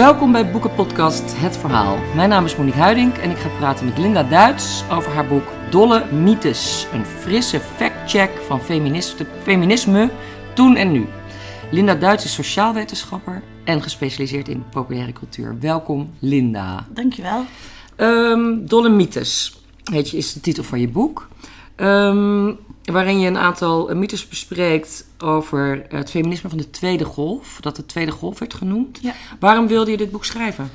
Welkom 0.00 0.32
bij 0.32 0.50
Boekenpodcast 0.50 1.22
Het 1.36 1.56
Verhaal. 1.56 1.98
Mijn 2.14 2.28
naam 2.28 2.44
is 2.44 2.56
Monique 2.56 2.80
Huiding 2.80 3.14
en 3.14 3.30
ik 3.30 3.36
ga 3.36 3.48
praten 3.48 3.84
met 3.84 3.98
Linda 3.98 4.22
Duits 4.22 4.82
over 4.90 5.12
haar 5.12 5.26
boek 5.26 5.42
Dolle 5.70 6.12
Mythes. 6.12 6.86
Een 6.92 7.04
frisse 7.04 7.60
factcheck 7.60 8.30
van 8.46 8.60
feminisme 9.42 10.10
toen 10.54 10.76
en 10.76 10.92
nu. 10.92 11.06
Linda 11.70 11.94
Duits 11.94 12.24
is 12.24 12.34
sociaalwetenschapper 12.34 13.42
en 13.64 13.82
gespecialiseerd 13.82 14.48
in 14.48 14.64
populaire 14.70 15.12
cultuur. 15.12 15.56
Welkom 15.60 16.10
Linda. 16.18 16.86
Dankjewel. 16.88 17.44
Um, 17.96 18.66
Dolle 18.66 18.88
Mythes 18.88 19.62
heet 19.84 20.10
je, 20.10 20.16
is 20.16 20.32
de 20.32 20.40
titel 20.40 20.62
van 20.64 20.80
je 20.80 20.88
boek. 20.88 21.28
Um, 21.76 22.58
waarin 22.92 23.20
je 23.20 23.26
een 23.26 23.38
aantal 23.38 23.94
mythes 23.94 24.28
bespreekt 24.28 25.04
over 25.18 25.84
het 25.88 26.10
feminisme 26.10 26.48
van 26.48 26.58
de 26.58 26.70
tweede 26.70 27.04
golf. 27.04 27.58
Dat 27.60 27.76
de 27.76 27.86
tweede 27.86 28.10
golf 28.12 28.38
werd 28.38 28.54
genoemd. 28.54 28.98
Ja. 29.02 29.14
Waarom 29.38 29.66
wilde 29.66 29.90
je 29.90 29.96
dit 29.96 30.10
boek 30.10 30.24
schrijven? 30.24 30.70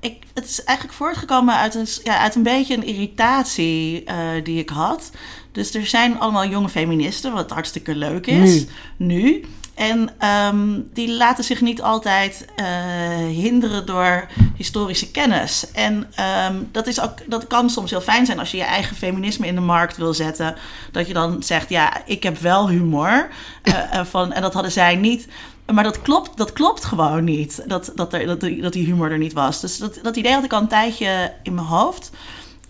Ik, 0.00 0.22
het 0.34 0.44
is 0.44 0.64
eigenlijk 0.64 0.98
voortgekomen 0.98 1.54
uit 1.54 1.74
een, 1.74 1.86
ja, 2.04 2.18
uit 2.18 2.34
een 2.34 2.42
beetje 2.42 2.74
een 2.74 2.86
irritatie 2.86 4.04
uh, 4.04 4.44
die 4.44 4.58
ik 4.58 4.68
had. 4.68 5.10
Dus 5.52 5.74
er 5.74 5.86
zijn 5.86 6.18
allemaal 6.18 6.46
jonge 6.46 6.68
feministen, 6.68 7.32
wat 7.32 7.50
hartstikke 7.50 7.94
leuk 7.94 8.26
is. 8.26 8.64
Nu. 8.96 9.06
nu. 9.06 9.44
En 9.80 10.10
um, 10.54 10.90
die 10.92 11.12
laten 11.12 11.44
zich 11.44 11.60
niet 11.60 11.82
altijd 11.82 12.46
uh, 12.56 12.66
hinderen 13.16 13.86
door 13.86 14.26
historische 14.56 15.10
kennis. 15.10 15.70
En 15.72 15.94
um, 16.48 16.68
dat, 16.72 16.86
is 16.86 17.00
ook, 17.00 17.12
dat 17.26 17.46
kan 17.46 17.70
soms 17.70 17.90
heel 17.90 18.00
fijn 18.00 18.26
zijn 18.26 18.38
als 18.38 18.50
je 18.50 18.56
je 18.56 18.62
eigen 18.62 18.96
feminisme 18.96 19.46
in 19.46 19.54
de 19.54 19.60
markt 19.60 19.96
wil 19.96 20.14
zetten. 20.14 20.54
Dat 20.92 21.06
je 21.06 21.12
dan 21.12 21.42
zegt, 21.42 21.68
ja, 21.68 22.06
ik 22.06 22.22
heb 22.22 22.38
wel 22.38 22.68
humor. 22.68 23.28
Uh, 23.64 24.04
van, 24.12 24.32
en 24.32 24.42
dat 24.42 24.52
hadden 24.52 24.72
zij 24.72 24.96
niet. 24.96 25.28
Maar 25.72 25.84
dat 25.84 26.02
klopt, 26.02 26.36
dat 26.36 26.52
klopt 26.52 26.84
gewoon 26.84 27.24
niet, 27.24 27.62
dat, 27.66 27.92
dat, 27.94 28.12
er, 28.12 28.26
dat, 28.26 28.40
dat 28.40 28.72
die 28.72 28.86
humor 28.86 29.10
er 29.10 29.18
niet 29.18 29.32
was. 29.32 29.60
Dus 29.60 29.78
dat, 29.78 29.98
dat 30.02 30.16
idee 30.16 30.32
had 30.32 30.44
ik 30.44 30.52
al 30.52 30.60
een 30.60 30.68
tijdje 30.68 31.32
in 31.42 31.54
mijn 31.54 31.66
hoofd. 31.66 32.10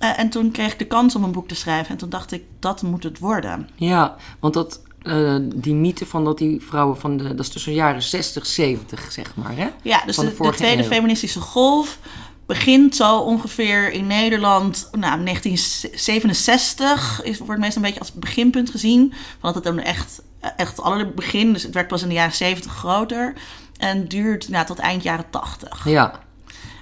Uh, 0.00 0.18
en 0.18 0.28
toen 0.28 0.50
kreeg 0.50 0.72
ik 0.72 0.78
de 0.78 0.86
kans 0.86 1.14
om 1.14 1.24
een 1.24 1.32
boek 1.32 1.48
te 1.48 1.54
schrijven. 1.54 1.90
En 1.90 1.96
toen 1.96 2.08
dacht 2.08 2.32
ik, 2.32 2.44
dat 2.58 2.82
moet 2.82 3.02
het 3.02 3.18
worden. 3.18 3.68
Ja, 3.74 4.16
want 4.40 4.54
dat, 4.54 4.80
uh, 5.02 5.36
die 5.42 5.74
mythe 5.74 6.06
van 6.06 6.24
dat 6.24 6.38
die 6.38 6.60
vrouwen 6.60 6.96
van 6.96 7.16
de... 7.16 7.28
Dat 7.34 7.38
is 7.46 7.48
tussen 7.48 7.70
de 7.70 7.76
jaren 7.76 8.02
60, 8.02 8.46
70, 8.46 9.12
zeg 9.12 9.34
maar, 9.34 9.56
hè? 9.56 9.68
Ja, 9.82 10.02
dus 10.06 10.16
de, 10.16 10.34
de, 10.38 10.50
tweede 10.50 10.84
feministische 10.84 11.40
golf 11.40 11.98
begint 12.46 12.96
zo 12.96 13.18
ongeveer 13.18 13.92
in 13.92 14.06
Nederland... 14.06 14.88
Nou, 14.92 15.24
1967 15.24 17.22
is, 17.22 17.38
wordt 17.38 17.60
meestal 17.60 17.82
een 17.82 17.88
beetje 17.88 18.00
als 18.00 18.12
beginpunt 18.12 18.70
gezien. 18.70 19.12
Want 19.40 19.54
het 19.54 19.64
dan 19.64 19.78
echt, 19.78 20.22
echt 20.56 20.76
het 20.76 20.80
allerbegin... 20.80 21.52
Dus 21.52 21.62
het 21.62 21.74
werd 21.74 21.88
pas 21.88 22.02
in 22.02 22.08
de 22.08 22.14
jaren 22.14 22.34
70 22.34 22.72
groter. 22.72 23.32
En 23.76 24.08
duurt 24.08 24.48
nou, 24.48 24.66
tot 24.66 24.78
eind 24.78 25.02
jaren 25.02 25.30
80. 25.30 25.84
Ja. 25.88 26.20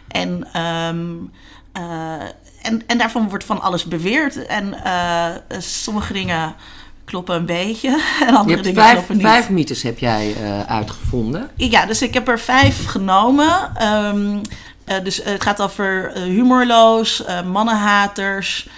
En... 0.09 0.61
Um, 0.63 1.31
uh, 1.79 2.23
en, 2.63 2.83
en 2.87 2.99
daarvan 2.99 3.29
wordt 3.29 3.45
van 3.45 3.61
alles 3.61 3.85
beweerd. 3.85 4.47
En 4.47 4.75
uh, 4.85 5.31
sommige 5.59 6.13
dingen 6.13 6.55
kloppen 7.09 7.37
een 7.37 7.47
beetje. 7.47 7.89
En 8.27 8.35
andere 8.35 8.57
je 8.57 8.63
dingen 8.63 8.83
vijf, 8.83 8.95
kloppen 8.95 9.17
niet. 9.17 9.27
Vijf 9.27 9.49
mythes 9.51 9.83
heb 9.83 9.99
jij 9.99 10.35
uh, 10.41 10.61
uitgevonden. 10.61 11.51
Ja, 11.55 11.87
dus 11.87 12.03
ik 12.03 12.15
heb 12.15 12.29
er 12.29 12.41
vijf 12.41 12.87
genomen. 12.87 13.83
Um, 13.83 14.41
uh, 14.87 14.95
dus 15.05 15.21
het 15.25 15.43
gaat 15.43 15.61
over 15.61 16.13
humorloos, 16.15 17.25
mannenhaters, 17.47 18.69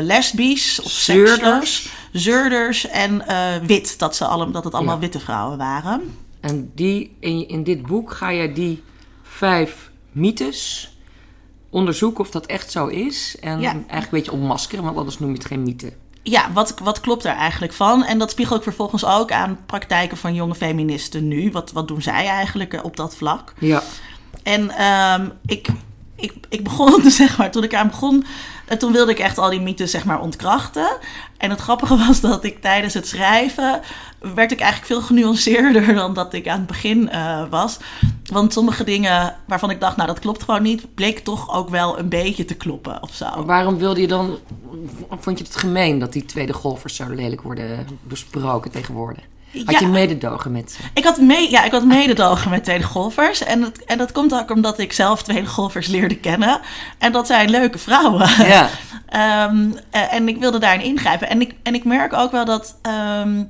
lesbisch 0.00 0.80
of 0.82 0.90
zeurders, 0.90 1.88
zeurders 2.12 2.88
en 2.88 3.22
wit. 3.66 3.98
Dat, 3.98 4.16
ze 4.16 4.24
allemaal, 4.24 4.52
dat 4.52 4.64
het 4.64 4.74
allemaal 4.74 4.94
ja. 4.94 5.00
witte 5.00 5.20
vrouwen 5.20 5.58
waren. 5.58 6.16
En 6.40 6.70
die, 6.74 7.16
in, 7.20 7.48
in 7.48 7.62
dit 7.62 7.86
boek 7.86 8.12
ga 8.12 8.30
je 8.30 8.52
die 8.52 8.82
vijf 9.22 9.90
mythes 10.12 10.90
onderzoeken 11.70 12.20
of 12.20 12.30
dat 12.30 12.46
echt 12.46 12.70
zo 12.70 12.86
is. 12.86 13.36
En 13.40 13.60
ja. 13.60 13.70
eigenlijk 13.70 14.04
een 14.04 14.08
beetje 14.10 14.32
ontmaskeren, 14.32 14.84
want 14.84 14.96
anders 14.96 15.18
noem 15.18 15.30
je 15.30 15.36
het 15.36 15.46
geen 15.46 15.62
mythe. 15.62 15.92
Ja, 16.28 16.52
wat, 16.52 16.74
wat 16.82 17.00
klopt 17.00 17.24
er 17.24 17.34
eigenlijk 17.34 17.72
van? 17.72 18.04
En 18.04 18.18
dat 18.18 18.30
spiegel 18.30 18.56
ik 18.56 18.62
vervolgens 18.62 19.04
ook 19.04 19.32
aan 19.32 19.58
praktijken 19.66 20.16
van 20.16 20.34
jonge 20.34 20.54
feministen 20.54 21.28
nu. 21.28 21.50
Wat, 21.50 21.72
wat 21.72 21.88
doen 21.88 22.02
zij 22.02 22.26
eigenlijk 22.26 22.80
op 22.82 22.96
dat 22.96 23.16
vlak? 23.16 23.52
Ja. 23.58 23.82
En 24.42 24.84
um, 24.84 25.32
ik, 25.46 25.68
ik, 26.16 26.32
ik 26.48 26.64
begon 26.64 27.00
te 27.02 27.10
zeg 27.10 27.38
maar, 27.38 27.50
toen 27.50 27.64
ik 27.64 27.74
aan 27.74 27.88
begon, 27.88 28.24
toen 28.78 28.92
wilde 28.92 29.10
ik 29.10 29.18
echt 29.18 29.38
al 29.38 29.50
die 29.50 29.60
mythes 29.60 29.90
zeg 29.90 30.04
maar 30.04 30.20
ontkrachten. 30.20 30.98
En 31.36 31.50
het 31.50 31.60
grappige 31.60 31.96
was 32.06 32.20
dat 32.20 32.44
ik 32.44 32.60
tijdens 32.60 32.94
het 32.94 33.08
schrijven 33.08 33.80
werd 34.34 34.52
ik 34.52 34.60
eigenlijk 34.60 34.92
veel 34.92 35.02
genuanceerder 35.02 35.94
dan 35.94 36.14
dat 36.14 36.32
ik 36.32 36.48
aan 36.48 36.58
het 36.58 36.66
begin 36.66 37.08
uh, 37.12 37.48
was. 37.50 37.78
Want 38.24 38.52
sommige 38.52 38.84
dingen 38.84 39.36
waarvan 39.46 39.70
ik 39.70 39.80
dacht, 39.80 39.96
nou 39.96 40.08
dat 40.08 40.18
klopt 40.18 40.42
gewoon 40.42 40.62
niet, 40.62 40.94
bleek 40.94 41.18
toch 41.18 41.54
ook 41.54 41.68
wel 41.68 41.98
een 41.98 42.08
beetje 42.08 42.44
te 42.44 42.54
kloppen 42.54 43.02
of 43.02 43.14
zo. 43.14 43.44
Waarom 43.44 43.78
wilde 43.78 44.00
je 44.00 44.06
dan, 44.06 44.38
vond 45.10 45.38
je 45.38 45.44
het 45.44 45.56
gemeen 45.56 45.98
dat 45.98 46.12
die 46.12 46.24
tweede 46.24 46.52
golfers 46.52 46.96
zo 46.96 47.08
lelijk 47.08 47.42
worden 47.42 47.86
besproken 48.02 48.70
tegenwoordig? 48.70 49.24
Had 49.64 49.74
ja, 49.74 49.80
je 49.80 49.86
mededogen 49.86 50.52
met 50.52 50.70
ze? 50.72 50.78
Ik 50.94 51.04
had, 51.04 51.18
mee, 51.18 51.50
ja, 51.50 51.64
ik 51.64 51.70
had 51.70 51.84
mededogen 51.84 52.50
met 52.50 52.64
tweede 52.64 52.84
golfers. 52.84 53.44
En 53.44 53.60
dat, 53.60 53.78
en 53.78 53.98
dat 53.98 54.12
komt 54.12 54.34
ook 54.34 54.50
omdat 54.50 54.78
ik 54.78 54.92
zelf 54.92 55.22
tweede 55.22 55.46
golfers 55.46 55.86
leerde 55.86 56.16
kennen. 56.16 56.60
En 56.98 57.12
dat 57.12 57.26
zijn 57.26 57.50
leuke 57.50 57.78
vrouwen. 57.78 58.28
Ja. 58.46 58.68
um, 59.48 59.74
en 60.16 60.28
ik 60.28 60.38
wilde 60.38 60.58
daarin 60.58 60.86
ingrijpen. 60.86 61.28
En 61.28 61.40
ik, 61.40 61.54
en 61.62 61.74
ik 61.74 61.84
merk 61.84 62.12
ook 62.12 62.30
wel 62.30 62.44
dat 62.44 62.76
um, 63.22 63.48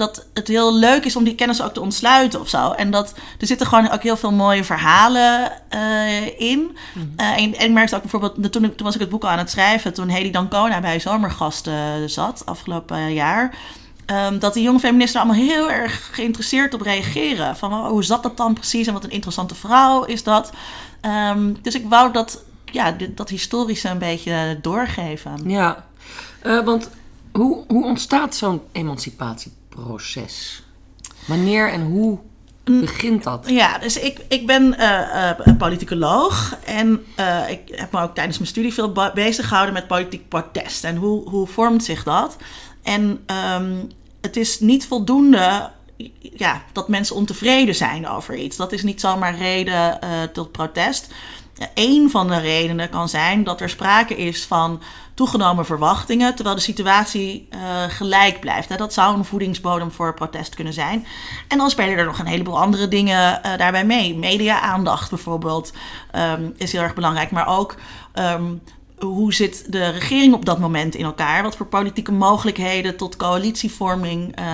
dat 0.00 0.26
het 0.34 0.48
heel 0.48 0.74
leuk 0.74 1.04
is 1.04 1.16
om 1.16 1.24
die 1.24 1.34
kennis 1.34 1.62
ook 1.62 1.74
te 1.74 1.80
ontsluiten 1.80 2.40
of 2.40 2.48
zo. 2.48 2.70
En 2.70 2.90
dat 2.90 3.14
er 3.38 3.46
zitten 3.46 3.66
gewoon 3.66 3.90
ook 3.90 4.02
heel 4.02 4.16
veel 4.16 4.32
mooie 4.32 4.64
verhalen 4.64 5.52
uh, 5.74 6.40
in. 6.40 6.58
Mm 6.58 6.70
-hmm. 6.92 7.12
uh, 7.16 7.42
en, 7.42 7.54
en 7.54 7.66
ik 7.66 7.70
merkte 7.70 7.94
ook 7.94 8.00
bijvoorbeeld, 8.00 8.52
toen, 8.52 8.64
ik, 8.64 8.76
toen 8.76 8.86
was 8.86 8.94
ik 8.94 9.00
het 9.00 9.10
boek 9.10 9.22
al 9.22 9.28
aan 9.28 9.38
het 9.38 9.50
schrijven, 9.50 9.94
toen 9.94 10.08
Hedy 10.08 10.30
Dancona 10.30 10.80
bij 10.80 11.00
Zomergasten 11.00 12.10
zat 12.10 12.42
afgelopen 12.46 13.12
jaar. 13.12 13.54
Um, 14.10 14.38
dat 14.38 14.54
die 14.54 14.62
jonge 14.62 14.78
feministen 14.78 15.20
allemaal 15.20 15.44
heel 15.44 15.70
erg 15.70 16.10
geïnteresseerd 16.12 16.74
op 16.74 16.80
reageren. 16.80 17.56
Van 17.56 17.72
oh, 17.72 17.86
hoe 17.86 18.04
zat 18.04 18.22
dat 18.22 18.36
dan 18.36 18.54
precies 18.54 18.86
en 18.86 18.92
wat 18.92 19.04
een 19.04 19.10
interessante 19.10 19.54
vrouw 19.54 20.04
is 20.04 20.22
dat. 20.22 20.50
Um, 21.32 21.56
dus 21.62 21.74
ik 21.74 21.88
wou 21.88 22.12
dat, 22.12 22.44
ja, 22.64 22.96
dat 23.14 23.28
historische 23.28 23.88
een 23.88 23.98
beetje 23.98 24.58
doorgeven. 24.62 25.50
Ja, 25.50 25.84
want 26.42 26.90
hoe, 27.32 27.64
hoe 27.68 27.84
ontstaat 27.84 28.34
zo'n 28.34 28.62
emancipatie? 28.72 29.52
proces? 29.70 30.62
Wanneer 31.26 31.72
en 31.72 31.82
hoe 31.82 32.18
begint 32.64 33.22
dat? 33.22 33.44
Ja, 33.48 33.78
dus 33.78 33.98
ik, 33.98 34.20
ik 34.28 34.46
ben 34.46 34.74
uh, 34.78 35.30
uh, 35.46 35.56
politicoloog 35.58 36.56
en 36.64 37.04
uh, 37.20 37.50
ik 37.50 37.60
heb 37.70 37.92
me 37.92 38.00
ook 38.00 38.14
tijdens 38.14 38.38
mijn 38.38 38.50
studie 38.50 38.74
veel 38.74 38.92
bezig 39.14 39.48
gehouden 39.48 39.74
met 39.74 39.86
politiek 39.86 40.28
protest 40.28 40.84
en 40.84 40.96
hoe, 40.96 41.28
hoe 41.28 41.46
vormt 41.46 41.84
zich 41.84 42.02
dat? 42.02 42.36
En 42.82 43.24
um, 43.56 43.90
het 44.20 44.36
is 44.36 44.60
niet 44.60 44.86
voldoende 44.86 45.70
ja, 46.36 46.62
dat 46.72 46.88
mensen 46.88 47.16
ontevreden 47.16 47.74
zijn 47.74 48.08
over 48.08 48.36
iets. 48.36 48.56
Dat 48.56 48.72
is 48.72 48.82
niet 48.82 49.00
zomaar 49.00 49.36
reden 49.36 49.98
tot 50.32 50.52
protest. 50.52 51.12
Een 51.74 52.10
van 52.10 52.28
de 52.28 52.38
redenen 52.38 52.90
kan 52.90 53.08
zijn 53.08 53.44
dat 53.44 53.60
er 53.60 53.68
sprake 53.68 54.16
is 54.16 54.44
van 54.44 54.82
toegenomen 55.14 55.66
verwachtingen, 55.66 56.34
terwijl 56.34 56.56
de 56.56 56.62
situatie 56.62 57.48
uh, 57.54 57.60
gelijk 57.88 58.40
blijft. 58.40 58.78
Dat 58.78 58.92
zou 58.92 59.16
een 59.16 59.24
voedingsbodem 59.24 59.90
voor 59.90 60.14
protest 60.14 60.54
kunnen 60.54 60.72
zijn. 60.72 61.06
En 61.48 61.58
dan 61.58 61.70
spelen 61.70 61.98
er 61.98 62.04
nog 62.04 62.18
een 62.18 62.26
heleboel 62.26 62.60
andere 62.60 62.88
dingen 62.88 63.40
uh, 63.46 63.56
daarbij 63.56 63.84
mee. 63.84 64.16
Media-aandacht 64.16 65.10
bijvoorbeeld 65.10 65.72
um, 66.14 66.54
is 66.56 66.72
heel 66.72 66.82
erg 66.82 66.94
belangrijk, 66.94 67.30
maar 67.30 67.46
ook 67.46 67.74
um, 68.14 68.62
hoe 69.00 69.34
zit 69.34 69.72
de 69.72 69.88
regering 69.88 70.34
op 70.34 70.44
dat 70.44 70.58
moment 70.58 70.94
in 70.94 71.04
elkaar? 71.04 71.42
Wat 71.42 71.56
voor 71.56 71.66
politieke 71.66 72.12
mogelijkheden 72.12 72.96
tot 72.96 73.16
coalitievorming 73.16 74.38
uh, 74.38 74.44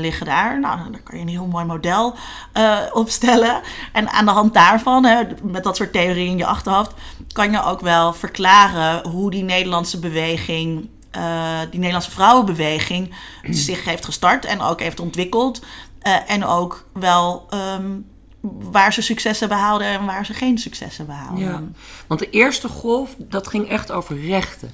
liggen 0.00 0.26
daar? 0.26 0.60
Nou, 0.60 0.90
daar 0.90 1.00
kan 1.00 1.16
je 1.16 1.22
een 1.22 1.28
heel 1.28 1.46
mooi 1.46 1.64
model 1.64 2.14
uh, 2.54 2.78
opstellen. 2.92 3.60
En 3.92 4.08
aan 4.08 4.24
de 4.24 4.30
hand 4.30 4.54
daarvan, 4.54 5.04
hè, 5.04 5.22
met 5.42 5.64
dat 5.64 5.76
soort 5.76 5.92
theorieën 5.92 6.30
in 6.30 6.38
je 6.38 6.46
achterhoofd, 6.46 6.92
kan 7.32 7.50
je 7.50 7.64
ook 7.64 7.80
wel 7.80 8.12
verklaren 8.12 9.08
hoe 9.08 9.30
die 9.30 9.42
Nederlandse 9.42 9.98
beweging. 9.98 10.88
Uh, 11.16 11.58
die 11.70 11.78
Nederlandse 11.78 12.10
vrouwenbeweging 12.10 13.14
zich 13.42 13.84
heeft 13.84 14.04
gestart 14.04 14.44
en 14.44 14.60
ook 14.60 14.80
heeft 14.80 15.00
ontwikkeld. 15.00 15.62
en 16.26 16.44
ook 16.44 16.86
wel 16.92 17.46
um, 17.78 18.06
waar 18.40 18.92
ze 18.92 19.02
successen 19.02 19.48
behaalden 19.48 19.86
en 19.86 20.04
waar 20.04 20.26
ze 20.26 20.34
geen 20.34 20.58
successen 20.58 21.06
behaalden. 21.06 21.44
Ja, 21.44 21.62
want 22.06 22.20
de 22.20 22.30
eerste 22.30 22.68
golf, 22.68 23.14
dat 23.18 23.46
ging 23.46 23.68
echt 23.68 23.92
over 23.92 24.20
rechten. 24.20 24.70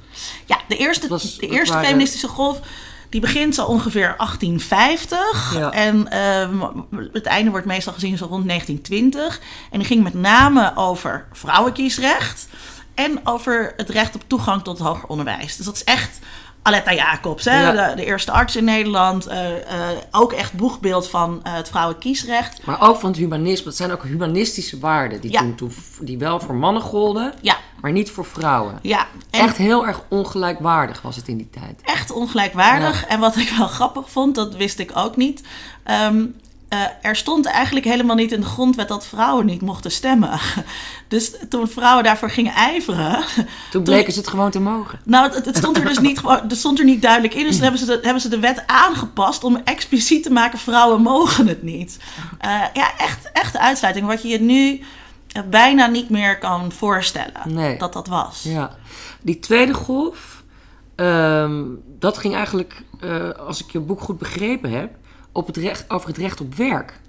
Ja, 0.47 0.61
de 0.69 0.77
eerste, 0.77 1.09
was, 1.09 1.39
de 1.39 1.49
eerste 1.49 1.79
feministische 1.79 2.29
golf, 2.29 2.61
die 3.09 3.21
begint 3.21 3.55
zo 3.55 3.65
ongeveer 3.65 4.15
1850. 4.17 5.55
Ja. 5.55 5.71
En 5.71 6.09
uh, 6.13 7.01
het 7.13 7.27
einde 7.27 7.51
wordt 7.51 7.67
meestal 7.67 7.93
gezien 7.93 8.17
zo 8.17 8.27
rond 8.27 8.49
1920. 8.49 9.41
En 9.71 9.79
die 9.79 9.89
ging 9.89 10.03
met 10.03 10.15
name 10.15 10.73
over 10.77 11.27
vrouwenkiesrecht 11.33 12.49
en 12.95 13.27
over 13.27 13.73
het 13.77 13.89
recht 13.89 14.15
op 14.15 14.23
toegang 14.27 14.63
tot 14.63 14.79
hoger 14.79 15.09
onderwijs. 15.09 15.57
Dus 15.57 15.67
dat 15.67 15.75
is 15.75 15.85
echt 15.85 16.19
Aletta 16.65 16.93
Jacobs, 16.95 17.45
hè? 17.45 17.61
Ja. 17.71 17.89
De, 17.89 17.97
de 17.97 18.05
eerste 18.05 18.33
arts 18.33 18.57
in 18.57 18.65
Nederland. 18.65 19.27
eh, 19.27 19.57
eh, 19.57 19.97
ook 20.11 20.33
echt 20.33 20.53
boegbeeld 20.53 21.09
van 21.09 21.41
eh, 21.43 21.55
het 21.55 21.69
vrouwenkiesrecht. 21.69 22.67
Maar 22.67 22.81
ook 22.89 23.01
van 23.01 23.11
het 23.11 23.19
humanisme. 23.19 23.67
Het 23.67 23.77
zijn 23.77 23.93
ook 23.93 24.03
humanistische 24.05 24.79
waarden 24.79 25.21
die, 25.21 25.33
Ja. 25.33 25.39
toen, 25.39 25.55
toen, 25.55 25.73
die 26.01 26.19
wel 26.19 26.41
voor 26.41 26.55
mannen 26.55 26.83
golden, 26.83 27.33
Ja, 27.41 27.57
maar 27.81 27.93
niet 27.93 28.11
voor 28.11 28.25
vrouwen. 28.25 28.79
ja. 28.83 29.07
En 29.31 29.41
Echt 29.41 29.57
heel 29.57 29.87
erg 29.87 30.01
ongelijkwaardig 30.09 31.03
was 31.03 31.17
het 31.17 31.29
in 31.29 31.37
die 31.37 31.51
tijd. 31.51 31.81
echt 31.85 32.11
ongelijkwaardig. 32.11 33.07
En 33.07 33.21
wat 33.21 33.37
ik 33.37 33.49
wel 33.59 33.67
grappig 33.79 34.11
vond, 34.11 34.35
dat 34.35 34.55
wist 34.57 34.79
ik 34.79 34.91
ook 34.95 35.17
niet. 35.17 35.43
Ehm, 35.85 36.25
eh, 36.75 37.11
er 37.11 37.17
stond 37.17 37.47
eigenlijk 37.47 37.87
helemaal 37.87 38.17
niet 38.17 38.33
in 38.33 38.41
de 38.41 38.47
grondwet 38.47 38.89
dat 38.89 39.07
vrouwen 39.07 39.47
niet 39.47 39.61
mochten 39.61 39.91
stemmen. 39.91 40.39
Dus 41.09 41.33
toen 41.49 41.69
vrouwen 41.69 42.05
daarvoor 42.05 42.31
gingen 42.31 42.53
ijveren. 42.53 43.25
Toen 43.71 43.83
bleken 43.83 44.13
ze 44.13 44.19
het 44.19 44.29
gewoon 44.29 44.51
te 44.51 44.61
mogen. 44.61 45.01
Nou, 45.05 45.33
het, 45.33 45.45
het 45.45 45.57
stond 45.57 45.77
er 45.77 45.85
dus 45.85 45.99
niet, 45.99 46.21
het 46.49 46.57
stond 46.57 46.79
er 46.79 46.85
niet 46.85 47.03
duidelijk 47.03 47.35
in. 47.35 47.45
Dus 47.45 47.53
toen 47.53 47.63
hebben 47.63 47.81
ze, 47.81 47.87
de, 47.87 47.99
hebben 48.03 48.23
ze 48.23 48.29
de 48.29 48.39
wet 48.39 48.63
aangepast 48.67 49.45
om 49.45 49.61
expliciet 49.65 50.23
te 50.23 50.33
maken: 50.33 50.59
vrouwen 50.59 51.03
mogen 51.03 51.47
het 51.47 51.63
niet. 51.63 51.99
Eh, 52.39 52.51
ja, 52.73 52.99
echt, 52.99 53.31
echt 53.33 53.57
uitsluiting. 53.57 54.07
Wat 54.07 54.23
je 54.23 54.29
je 54.29 54.41
nu 54.41 54.81
eh, 55.33 55.43
bijna 55.51 55.87
niet 55.87 56.11
meer 56.11 56.39
kan 56.39 56.73
voorstellen 56.73 57.43
Nee. 57.45 57.79
dat 57.79 57.93
dat 57.93 58.07
was. 58.07 58.43
Ja. 58.43 58.77
Die 59.21 59.39
tweede 59.39 59.75
golf, 59.75 60.43
ehm, 60.95 61.63
dat 61.99 62.19
ging 62.19 62.35
eigenlijk, 62.35 62.83
als 63.47 63.65
ik 63.65 63.71
je 63.71 63.81
boek 63.81 64.01
goed 64.01 64.19
begrepen 64.19 64.71
heb, 64.71 64.91
op 65.35 65.47
het 65.47 65.57
recht, 65.57 65.85
over 65.91 66.09
het 66.09 66.19
recht 66.19 66.41
op 66.41 66.55
werk. 66.55 67.01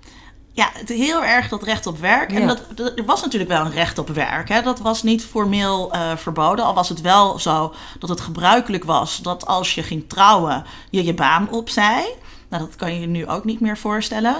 Ja, 0.51 0.69
het 0.73 0.89
heel 0.89 1.23
erg 1.23 1.49
dat 1.49 1.63
recht 1.63 1.87
op 1.87 1.97
werk. 1.99 2.31
En 2.31 2.47
dat- 2.47 2.89
er 2.97 3.05
was 3.05 3.21
natuurlijk 3.21 3.51
wel 3.51 3.65
een 3.65 3.71
recht 3.71 3.97
op 3.97 4.09
werk. 4.09 4.49
Hè. 4.49 4.61
Dat 4.61 4.79
was 4.79 5.03
niet 5.03 5.25
formeel 5.25 5.91
eh, 5.93 6.15
verboden. 6.15 6.65
Al 6.65 6.73
was 6.73 6.89
het 6.89 7.01
wel 7.01 7.39
zo 7.39 7.73
dat 7.99 8.09
het 8.09 8.21
gebruikelijk 8.21 8.83
was 8.83 9.21
dat 9.21 9.45
als 9.45 9.75
je 9.75 9.83
ging 9.83 10.09
trouwen, 10.09 10.63
je 10.89 11.03
je 11.03 11.13
baan 11.13 11.49
opzij. 11.51 12.15
Nou, 12.49 12.63
dat 12.63 12.75
kan 12.75 12.93
je 12.93 12.99
je 12.99 13.07
nu 13.07 13.27
ook 13.27 13.43
niet 13.43 13.59
meer 13.59 13.77
voorstellen. 13.77 14.35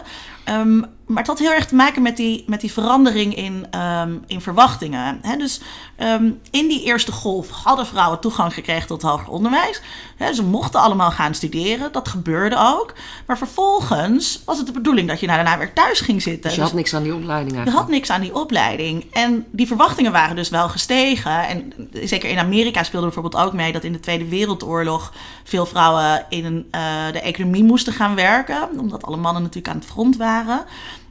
Ehm, 0.46 0.78
maar 1.06 1.18
het 1.18 1.28
had 1.28 1.40
heel 1.40 1.52
erg 1.52 1.66
te 1.66 1.76
maken 1.76 2.02
met 2.02 2.18
die, 2.18 2.44
met 2.48 2.62
die 2.62 2.72
verandering 2.72 3.36
in, 3.36 3.68
ehm, 3.72 4.14
in 4.28 4.42
verwachtingen. 4.42 5.22
Dus 5.38 5.62
ehm, 5.96 6.30
in 6.52 6.68
die 6.68 6.84
eerste 6.84 7.12
golf 7.12 7.50
hadden 7.50 7.86
vrouwen 7.86 8.20
toegang 8.20 8.54
gekregen 8.54 8.88
tot 8.88 9.02
hoger 9.02 9.30
onderwijs. 9.30 9.82
Ze 10.34 10.44
mochten 10.44 10.80
allemaal 10.80 11.12
gaan 11.12 11.34
studeren. 11.34 11.92
Dat 11.92 12.08
gebeurde 12.08 12.56
ook. 12.60 12.94
Maar 13.28 13.38
vervolgens 13.38 14.42
was 14.46 14.58
het 14.58 14.66
de 14.66 14.72
bedoeling 14.72 15.08
dat 15.08 15.20
je 15.20 15.28
na 15.28 15.36
daarna 15.36 15.58
weer 15.58 15.74
thuis 15.74 16.00
ging 16.00 16.22
zitten. 16.22 16.42
Dus 16.42 16.52
je 16.52 16.58
Dus 16.60 16.70
had 16.70 16.78
niks 16.78 16.94
aan 16.94 17.04
die 17.04 17.16
opleiding 17.16 17.50
je 17.52 17.56
eigenlijk. 17.58 17.84
had 17.86 17.94
niks 17.96 18.10
aan 18.10 18.22
die 18.22 18.36
opleiding. 18.36 19.06
En 19.12 19.46
die 19.52 19.68
verwachtingen 19.68 20.12
waren 20.12 20.36
dus 20.36 20.50
wel 20.50 20.70
gestegen. 20.70 21.48
En 21.48 21.74
zeker 22.04 22.30
in 22.30 22.40
Amerika 22.40 22.84
speelde 22.84 23.06
bijvoorbeeld 23.06 23.44
ook 23.44 23.54
mee 23.54 23.72
dat 23.72 23.84
in 23.84 23.92
de 23.92 24.00
Tweede 24.00 24.28
Wereldoorlog 24.28 25.14
veel 25.44 25.66
vrouwen 25.66 26.26
in 26.30 26.68
eh, 26.72 26.82
de 27.12 27.22
economie 27.22 27.64
moesten 27.64 27.94
gaan 27.94 28.16
werken. 28.16 28.70
Omdat 28.80 29.04
alle 29.06 29.18
mannen 29.18 29.42
natuurlijk 29.42 29.74
aan 29.74 29.80
het 29.80 29.90
front 29.90 30.18
waren. 30.18 30.34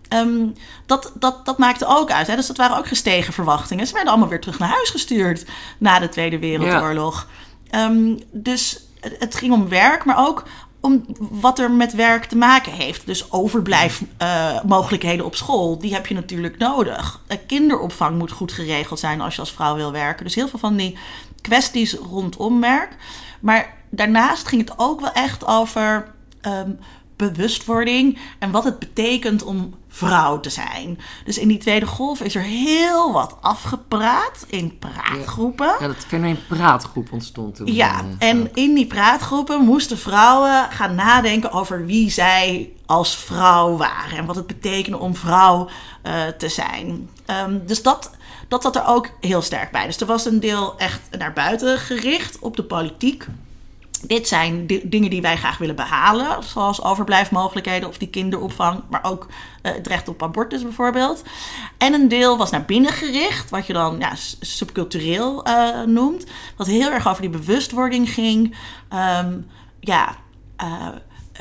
Ehm, 0.08 0.46
dat, 0.86 1.12
dat, 1.14 1.46
dat 1.46 1.58
maakte 1.58 1.86
ook 1.86 2.10
uit. 2.10 2.26
Hè? 2.26 2.36
Dus 2.36 2.46
dat 2.46 2.56
waren 2.56 2.76
ook 2.76 2.86
gestegen 2.86 3.32
verwachtingen. 3.32 3.86
Ze 3.86 3.92
werden 3.92 4.10
allemaal 4.10 4.28
weer 4.28 4.40
terug 4.40 4.58
naar 4.58 4.68
huis 4.68 4.90
gestuurd 4.90 5.44
na 5.78 5.98
de 5.98 6.08
Tweede 6.08 6.38
Wereldoorlog. 6.38 7.28
Ehm, 7.70 8.16
dus 8.32 8.86
het, 9.00 9.34
ging 9.34 9.52
om 9.52 9.68
werk, 9.68 10.04
maar 10.04 10.26
ook 10.28 10.44
om 10.80 11.04
wat 11.18 11.58
er 11.58 11.70
met 11.70 11.94
werk 11.94 12.24
te 12.24 12.36
maken 12.36 12.72
heeft. 12.72 13.06
Dus 13.06 13.32
overblijfmogelijkheden 13.32 15.24
op 15.24 15.36
school, 15.36 15.78
die 15.78 15.94
heb 15.94 16.06
je 16.06 16.14
natuurlijk 16.14 16.58
nodig. 16.58 17.20
Eh, 17.26 17.38
kinderopvang 17.46 18.18
moet 18.18 18.32
goed 18.32 18.52
geregeld 18.52 18.98
zijn 18.98 19.20
als 19.20 19.34
je 19.34 19.40
als 19.40 19.52
vrouw 19.52 19.74
wil 19.74 19.92
werken. 19.92 20.24
Dus 20.24 20.34
heel 20.34 20.48
veel 20.48 20.58
van 20.58 20.76
die 20.76 20.98
kwesties 21.40 21.94
rondom 21.94 22.60
werk. 22.60 22.96
Maar 23.40 23.74
daarnaast 23.90 24.48
ging 24.48 24.68
het 24.68 24.78
ook 24.78 25.00
wel 25.00 25.12
echt 25.12 25.46
over 25.46 26.12
ehm, 26.40 26.70
bewustwording 27.16 28.18
en 28.38 28.50
wat 28.50 28.64
het 28.64 28.78
betekent 28.78 29.42
om 29.42 29.74
vrouw 29.88 30.40
te 30.40 30.50
zijn. 30.50 30.98
Dus 31.24 31.38
in 31.38 31.48
die 31.48 31.58
tweede 31.58 31.86
golf 31.86 32.20
is 32.20 32.34
er 32.34 32.42
heel 32.42 33.12
wat 33.12 33.36
afgepraat 33.40 34.44
in 34.48 34.78
praatgroepen. 34.78 35.76
Ja, 35.80 35.86
dat 35.86 36.04
fenomeen 36.06 36.38
praatgroep 36.48 37.12
ontstond 37.12 37.54
toen. 37.54 37.74
Ja, 37.74 38.04
eh, 38.18 38.28
en 38.28 38.54
in 38.54 38.74
die 38.74 38.86
praatgroepen 38.86 39.64
moesten 39.64 39.98
vrouwen 39.98 40.66
gaan 40.70 40.94
nadenken 40.94 41.52
over 41.52 41.86
wie 41.86 42.10
zij 42.10 42.72
als 42.86 43.16
vrouw 43.16 43.76
waren 43.76 44.18
en 44.18 44.26
wat 44.26 44.36
het 44.36 44.46
betekende 44.46 44.98
om 44.98 45.14
vrouw 45.14 45.68
eh, 46.02 46.26
te 46.38 46.48
zijn. 46.48 47.08
Ehm, 47.26 47.58
dus 47.66 47.82
dat, 47.82 48.10
dat 48.48 48.62
zat 48.62 48.76
er 48.76 48.86
ook 48.86 49.08
heel 49.20 49.42
sterk 49.42 49.70
bij. 49.70 49.86
Dus 49.86 50.00
er 50.00 50.06
was 50.06 50.24
een 50.24 50.40
deel 50.40 50.78
echt 50.78 51.00
naar 51.18 51.32
buiten 51.32 51.78
gericht 51.78 52.38
op 52.38 52.56
de 52.56 52.64
politiek. 52.64 53.26
Dit 54.06 54.28
zijn 54.28 54.66
di- 54.66 54.80
dingen 54.84 55.10
die 55.10 55.22
wij 55.22 55.36
graag 55.36 55.58
willen 55.58 55.76
behalen, 55.76 56.42
zoals 56.42 56.82
overblijfmogelijkheden 56.82 57.88
of 57.88 57.98
die 57.98 58.08
kinderopvang, 58.08 58.82
maar 58.90 59.04
ook 59.04 59.26
eh, 59.62 59.72
het 59.72 59.86
recht 59.86 60.08
op 60.08 60.22
abortus 60.22 60.62
bijvoorbeeld. 60.62 61.22
En 61.78 61.92
een 61.94 62.08
deel 62.08 62.36
was 62.36 62.50
naar 62.50 62.64
binnen 62.64 62.92
gericht, 62.92 63.50
wat 63.50 63.66
je 63.66 63.72
dan 63.72 63.98
ja, 63.98 64.12
subcultureel 64.40 65.44
eh, 65.44 65.82
noemt, 65.82 66.24
wat 66.56 66.66
heel 66.66 66.90
erg 66.90 67.08
over 67.08 67.20
die 67.20 67.30
bewustwording 67.30 68.10
ging. 68.10 68.56
Ehm, 68.88 69.32
ja, 69.80 70.16
eh, 70.56 70.86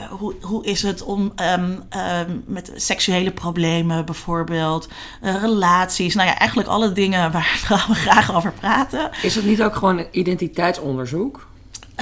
hoe, 0.09 0.35
hoe 0.41 0.65
is 0.65 0.81
het 0.81 1.03
om 1.03 1.31
ehm, 1.35 1.71
ehm, 1.89 2.37
met 2.45 2.71
seksuele 2.75 3.31
problemen 3.31 4.05
bijvoorbeeld, 4.05 4.87
relaties, 5.21 6.15
nou 6.15 6.27
ja, 6.27 6.37
eigenlijk 6.37 6.69
alle 6.69 6.91
dingen 6.91 7.31
waar 7.31 7.57
vrouwen 7.65 7.95
graag 7.95 8.35
over 8.35 8.51
praten. 8.51 9.09
Is 9.21 9.35
het 9.35 9.45
niet 9.45 9.63
ook 9.63 9.75
gewoon 9.75 10.05
identiteitsonderzoek? 10.11 11.51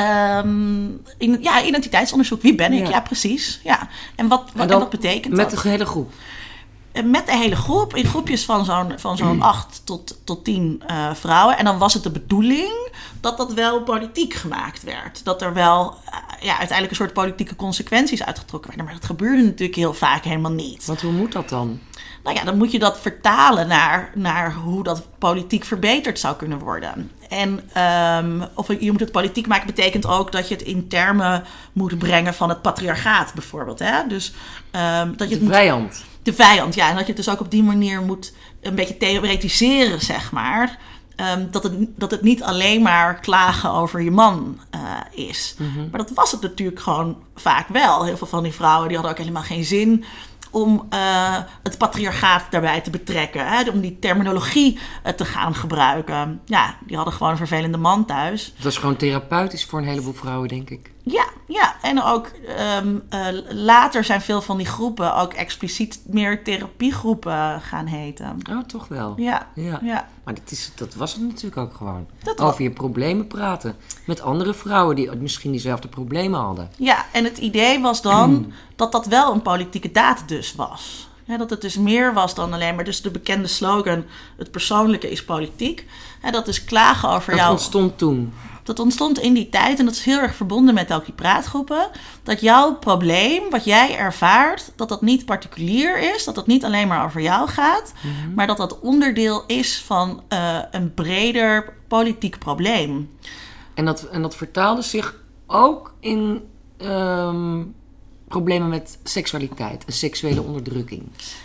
Ehm, 0.01 0.85
in, 1.17 1.37
ja, 1.41 1.63
identiteitsonderzoek. 1.63 2.41
Wie 2.41 2.55
ben 2.55 2.73
ik? 2.73 2.85
Ja. 2.85 2.89
Ja, 2.89 3.01
precies. 3.01 3.59
Ja. 3.63 3.87
En 4.15 4.27
wat, 4.27 4.43
wat, 4.53 4.61
en 4.61 4.67
dan 4.67 4.79
wat 4.79 4.89
betekent 4.89 5.35
Met 5.35 5.51
dat? 5.51 5.61
de 5.61 5.69
hele 5.69 5.85
groep. 5.85 6.11
En 6.91 7.09
Met 7.09 7.25
de 7.25 7.37
hele 7.37 7.55
groep, 7.55 7.95
in 7.95 8.05
groepjes 8.05 8.45
van 8.45 8.65
zo'n, 8.65 8.93
van 8.99 9.17
zo'n 9.17 9.41
acht 9.41 9.81
tot, 9.83 10.17
tot 10.23 10.43
tien 10.43 10.83
eh, 10.87 11.13
vrouwen. 11.13 11.57
En 11.57 11.65
dan 11.65 11.77
was 11.77 11.93
het 11.93 12.03
de 12.03 12.11
bedoeling 12.11 12.89
dat 13.21 13.37
dat 13.37 13.53
wel 13.53 13.83
politiek 13.83 14.33
gemaakt 14.33 14.83
werd. 14.83 15.23
Dat 15.23 15.41
er 15.41 15.53
wel 15.53 15.95
eh, 16.05 16.17
ja, 16.39 16.57
uiteindelijk 16.57 16.89
een 16.89 16.95
soort 16.95 17.13
politieke 17.13 17.55
consequenties 17.55 18.23
uitgetrokken 18.23 18.69
werden. 18.69 18.85
Maar 18.85 18.99
dat 18.99 19.09
gebeurde 19.09 19.43
natuurlijk 19.43 19.75
heel 19.75 19.93
vaak 19.93 20.23
helemaal 20.23 20.51
niet. 20.51 20.85
Want 20.85 21.01
hoe 21.01 21.11
moet 21.11 21.31
dat 21.31 21.49
dan? 21.49 21.79
Nou 22.23 22.35
ja, 22.35 22.43
dan 22.43 22.57
moet 22.57 22.71
je 22.71 22.79
dat 22.79 22.99
vertalen 22.99 23.67
naar, 23.67 24.11
naar 24.15 24.53
hoe 24.53 24.83
dat 24.83 25.07
politiek 25.17 25.63
verbeterd 25.63 26.19
zou 26.19 26.35
kunnen 26.35 26.59
worden. 26.59 27.11
En 27.31 27.69
ehm, 27.73 28.41
of 28.53 28.67
je 28.79 28.91
moet 28.91 28.99
het 28.99 29.11
politiek 29.11 29.47
maken 29.47 29.65
betekent 29.67 30.05
ook 30.05 30.31
dat 30.31 30.47
je 30.47 30.53
het 30.53 30.63
in 30.63 30.87
termen 30.87 31.43
moet 31.73 31.97
brengen 31.97 32.33
van 32.33 32.49
het 32.49 32.61
patriarchaat 32.61 33.33
bijvoorbeeld. 33.33 33.79
Hè? 33.79 34.07
Dus 34.07 34.33
ehm, 34.71 35.15
dat 35.15 35.29
je 35.29 35.37
De 35.37 35.43
moet, 35.43 35.53
vijand. 35.53 36.03
de 36.23 36.33
vijand, 36.33 36.75
ja. 36.75 36.89
En 36.89 36.95
dat 36.95 37.01
je 37.07 37.13
het 37.13 37.23
dus 37.25 37.29
ook 37.29 37.39
op 37.39 37.51
die 37.51 37.63
manier 37.63 38.01
moet 38.01 38.33
een 38.61 38.75
beetje 38.75 38.97
theoretiseren, 38.97 40.01
zeg 40.01 40.31
maar. 40.31 40.77
Ehm, 41.15 41.45
dat, 41.51 41.63
het, 41.63 41.73
dat 41.95 42.11
het 42.11 42.21
niet 42.21 42.43
alleen 42.43 42.81
maar 42.81 43.19
klagen 43.19 43.71
over 43.71 44.01
je 44.01 44.11
man 44.11 44.59
eh, 44.69 44.79
is. 45.27 45.55
Maar 45.91 45.99
dat 45.99 46.11
was 46.13 46.31
het 46.31 46.41
natuurlijk 46.41 46.79
gewoon 46.79 47.17
vaak 47.35 47.67
wel. 47.67 48.03
Heel 48.03 48.17
veel 48.17 48.27
van 48.27 48.43
die 48.43 48.53
vrouwen 48.53 48.87
die 48.87 48.97
hadden 48.97 49.15
ook 49.15 49.21
helemaal 49.21 49.43
geen 49.43 49.63
zin 49.65 50.03
om 50.51 50.85
eh, 50.89 51.37
het 51.63 51.77
patriarchaat 51.77 52.43
daarbij 52.49 52.81
te 52.81 52.89
betrekken. 52.89 53.47
Hè? 53.47 53.69
Om 53.69 53.81
die 53.81 53.99
terminologie 53.99 54.79
eh, 55.03 55.13
te 55.13 55.25
gaan 55.25 55.55
gebruiken. 55.55 56.41
Ja, 56.45 56.75
die 56.85 56.95
hadden 56.95 57.13
gewoon 57.13 57.31
een 57.31 57.37
vervelende 57.37 57.77
man 57.77 58.05
thuis. 58.05 58.53
Dat 58.57 58.71
is 58.71 58.77
gewoon 58.77 58.95
therapeutisch 58.95 59.65
voor 59.65 59.79
een 59.79 59.87
heleboel 59.87 60.13
vrouwen, 60.13 60.47
denk 60.47 60.69
ik. 60.69 60.91
Ja, 61.03 61.25
ja. 61.47 61.75
en 61.81 62.03
ook 62.03 62.27
ehm, 62.27 62.95
eh, 63.09 63.27
later 63.49 64.03
zijn 64.03 64.21
veel 64.21 64.41
van 64.41 64.57
die 64.57 64.65
groepen 64.65 65.15
ook 65.15 65.33
expliciet 65.33 66.01
meer 66.05 66.43
therapiegroepen 66.43 67.61
gaan 67.61 67.85
heten. 67.85 68.37
Oh, 68.49 68.63
toch 68.63 68.87
wel. 68.87 69.13
Ja, 69.17 69.47
Ja. 69.55 69.79
ja. 69.83 70.07
Maar 70.23 70.33
dat, 70.33 70.51
is, 70.51 70.71
dat 70.75 70.93
was 70.93 71.13
het 71.13 71.21
natuurlijk 71.21 71.57
ook 71.57 71.73
gewoon. 71.73 72.07
Dat 72.23 72.39
Over 72.39 72.63
je 72.63 72.71
problemen 72.71 73.27
praten. 73.27 73.75
Met 74.05 74.21
andere 74.21 74.53
vrouwen 74.53 74.95
die 74.95 75.15
misschien 75.15 75.51
diezelfde 75.51 75.87
problemen 75.87 76.39
hadden. 76.39 76.71
Ja, 76.77 77.05
en 77.11 77.23
het 77.23 77.37
idee 77.37 77.79
was 77.79 78.01
dan 78.01 78.51
dat 78.75 78.91
dat 78.91 79.05
wel 79.05 79.33
een 79.33 79.41
politieke 79.41 79.91
daad 79.91 80.23
dus 80.27 80.55
was. 80.55 81.09
Ja, 81.25 81.37
dat 81.37 81.49
het 81.49 81.61
dus 81.61 81.77
meer 81.77 82.13
was 82.13 82.35
dan 82.35 82.53
alleen 82.53 82.75
maar 82.75 82.83
dus 82.83 83.01
de 83.01 83.11
bekende 83.11 83.47
slogan... 83.47 84.03
het 84.37 84.51
persoonlijke 84.51 85.11
is 85.11 85.25
politiek. 85.25 85.87
Ja, 86.23 86.31
dat 86.31 86.47
is 86.47 86.63
klagen 86.63 87.09
over 87.09 87.29
Dat 87.29 87.39
jou. 87.39 87.51
ontstond 87.51 87.97
toen. 87.97 88.33
Dat 88.71 88.79
ontstond 88.79 89.19
in 89.19 89.33
die 89.33 89.49
tijd 89.49 89.79
en 89.79 89.85
dat 89.85 89.93
is 89.93 90.03
heel 90.03 90.19
erg 90.19 90.35
verbonden 90.35 90.73
met 90.73 90.93
ook 90.93 91.05
die 91.05 91.13
praatgroepen. 91.13 91.89
Dat 92.23 92.41
jouw 92.41 92.75
probleem, 92.75 93.49
wat 93.49 93.65
jij 93.65 93.97
ervaart, 93.97 94.71
dat 94.75 94.89
dat 94.89 95.01
niet 95.01 95.25
particulier 95.25 96.15
is. 96.15 96.23
Dat 96.23 96.35
dat 96.35 96.47
niet 96.47 96.65
alleen 96.65 96.87
maar 96.87 97.05
over 97.05 97.21
jou 97.21 97.49
gaat. 97.49 97.93
Maar 98.35 98.47
dat 98.47 98.57
dat 98.57 98.79
onderdeel 98.79 99.43
is 99.47 99.81
van 99.85 100.23
eh, 100.27 100.59
een 100.71 100.93
breder 100.93 101.73
politiek 101.87 102.39
probleem. 102.39 103.09
En 103.73 103.85
dat, 103.85 104.03
en 104.03 104.21
dat 104.21 104.35
vertaalde 104.35 104.81
zich 104.81 105.15
ook 105.47 105.93
in 105.99 106.41
ehm, 106.77 107.63
problemen 108.27 108.69
met 108.69 108.99
seksualiteit 109.03 109.85
en 109.85 109.93
seksuele 109.93 110.41
onderdrukking. 110.41 111.03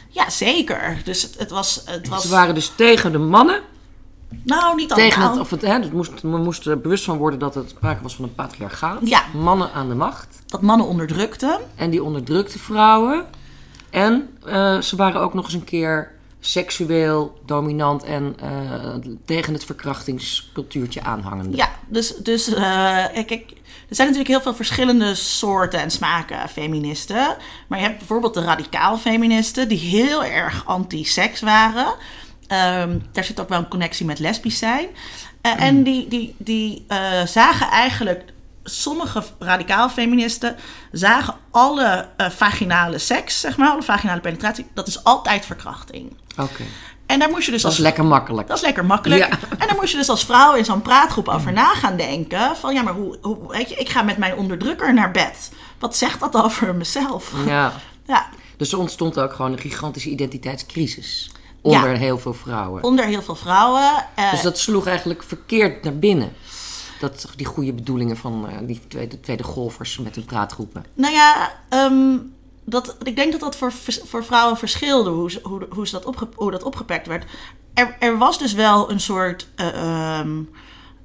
Ja, 0.08 0.30
zeker. 0.30 1.00
Dus 1.04 1.22
het, 1.22 1.38
het 1.38 1.50
was... 1.50 1.82
Het 1.84 2.08
was 2.08 2.22
Ze 2.22 2.28
waren 2.28 2.54
dus 2.54 2.72
tegen 2.76 3.12
de 3.12 3.18
mannen 3.18 3.62
Nou, 4.42 4.76
niet 4.76 4.88
Tegen 4.88 5.22
allemaal. 5.22 5.32
het, 5.32 5.40
of 5.40 5.50
het, 5.50 5.62
hè, 5.62 5.72
het 5.72 5.92
moest, 5.92 6.20
we 6.20 6.28
moesten 6.28 6.82
bewust 6.82 7.04
van 7.04 7.16
worden 7.16 7.38
dat 7.38 7.54
het 7.54 7.70
sprake 7.70 8.02
was 8.02 8.16
van 8.16 8.24
een 8.24 8.34
patriarchaat. 8.34 8.98
Ja. 9.02 9.22
Mannen 9.34 9.72
aan 9.72 9.88
de 9.88 9.94
macht. 9.94 10.42
Dat 10.46 10.62
mannen 10.62 10.86
onderdrukten. 10.86 11.58
En 11.74 11.90
die 11.90 12.02
onderdrukte 12.02 12.58
vrouwen. 12.58 13.24
En 13.90 14.28
eh, 14.44 14.80
ze 14.80 14.96
waren 14.96 15.20
ook 15.20 15.34
nog 15.34 15.44
eens 15.44 15.54
een 15.54 15.64
keer 15.64 16.14
seksueel 16.40 17.38
dominant 17.46 18.04
en 18.04 18.36
eh, 18.40 19.10
tegen 19.24 19.52
het 19.52 19.64
verkrachtingscultuurtje 19.64 21.02
aanhangende. 21.02 21.56
Ja, 21.56 21.68
dus, 21.88 22.16
dus 22.16 22.54
eh, 22.54 23.04
kijk, 23.12 23.50
er 23.88 23.94
zijn 23.94 24.08
natuurlijk 24.08 24.28
heel 24.28 24.40
veel 24.40 24.54
verschillende 24.54 25.14
soorten 25.14 25.80
en 25.80 25.90
smaken 25.90 26.48
feministen. 26.48 27.36
Maar 27.66 27.78
je 27.78 27.84
hebt 27.84 27.98
bijvoorbeeld 27.98 28.34
de 28.34 28.42
radicaal 28.42 28.98
feministen, 28.98 29.68
die 29.68 29.78
heel 29.78 30.24
erg 30.24 30.66
anti-seks 30.66 31.40
waren. 31.40 31.94
Ehm, 32.48 32.98
daar 33.12 33.24
zit 33.24 33.40
ook 33.40 33.48
wel 33.48 33.58
een 33.58 33.68
connectie 33.68 34.06
met 34.06 34.18
lesbisch 34.18 34.58
zijn. 34.58 34.86
Eh, 35.40 35.62
En 35.62 35.82
die, 35.82 36.08
die, 36.08 36.34
die 36.38 36.84
eh, 36.88 37.22
zagen 37.26 37.68
eigenlijk, 37.70 38.22
sommige 38.64 39.22
radicaal 39.38 39.88
feministen 39.88 40.56
zagen 40.92 41.34
alle 41.50 42.08
eh, 42.16 42.30
vaginale 42.30 42.98
seks, 42.98 43.40
zeg 43.40 43.56
maar, 43.56 43.68
alle 43.70 43.82
vaginale 43.82 44.20
penetratie, 44.20 44.66
dat 44.74 44.86
is 44.86 45.04
altijd 45.04 45.46
verkrachting. 45.46 46.16
Oké. 46.40 46.62
En 47.06 47.18
daar 47.18 47.30
moest 47.30 47.44
je 47.46 47.50
dus 47.52 47.62
Dat 47.62 47.70
als 47.70 47.80
is 47.80 47.86
lekker 47.86 48.04
makkelijk. 48.04 48.48
dat 48.48 48.56
is 48.56 48.62
lekker 48.62 48.84
makkelijk. 48.84 49.20
Ja. 49.20 49.38
En 49.58 49.66
dan 49.68 49.76
moest 49.76 49.90
je 49.90 49.96
dus 49.96 50.08
als 50.08 50.24
vrouw 50.24 50.54
in 50.54 50.64
zo'n 50.64 50.82
praatgroep 50.82 51.28
over 51.28 51.52
na 51.52 51.74
gaan 51.74 51.96
denken. 51.96 52.56
Van 52.56 52.74
ja, 52.74 52.82
maar 52.82 52.92
hoe, 52.94 53.18
hoe, 53.22 53.38
weet 53.48 53.68
je, 53.68 53.74
ik 53.74 53.88
ga 53.88 54.02
met 54.02 54.16
mijn 54.16 54.34
onderdrukker 54.36 54.94
naar 54.94 55.10
bed. 55.10 55.50
Wat 55.78 55.96
zegt 55.96 56.20
dat 56.20 56.34
over 56.34 56.74
mezelf? 56.74 57.32
Ja. 57.46 57.72
Ja, 58.06 58.26
Dus 58.56 58.72
er 58.72 58.78
ontstond 58.78 59.18
ook 59.18 59.32
gewoon 59.32 59.52
een 59.52 59.58
gigantische 59.58 60.08
identiteitscrisis. 60.10 61.30
Onder 61.66 61.90
Ja. 61.92 61.96
heel 61.98 62.18
veel 62.18 62.34
vrouwen. 62.34 62.82
onder 62.84 63.04
heel 63.04 63.22
veel 63.22 63.34
vrouwen. 63.34 64.04
eh, 64.14 64.30
Dus 64.30 64.42
dat 64.42 64.58
sloeg 64.58 64.86
eigenlijk 64.86 65.22
verkeerd 65.22 65.82
naar 65.84 65.98
binnen. 65.98 66.32
Dat, 67.00 67.28
die 67.36 67.46
goede 67.46 67.72
bedoelingen 67.72 68.16
van 68.16 68.48
eh, 68.48 68.56
die 68.62 68.80
tweede, 68.88 69.20
tweede 69.20 69.42
golfers 69.42 69.98
met 69.98 70.14
hun 70.14 70.24
praatgroepen. 70.24 70.84
Nou 70.94 71.12
ja, 71.14 71.52
ehm, 71.68 72.16
dat, 72.64 72.96
ik 73.02 73.16
denk 73.16 73.32
dat 73.32 73.40
dat 73.40 73.56
voor, 73.56 73.72
voor 74.04 74.24
vrouwen 74.24 74.56
verschilde 74.56 75.10
hoe, 75.10 75.30
hoe, 75.42 75.66
hoe, 75.70 75.88
dat, 75.90 76.04
opge, 76.04 76.28
hoe 76.34 76.50
dat 76.50 76.62
opgepakt 76.62 77.06
werd. 77.06 77.24
Er, 77.74 77.96
er 77.98 78.18
was 78.18 78.38
dus 78.38 78.52
wel 78.52 78.90
een 78.90 79.00
soort 79.00 79.48
eh, 79.56 79.66
ehm, 80.18 80.38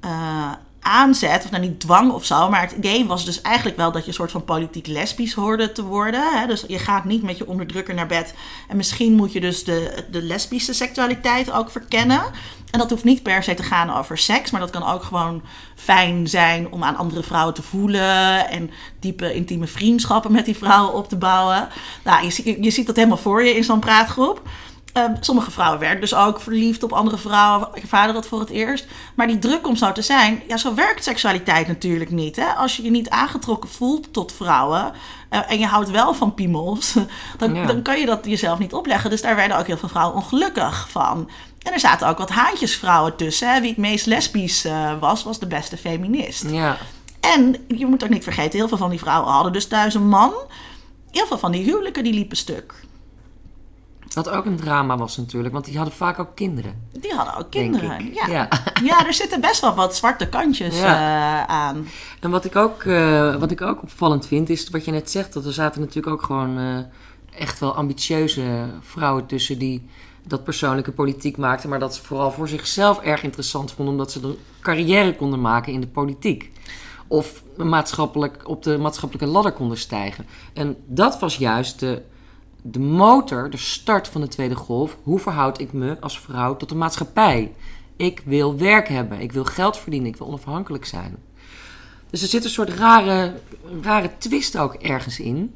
eh, 0.00 0.52
aanzet, 0.82 1.44
of 1.44 1.50
nou 1.50 1.62
niet 1.62 1.80
dwang 1.80 2.12
of 2.12 2.24
zo, 2.24 2.48
maar 2.48 2.60
het 2.60 2.72
idee 2.72 3.06
was 3.06 3.24
dus 3.24 3.40
eigenlijk 3.40 3.76
wel 3.76 3.92
dat 3.92 4.02
je 4.02 4.08
een 4.08 4.14
soort 4.14 4.30
van 4.30 4.44
politiek 4.44 4.86
lesbisch 4.86 5.32
hoorde 5.32 5.72
te 5.72 5.84
worden. 5.84 6.38
Hè? 6.38 6.46
Dus 6.46 6.64
je 6.68 6.78
gaat 6.78 7.04
niet 7.04 7.22
met 7.22 7.38
je 7.38 7.46
onderdrukker 7.46 7.94
naar 7.94 8.06
bed. 8.06 8.34
En 8.68 8.76
misschien 8.76 9.12
moet 9.12 9.32
je 9.32 9.40
dus 9.40 9.64
de, 9.64 10.04
de 10.10 10.22
lesbische 10.22 10.72
seksualiteit 10.72 11.52
ook 11.52 11.70
verkennen. 11.70 12.22
En 12.70 12.78
dat 12.78 12.90
hoeft 12.90 13.04
niet 13.04 13.22
per 13.22 13.42
se 13.42 13.54
te 13.54 13.62
gaan 13.62 13.96
over 13.96 14.18
seks, 14.18 14.50
maar 14.50 14.60
dat 14.60 14.70
kan 14.70 14.86
ook 14.86 15.02
gewoon 15.02 15.42
fijn 15.74 16.28
zijn 16.28 16.72
om 16.72 16.84
aan 16.84 16.96
andere 16.96 17.22
vrouwen 17.22 17.54
te 17.54 17.62
voelen 17.62 18.48
en 18.48 18.70
diepe 19.00 19.34
intieme 19.34 19.66
vriendschappen 19.66 20.32
met 20.32 20.44
die 20.44 20.56
vrouwen 20.56 20.94
op 20.94 21.08
te 21.08 21.16
bouwen. 21.16 21.68
Nou, 22.04 22.26
je, 22.26 22.62
je 22.62 22.70
ziet 22.70 22.86
dat 22.86 22.96
helemaal 22.96 23.16
voor 23.16 23.44
je 23.44 23.56
in 23.56 23.64
zo'n 23.64 23.80
praatgroep. 23.80 24.42
Ehm, 24.92 25.14
sommige 25.20 25.50
vrouwen 25.50 25.80
werden 25.80 26.00
dus 26.00 26.14
ook 26.14 26.40
verliefd 26.40 26.82
op 26.82 26.92
andere 26.92 27.18
vrouwen, 27.18 27.68
ervaren 27.74 28.14
dat 28.14 28.26
voor 28.26 28.40
het 28.40 28.50
eerst. 28.50 28.86
Maar 29.14 29.26
die 29.26 29.38
druk 29.38 29.66
om 29.66 29.76
zo 29.76 29.92
te 29.92 30.02
zijn, 30.02 30.42
ja, 30.48 30.56
zo 30.56 30.74
werkt 30.74 31.04
seksualiteit 31.04 31.68
natuurlijk 31.68 32.10
niet. 32.10 32.36
Hè? 32.36 32.44
Als 32.46 32.76
je 32.76 32.82
je 32.82 32.90
niet 32.90 33.10
aangetrokken 33.10 33.70
voelt 33.70 34.12
tot 34.12 34.32
vrouwen 34.32 34.92
eh, 35.28 35.50
en 35.50 35.58
je 35.58 35.66
houdt 35.66 35.90
wel 35.90 36.14
van 36.14 36.34
piemels, 36.34 36.94
dan, 37.38 37.54
Ja. 37.54 37.66
dan 37.66 37.82
kan 37.82 37.98
je 38.00 38.06
dat 38.06 38.24
jezelf 38.24 38.58
niet 38.58 38.72
opleggen. 38.72 39.10
Dus 39.10 39.22
daar 39.22 39.36
werden 39.36 39.58
ook 39.58 39.66
heel 39.66 39.76
veel 39.76 39.88
vrouwen 39.88 40.16
ongelukkig 40.16 40.88
van. 40.90 41.30
En 41.62 41.72
er 41.72 41.80
zaten 41.80 42.08
ook 42.08 42.18
wat 42.18 42.30
haantjesvrouwen 42.30 43.16
tussen. 43.16 43.52
Hè? 43.52 43.60
Wie 43.60 43.68
het 43.68 43.78
meest 43.78 44.06
lesbisch 44.06 44.64
eh, 44.64 44.92
was, 45.00 45.22
was 45.24 45.38
de 45.38 45.46
beste 45.46 45.76
feminist. 45.76 46.50
Ja. 46.50 46.76
En 47.20 47.56
je 47.68 47.86
moet 47.86 48.04
ook 48.04 48.10
niet 48.10 48.24
vergeten, 48.24 48.58
heel 48.58 48.68
veel 48.68 48.76
van 48.78 48.90
die 48.90 48.98
vrouwen 48.98 49.32
hadden 49.32 49.52
dus 49.52 49.66
thuis 49.66 49.94
een 49.94 50.08
man. 50.08 50.32
Heel 51.10 51.26
veel 51.26 51.38
van 51.38 51.52
die 51.52 51.64
huwelijken 51.64 52.04
die 52.04 52.12
liepen 52.14 52.36
stuk. 52.36 52.74
Wat 54.14 54.28
ook 54.28 54.44
een 54.44 54.56
drama 54.56 54.96
was 54.96 55.16
natuurlijk, 55.16 55.52
want 55.52 55.64
die 55.64 55.76
hadden 55.76 55.94
vaak 55.94 56.18
ook 56.18 56.34
kinderen. 56.34 56.88
Die 56.92 57.12
hadden 57.14 57.36
ook 57.36 57.50
kinderen. 57.50 58.12
Ja. 58.14 58.26
Ja. 58.26 58.48
Ja. 58.84 59.06
er 59.06 59.14
zitten 59.14 59.40
best 59.40 59.60
wel 59.60 59.74
wat 59.74 59.96
zwarte 59.96 60.28
kantjes 60.28 60.78
Ja. 60.78 60.94
eh, 60.94 61.54
aan. 61.54 61.86
En 62.20 62.30
wat 62.30 62.44
ik, 62.44 62.56
ook, 62.56 62.82
eh, 62.82 63.36
wat 63.36 63.50
ik 63.50 63.60
ook 63.60 63.82
opvallend 63.82 64.26
vind, 64.26 64.50
is 64.50 64.70
wat 64.70 64.84
je 64.84 64.90
net 64.90 65.10
zegt. 65.10 65.32
Dat 65.32 65.44
er 65.44 65.52
zaten 65.52 65.80
natuurlijk 65.80 66.14
ook 66.14 66.22
gewoon 66.22 66.58
eh, 66.58 67.40
echt 67.40 67.58
wel 67.60 67.74
ambitieuze 67.74 68.66
vrouwen 68.80 69.26
tussen 69.26 69.58
die 69.58 69.88
dat 70.26 70.44
persoonlijke 70.44 70.92
politiek 70.92 71.36
maakten. 71.36 71.68
Maar 71.68 71.78
dat 71.78 71.94
ze 71.94 72.02
vooral 72.02 72.30
voor 72.30 72.48
zichzelf 72.48 73.00
erg 73.00 73.22
interessant 73.22 73.72
vonden, 73.72 73.94
omdat 73.94 74.12
ze 74.12 74.20
een 74.22 74.36
carrière 74.60 75.16
konden 75.16 75.40
maken 75.40 75.72
in 75.72 75.80
de 75.80 75.86
politiek. 75.86 76.50
Of 77.06 77.42
maatschappelijk, 77.56 78.48
op 78.48 78.62
de 78.62 78.78
maatschappelijke 78.78 79.32
ladder 79.32 79.52
konden 79.52 79.78
stijgen. 79.78 80.26
En 80.52 80.76
dat 80.86 81.18
was 81.20 81.36
juist 81.36 81.80
de, 81.80 82.02
de 82.62 82.80
motor, 82.80 83.50
de 83.50 83.56
start 83.56 84.08
van 84.08 84.20
de 84.20 84.28
Tweede 84.28 84.54
Golf. 84.54 84.96
Hoe 85.02 85.18
verhoud 85.18 85.60
ik 85.60 85.72
me 85.72 86.00
als 86.00 86.20
vrouw 86.20 86.56
tot 86.56 86.68
de 86.68 86.74
maatschappij? 86.74 87.52
Ik 87.96 88.22
wil 88.24 88.58
werk 88.58 88.88
hebben, 88.88 89.20
ik 89.20 89.32
wil 89.32 89.44
geld 89.44 89.78
verdienen, 89.78 90.08
ik 90.08 90.16
wil 90.16 90.26
onafhankelijk 90.26 90.84
zijn. 90.84 91.16
Dus 92.10 92.22
er 92.22 92.28
zit 92.28 92.44
een 92.44 92.50
soort 92.50 92.68
rare, 92.68 93.34
rare 93.82 94.10
twist 94.18 94.58
ook 94.58 94.74
ergens 94.74 95.20
in. 95.20 95.54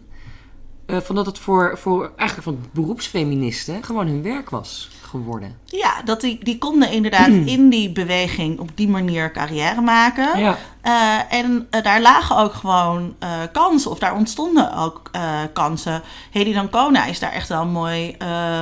Eh, 0.87 0.97
van 1.01 1.15
dat 1.15 1.27
het 1.27 1.39
voor, 1.39 1.79
voor 1.79 2.13
eigenlijk 2.17 2.49
van 2.49 2.69
beroepsfeministen 2.71 3.85
gewoon 3.85 4.07
hun 4.07 4.23
werk 4.23 4.51
was 4.51 4.89
geworden. 5.03 5.59
Ja, 5.65 6.03
dat 6.05 6.21
die, 6.21 6.45
die 6.45 6.59
konden 6.59 6.91
inderdaad 6.91 7.29
in 7.29 7.69
die 7.69 7.93
beweging 7.93 8.59
op 8.59 8.71
die 8.75 8.89
manier 8.89 9.33
carrière 9.33 9.81
maken. 9.81 10.39
Ja. 10.39 10.57
Eh, 10.81 11.39
en 11.39 11.67
eh, 11.71 11.83
daar 11.83 12.01
lagen 12.01 12.37
ook 12.37 12.53
gewoon 12.53 13.15
kansen, 13.53 13.91
of 13.91 13.99
daar 13.99 14.15
ontstonden 14.15 14.77
ook 14.77 15.11
kansen. 15.53 16.03
Hedy 16.31 16.53
Dancona 16.53 17.05
is 17.05 17.19
daar 17.19 17.33
echt 17.33 17.49
wel 17.49 17.61
een 17.61 17.71
mooi 17.71 18.17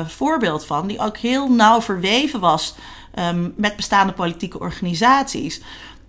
voorbeeld 0.07 0.67
van, 0.67 0.87
die 0.87 0.99
ook 0.99 1.17
heel 1.17 1.49
nauw 1.49 1.81
verweven 1.81 2.41
was 2.41 2.75
ehm, 3.15 3.49
met 3.57 3.77
bestaande 3.77 4.13
politieke 4.13 4.59
organisaties. 4.59 5.61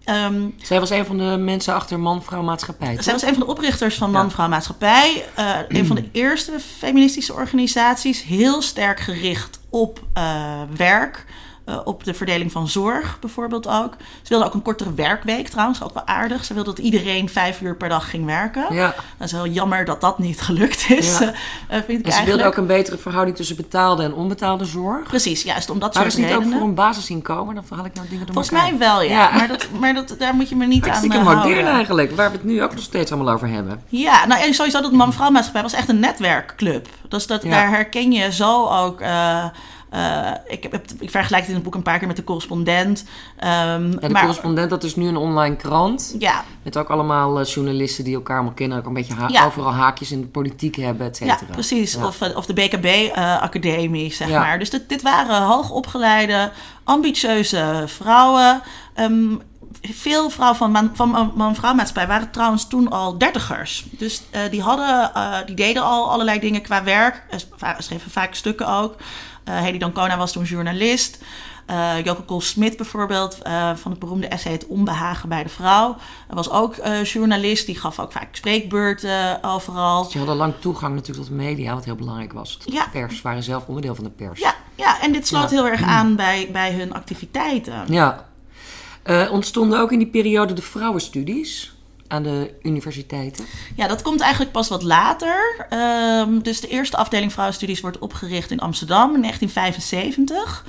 Ehm, 0.06 0.50
Zij 0.64 0.80
was 0.80 0.90
een 0.90 1.06
van 1.06 1.18
de 1.18 1.24
mensen 1.40 1.74
achter 1.74 2.00
Man-Vrouw 2.00 2.42
Maatschappij. 2.42 2.98
zij 3.02 3.14
was 3.14 3.22
een 3.22 3.34
van 3.36 3.40
de 3.40 3.48
oprichters 3.48 3.96
van 3.96 4.12
Man-Vrouw 4.12 4.48
Maatschappij. 4.48 5.26
eh, 5.36 5.56
een 5.68 5.86
van 5.86 5.96
de 5.96 6.10
eerste 6.12 6.52
feministische 6.78 7.34
organisaties. 7.34 8.24
Heel 8.24 8.62
sterk 8.62 9.00
gericht 9.00 9.60
op 9.70 10.00
eh, 10.14 10.62
werk. 10.76 11.26
Eh, 11.66 11.80
op 11.84 12.04
de 12.04 12.14
verdeling 12.14 12.52
van 12.52 12.68
zorg 12.68 13.18
bijvoorbeeld 13.20 13.68
ook. 13.68 13.94
Ze 14.22 14.30
wilde 14.30 14.46
ook 14.46 14.54
een 14.54 14.62
kortere 14.62 14.94
werkweek 14.94 15.48
trouwens, 15.48 15.84
ook 15.84 15.94
wel 15.94 16.08
aardig. 16.08 16.46
Ze 16.46 16.54
wilde 16.54 16.70
dat 16.70 16.80
iedereen 16.80 17.30
vijf 17.30 17.62
uur 17.62 17.76
per 17.76 17.90
dag 17.90 18.10
ging 18.10 18.26
werken. 18.26 18.74
Ja. 18.74 18.96
Dat 19.18 19.28
is 19.28 19.32
heel 19.32 19.48
jammer 19.48 19.86
dat 19.86 20.02
dat 20.02 20.20
niet 20.20 20.42
gelukt 20.48 20.90
is, 20.90 21.18
Ja. 21.20 21.26
eh, 21.26 21.32
vind 21.70 21.74
ik 21.74 21.78
En 21.78 21.86
ze 21.88 22.02
eigenlijk. 22.04 22.26
wilde 22.26 22.44
ook 22.46 22.58
een 22.58 22.66
betere 22.68 22.98
verhouding 22.98 23.38
tussen 23.38 23.56
betaalde 23.56 24.04
en 24.04 24.14
onbetaalde 24.14 24.66
zorg. 24.66 25.04
Precies, 25.08 25.44
juist 25.44 25.70
om 25.70 25.80
dat 25.80 25.94
Maar 25.94 26.04
soort 26.04 26.18
is 26.18 26.26
niet 26.26 26.36
ook 26.36 26.44
voor 26.54 26.62
een 26.68 26.74
basisinkomen? 26.76 27.56
Dan 27.56 27.64
haal 27.70 27.86
ik 27.86 27.94
nou 27.94 28.08
dingen 28.10 28.26
door 28.26 28.34
Volgens 28.36 28.54
elkaar. 28.56 28.70
mij 28.70 28.80
wel, 28.80 29.02
ja. 29.02 29.10
Ja. 29.30 29.36
Maar, 29.38 29.48
dat, 29.48 29.68
maar 29.80 29.94
dat, 29.94 30.16
daar 30.20 30.34
moet 30.36 30.50
je 30.50 30.56
me 30.56 30.66
niet 30.66 30.84
aan 30.84 30.90
Hartstikke 30.90 31.18
eh, 31.18 31.24
modern 31.24 31.44
houden. 31.44 31.68
eigenlijk, 31.74 32.16
waar 32.16 32.32
we 32.32 32.38
het 32.38 32.46
nu 32.46 32.64
ook 32.64 32.72
nog 32.76 32.84
steeds 32.84 33.12
allemaal 33.12 33.34
over 33.34 33.48
hebben. 33.48 33.82
Ja, 33.88 34.26
nou 34.26 34.42
en 34.42 34.54
sowieso 34.54 34.82
dat 34.82 34.92
man-vrouw 34.92 35.30
maatschappij 35.30 35.62
was 35.62 35.74
echt 35.74 35.90
een 35.90 36.00
netwerkclub. 36.00 36.88
Dus 37.10 37.28
dat, 37.28 37.42
daar 37.42 37.70
herken 37.70 38.12
je 38.12 38.32
zo 38.32 38.68
ook. 38.68 39.02
eh, 39.02 39.46
eh, 39.96 40.32
ik, 40.48 40.64
heb, 40.64 40.74
ik 41.00 41.10
vergelijk 41.10 41.42
het 41.42 41.50
in 41.50 41.56
het 41.56 41.64
boek 41.64 41.76
een 41.76 41.82
paar 41.82 41.98
keer 42.00 42.08
met 42.08 42.16
de 42.16 42.24
correspondent. 42.24 43.06
Ja, 43.40 43.78
de 43.78 44.10
maar, 44.10 44.22
correspondent, 44.22 44.70
dat 44.70 44.84
is 44.84 44.96
nu 44.96 45.08
een 45.08 45.18
online 45.18 45.56
krant. 45.56 46.16
Ja, 46.20 46.44
Met 46.64 46.78
ook 46.78 46.90
allemaal 46.90 47.40
eh, 47.40 47.46
journalisten 47.46 48.04
die 48.04 48.16
elkaar 48.16 48.36
allemaal 48.36 48.54
kennen. 48.54 48.78
Ook 48.78 48.86
een 48.86 48.94
beetje 48.94 49.14
ha- 49.14 49.28
Ja. 49.32 49.46
overal 49.46 49.72
haakjes 49.74 50.12
in 50.12 50.22
de 50.22 50.28
politiek 50.28 50.76
hebben, 50.76 51.08
et 51.08 51.18
ja, 51.18 51.32
cetera. 51.38 51.52
precies. 51.54 51.94
Ja. 51.94 52.06
Of, 52.08 52.22
eh, 52.22 52.38
of 52.38 52.46
de 52.46 52.54
BKB-academie, 52.54 54.14
zeg 54.14 54.30
maar. 54.30 54.60
Dus 54.60 54.70
dit, 54.70 54.90
dit 54.90 55.02
waren 55.02 55.42
hoogopgeleide, 55.42 56.52
ambitieuze 56.84 57.84
vrouwen. 57.86 58.62
Ehm, 58.94 59.36
veel 59.94 60.30
vrouwen 60.30 60.58
van 60.58 60.72
man, 60.72 60.92
van 60.94 61.10
man- 61.10 61.32
man-vrouw 61.36 61.74
maatschappij 61.74 62.08
waren 62.08 62.32
trouwens 62.32 62.68
toen 62.68 62.90
al 62.90 63.18
dertigers. 63.18 63.86
Dus 63.92 64.22
eh, 64.32 64.42
die, 64.52 64.62
hadden, 64.62 65.14
eh, 65.14 65.38
die 65.46 65.56
deden 65.56 65.84
al 65.84 66.12
allerlei 66.12 66.40
dingen 66.40 66.62
qua 66.62 66.84
werk. 66.84 67.24
Eh, 67.30 67.40
va- 67.56 67.76
schreven 67.82 68.12
vaak 68.12 68.34
stukken 68.36 68.68
ook. 68.68 68.96
Eh 69.44 69.60
Hedy 69.60 69.78
Dancona 69.78 70.18
was 70.18 70.32
toen 70.32 70.44
journalist. 70.44 71.20
Eh 71.66 71.94
Joke 72.04 72.22
Kool-Smit 72.22 72.78
bijvoorbeeld, 72.78 73.42
eh, 73.42 73.76
van 73.76 73.92
het 73.92 74.00
beroemde 74.00 74.28
essay 74.28 74.52
Het 74.52 74.68
Onbehagen 74.68 75.30
bij 75.30 75.44
de 75.44 75.50
Vrouw. 75.50 75.96
Was 76.30 76.50
ook 76.50 76.76
eh, 76.76 77.04
journalist, 77.04 77.66
die 77.66 77.80
gaf 77.80 78.00
ook 78.00 78.12
vaak 78.12 78.36
spreekbeurten 78.36 79.44
overal. 79.44 80.04
Dus 80.04 80.12
je 80.12 80.18
hadden 80.18 80.38
lang 80.38 80.54
toegang 80.60 80.94
natuurlijk 80.96 81.28
tot 81.28 81.38
de 81.38 81.44
media, 81.44 81.74
wat 81.74 81.86
heel 81.86 81.96
belangrijk 81.96 82.34
was. 82.34 82.58
Ja. 82.66 82.88
Pers 82.92 83.22
waren 83.22 83.44
zelf 83.44 83.66
onderdeel 83.68 83.96
van 83.96 84.04
de 84.04 84.10
pers. 84.10 84.40
Ja, 84.40 84.54
ja 84.76 85.02
en 85.02 85.12
dit 85.12 85.28
sloot 85.28 85.50
Ja. 85.50 85.56
heel 85.56 85.68
erg 85.68 85.82
aan 85.84 86.16
bij, 86.16 86.50
bij 86.52 86.74
hun 86.74 86.94
activiteiten. 86.94 87.84
Ja. 87.88 88.26
Eh, 89.06 89.32
ontstonden 89.32 89.80
ook 89.80 89.92
in 89.92 89.98
die 89.98 90.08
periode 90.08 90.54
de 90.54 90.62
vrouwenstudies 90.62 91.74
aan 92.08 92.24
de 92.24 92.54
universiteiten. 92.62 93.46
Ja, 93.76 93.88
dat 93.88 94.02
komt 94.02 94.22
eigenlijk 94.22 94.52
pas 94.52 94.68
wat 94.68 94.84
later. 94.84 95.66
Ehm, 95.70 96.40
dus 96.40 96.62
de 96.62 96.68
eerste 96.68 96.98
afdeling 96.98 97.32
vrouwenstudies 97.32 97.82
wordt 97.82 98.00
opgericht 98.00 98.52
in 98.52 98.60
Amsterdam 98.60 99.16
in 99.16 99.22
1975. 99.22 100.66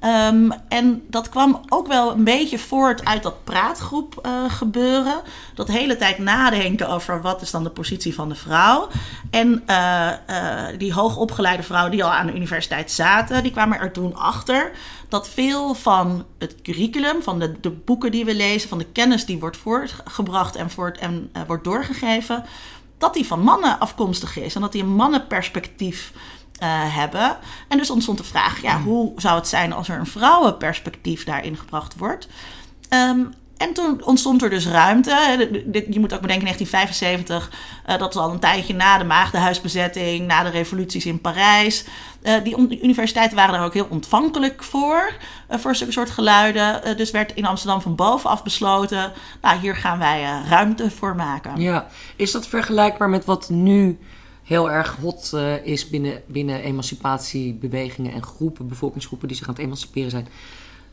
Ehm, 0.00 0.50
en 0.68 1.02
dat 1.08 1.28
kwam 1.28 1.60
ook 1.68 1.86
wel 1.86 2.10
een 2.10 2.24
beetje 2.24 2.58
voort 2.58 3.04
uit 3.04 3.22
dat 3.22 3.44
praatgroep 3.44 4.20
uh, 4.26 4.50
gebeuren. 4.50 5.20
Dat 5.54 5.68
hele 5.68 5.96
tijd 5.96 6.18
nadenken 6.18 6.88
over 6.88 7.22
wat 7.22 7.42
is 7.42 7.50
dan 7.50 7.64
de 7.64 7.70
positie 7.70 8.14
van 8.14 8.28
de 8.28 8.34
vrouw. 8.34 8.88
En 9.30 9.62
uh, 9.66 10.12
uh, 10.30 10.66
die 10.78 10.92
hoogopgeleide 10.92 11.62
vrouwen 11.62 11.90
die 11.90 12.04
al 12.04 12.12
aan 12.12 12.26
de 12.26 12.34
universiteit 12.34 12.90
zaten, 12.90 13.42
die 13.42 13.52
kwamen 13.52 13.78
er 13.78 13.92
toen 13.92 14.16
achter 14.16 14.70
dat 15.08 15.28
veel 15.28 15.74
van 15.74 16.24
het 16.38 16.62
curriculum, 16.62 17.22
van 17.22 17.38
de, 17.38 17.60
de 17.60 17.70
boeken 17.70 18.10
die 18.10 18.24
we 18.24 18.34
lezen, 18.34 18.68
van 18.68 18.78
de 18.78 18.86
kennis 18.92 19.24
die 19.24 19.38
wordt 19.38 19.56
voortgebracht 19.56 20.56
en, 20.56 20.70
voort, 20.70 20.98
en 20.98 21.30
wordt 21.46 21.64
doorgegeven, 21.64 22.44
dat 22.98 23.14
die 23.14 23.26
van 23.26 23.40
mannen 23.40 23.78
afkomstig 23.78 24.36
is. 24.36 24.54
En 24.54 24.60
dat 24.60 24.72
die 24.72 24.82
een 24.82 24.94
mannenperspectief 24.94 26.12
uh, 26.62 26.96
hebben. 26.96 27.36
En 27.68 27.78
dus 27.78 27.90
ontstond 27.90 28.18
de 28.18 28.24
vraag: 28.24 28.62
ja, 28.62 28.80
hoe 28.80 29.12
zou 29.16 29.36
het 29.38 29.48
zijn 29.48 29.72
als 29.72 29.88
er 29.88 29.98
een 29.98 30.06
vrouwenperspectief 30.06 31.24
daarin 31.24 31.56
gebracht 31.56 31.96
wordt? 31.96 32.28
Um, 32.90 33.32
en 33.56 33.72
toen 33.72 34.04
ontstond 34.04 34.42
er 34.42 34.50
dus 34.50 34.66
ruimte. 34.66 35.10
Je 35.90 36.00
moet 36.00 36.14
ook 36.14 36.20
bedenken, 36.20 36.44
1975, 36.44 37.50
uh, 37.88 37.98
dat 37.98 38.14
is 38.14 38.20
al 38.20 38.30
een 38.30 38.38
tijdje 38.38 38.74
na 38.74 38.98
de 38.98 39.04
maagdenhuisbezetting, 39.04 40.26
na 40.26 40.42
de 40.42 40.50
revoluties 40.50 41.06
in 41.06 41.20
Parijs. 41.20 41.84
Uh, 42.22 42.34
die 42.42 42.82
universiteiten 42.82 43.36
waren 43.36 43.54
daar 43.54 43.64
ook 43.64 43.74
heel 43.74 43.86
ontvankelijk 43.90 44.62
voor, 44.62 45.12
voor 45.48 45.74
zulke 45.74 45.92
soort 45.92 46.10
geluiden. 46.10 46.96
dus 46.96 47.10
werd 47.10 47.34
in 47.34 47.46
Amsterdam 47.46 47.80
van 47.80 47.94
bovenaf 47.94 48.42
besloten, 48.42 49.12
nou 49.42 49.58
hier 49.58 49.76
gaan 49.76 49.98
wij 49.98 50.42
ruimte 50.48 50.90
voor 50.90 51.14
maken. 51.14 51.60
Ja, 51.60 51.86
is 52.16 52.32
dat 52.32 52.48
vergelijkbaar 52.48 53.08
met 53.08 53.24
wat 53.24 53.48
nu 53.48 53.98
heel 54.46 54.70
erg 54.70 54.96
hot 55.00 55.30
uh, 55.34 55.66
is 55.66 55.88
binnen, 55.88 56.22
binnen 56.26 56.60
emancipatiebewegingen 56.60 58.12
en 58.12 58.22
groepen, 58.22 58.68
bevolkingsgroepen 58.68 59.28
die 59.28 59.36
zich 59.36 59.48
aan 59.48 59.54
het 59.54 59.62
emanciperen 59.62 60.10
zijn. 60.10 60.28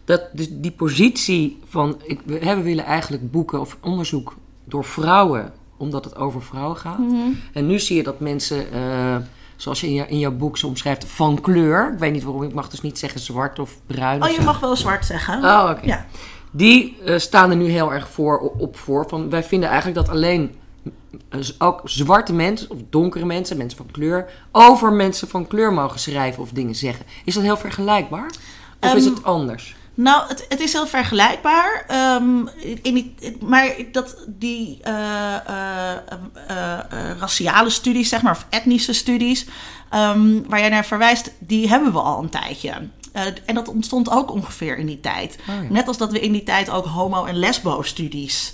Dat 0.06 0.22
dus 0.34 0.48
die 0.52 0.72
positie 0.72 1.60
van, 1.66 2.02
ik, 2.04 2.20
we, 2.26 2.62
willen 2.62 2.86
eigenlijk 2.86 3.32
boeken 3.32 3.60
of 3.60 3.78
onderzoek 3.82 4.36
door 4.64 4.84
vrouwen, 4.84 5.54
omdat 5.78 6.06
het 6.06 6.16
over 6.16 6.42
vrouwen 6.42 6.78
gaat. 6.78 6.98
Mm 6.98 7.40
En 7.54 7.68
nu 7.68 7.80
zie 7.80 7.96
je 7.96 8.04
dat 8.04 8.20
mensen, 8.20 8.66
uh, 8.74 9.16
zoals 9.56 9.82
je 9.82 9.88
in, 9.88 9.94
je 9.94 10.08
in 10.08 10.20
jouw 10.20 10.32
boek 10.32 10.58
zo 10.58 10.68
omschrijft, 10.68 11.06
van 11.06 11.42
kleur. 11.42 11.92
Ik 11.94 12.00
weet 12.00 12.12
niet 12.12 12.24
waarom, 12.24 12.44
ik 12.44 12.54
mag 12.54 12.70
dus 12.70 12.82
niet 12.82 13.00
zeggen 13.00 13.20
zwart 13.20 13.60
of 13.60 13.78
bruin. 13.88 14.24
Oh, 14.24 14.30
je 14.30 14.42
mag 14.42 14.60
wel 14.60 14.76
zwart 14.76 15.06
zeggen. 15.06 15.44
Oh, 15.44 15.68
oké. 15.70 15.86
Ja. 15.86 16.06
Die 16.52 16.98
uh, 17.06 17.18
staan 17.18 17.50
er 17.50 17.56
nu 17.56 17.70
heel 17.70 17.94
erg 17.94 18.10
voor, 18.10 18.40
op 18.40 18.78
voor. 18.78 19.06
Van, 19.10 19.30
wij 19.30 19.44
vinden 19.44 19.70
eigenlijk 19.70 20.06
dat 20.06 20.16
alleen 20.16 20.56
ook 21.58 21.82
zwarte 21.84 22.34
mensen 22.34 22.70
of 22.70 22.78
donkere 22.90 23.26
mensen, 23.26 23.58
mensen 23.58 23.78
van 23.78 23.92
kleur, 23.92 24.30
over 24.52 24.94
mensen 24.94 25.28
van 25.28 25.48
kleur 25.48 25.74
mogen 25.74 26.00
schrijven 26.00 26.44
of 26.44 26.50
dingen 26.50 26.76
zeggen. 26.76 27.06
Is 27.26 27.34
dat 27.34 27.44
heel 27.44 27.58
vergelijkbaar? 27.58 28.32
Of 28.80 28.92
um, 28.92 28.98
is 28.98 29.06
het 29.06 29.24
anders? 29.24 29.76
Nou, 29.96 30.28
het, 30.28 30.46
het, 30.50 30.60
is 30.60 30.74
heel 30.74 30.88
vergelijkbaar. 30.88 31.86
Um, 32.16 32.50
in 32.82 32.94
die, 32.94 33.16
maar 33.40 33.76
dat 33.92 34.16
die 34.28 34.80
uh, 34.88 34.94
uh, 35.50 35.92
uh, 36.52 36.80
raciale 37.20 37.70
studies, 37.70 38.10
zeg 38.10 38.22
maar, 38.22 38.32
of 38.32 38.46
etnische 38.50 38.94
studies, 38.94 39.46
um, 39.94 40.50
waar 40.50 40.60
jij 40.60 40.70
naar 40.70 40.86
verwijst, 40.86 41.32
die 41.40 41.70
hebben 41.70 41.94
we 41.94 42.00
al 42.00 42.24
een 42.24 42.30
tijdje. 42.30 42.74
en 43.46 43.56
dat 43.56 43.68
ontstond 43.68 44.10
ook 44.10 44.32
ongeveer 44.32 44.78
in 44.78 44.86
die 44.86 45.00
tijd. 45.00 45.38
Oh, 45.50 45.64
ja. 45.64 45.70
Net 45.70 45.88
als 45.88 45.98
dat 45.98 46.12
we 46.12 46.20
in 46.20 46.32
die 46.32 46.44
tijd 46.44 46.70
ook 46.70 46.86
homo- 46.86 47.26
en 47.26 47.36
lesbo-studies 47.36 48.54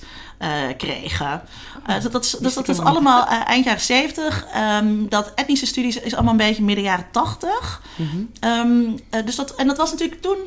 kregen. 0.77 1.41
Uh, 1.89 2.01
dat, 2.01 2.11
dat, 2.11 2.37
dat, 2.41 2.53
dat 2.53 2.69
is 2.69 2.79
allemaal 2.79 3.27
uh, 3.27 3.47
eind 3.47 3.65
jaren 3.65 3.81
70. 3.81 4.43
Um, 4.43 4.49
ehm, 4.53 5.07
dat 5.09 5.31
etnische 5.35 5.65
studies 5.65 5.99
is 5.99 6.13
allemaal 6.13 6.31
een 6.31 6.37
beetje 6.37 6.63
midden 6.63 6.83
jaren 6.83 7.07
80. 7.11 7.81
Mm 7.95 8.09
-hmm. 8.09 8.49
um, 8.49 9.25
dus 9.25 9.35
dat, 9.35 9.55
en 9.55 9.67
dat 9.67 9.77
was 9.77 9.91
natuurlijk 9.91 10.21
toen 10.21 10.37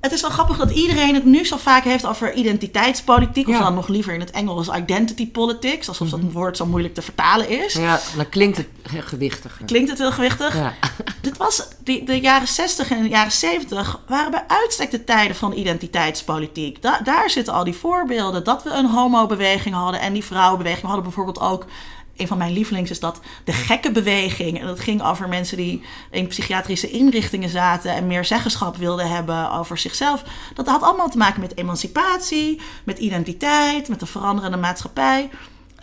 het 0.00 0.12
is 0.12 0.20
wel 0.20 0.30
grappig 0.30 0.56
dat 0.56 0.70
iedereen 0.70 1.14
het 1.14 1.24
nu 1.24 1.44
zo 1.44 1.56
vaak 1.56 1.84
heeft 1.84 2.06
over 2.06 2.32
identiteitspolitiek. 2.34 3.48
Of 3.48 3.58
dan 3.58 3.74
nog 3.74 3.88
liever 3.88 4.14
in 4.14 4.20
het 4.20 4.30
Engels 4.30 4.68
identity 4.68 5.30
politics. 5.30 5.88
Alsof 5.88 6.10
dat 6.10 6.22
mhm. 6.22 6.32
woord 6.32 6.56
zo 6.56 6.66
moeilijk 6.66 6.94
te 6.94 7.02
vertalen 7.02 7.48
is. 7.48 7.72
Ja, 7.72 8.00
dan 8.16 8.28
klinkt 8.28 8.56
het 8.56 8.68
gewichtig. 8.84 9.60
Klinkt 9.66 9.90
het 9.90 9.98
heel 9.98 10.12
gewichtig. 10.12 10.54
Ja. 10.54 10.74
Dit 11.20 11.36
was, 11.36 11.68
die, 11.78 12.04
de 12.04 12.20
jaren 12.20 12.48
60 12.48 12.90
en 12.90 13.02
de 13.02 13.08
jaren 13.08 13.32
70 13.32 14.00
waren 14.06 14.30
bij 14.30 14.44
uitstek 14.46 14.90
de 14.90 15.04
tijden 15.04 15.36
van 15.36 15.52
identiteitspolitiek. 15.52 16.82
Da 16.82 17.00
daar 17.04 17.30
zitten 17.30 17.54
al 17.54 17.64
die 17.64 17.74
voorbeelden. 17.74 18.44
Dat 18.44 18.62
we 18.62 18.70
een 18.70 18.90
homobeweging 18.90 19.74
hadden 19.74 20.00
en 20.00 20.12
die 20.12 20.24
vrouwenbeweging. 20.24 20.82
We 20.82 20.86
hadden 20.86 21.04
bijvoorbeeld 21.04 21.40
ook 21.40 21.66
een 22.20 22.26
van 22.26 22.38
mijn 22.38 22.52
lievelings 22.52 22.90
is 22.90 23.00
dat 23.00 23.20
de 23.44 23.52
gekke 23.52 23.90
beweging. 23.90 24.60
En 24.60 24.66
dat 24.66 24.80
ging 24.80 25.02
over 25.02 25.28
mensen 25.28 25.56
die 25.56 25.82
in 26.10 26.26
psychiatrische 26.26 26.90
inrichtingen 26.90 27.48
zaten 27.48 27.94
en 27.94 28.06
meer 28.06 28.24
zeggenschap 28.24 28.76
wilden 28.76 29.08
hebben 29.08 29.50
over 29.52 29.78
zichzelf. 29.78 30.22
Dat 30.54 30.66
had 30.66 30.82
allemaal 30.82 31.10
te 31.10 31.18
maken 31.18 31.40
met 31.40 31.56
emancipatie, 31.56 32.60
met 32.84 32.98
identiteit, 32.98 33.88
met 33.88 34.00
de 34.00 34.06
veranderende 34.06 34.56
maatschappij. 34.56 35.30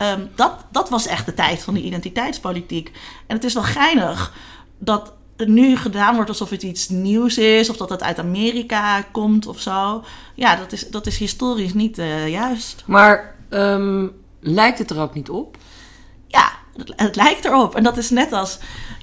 Um, 0.02 0.30
dat, 0.36 0.66
dat 0.72 0.90
was 0.90 1.08
echt 1.08 1.26
de 1.26 1.34
tijd 1.34 1.64
van 1.64 1.74
de 1.74 1.82
identiteitspolitiek. 1.82 2.92
En 3.28 3.36
het 3.36 3.46
is 3.46 3.54
wel 3.54 3.64
geinig 3.64 4.34
dat 4.78 5.14
het 5.38 5.48
nu 5.48 5.78
gedaan 5.78 6.16
wordt 6.16 6.30
alsof 6.30 6.50
het 6.50 6.64
iets 6.64 6.90
nieuws 6.90 7.38
is, 7.38 7.70
of 7.70 7.78
dat 7.78 7.90
het 7.90 8.04
uit 8.04 8.20
Amerika 8.20 9.02
komt 9.02 9.48
of 9.48 9.60
zo. 9.62 10.04
Ja, 10.34 10.56
dat 10.56 10.72
is, 10.72 10.90
dat 10.90 11.08
is 11.08 11.18
historisch 11.18 11.74
niet 11.74 11.98
uh, 11.98 12.28
juist. 12.28 12.84
Maar 12.86 13.36
um, 13.50 14.12
lijkt 14.40 14.80
het 14.80 14.90
er 14.90 15.00
ook 15.00 15.14
niet 15.14 15.30
op? 15.30 15.58
Ja, 16.28 16.52
het, 16.78 16.94
het, 16.96 17.16
lijkt 17.16 17.46
erop. 17.46 17.76
En 17.76 17.84
dat 17.84 17.98
is 17.98 18.10
net 18.10 18.32
als. 18.32 18.58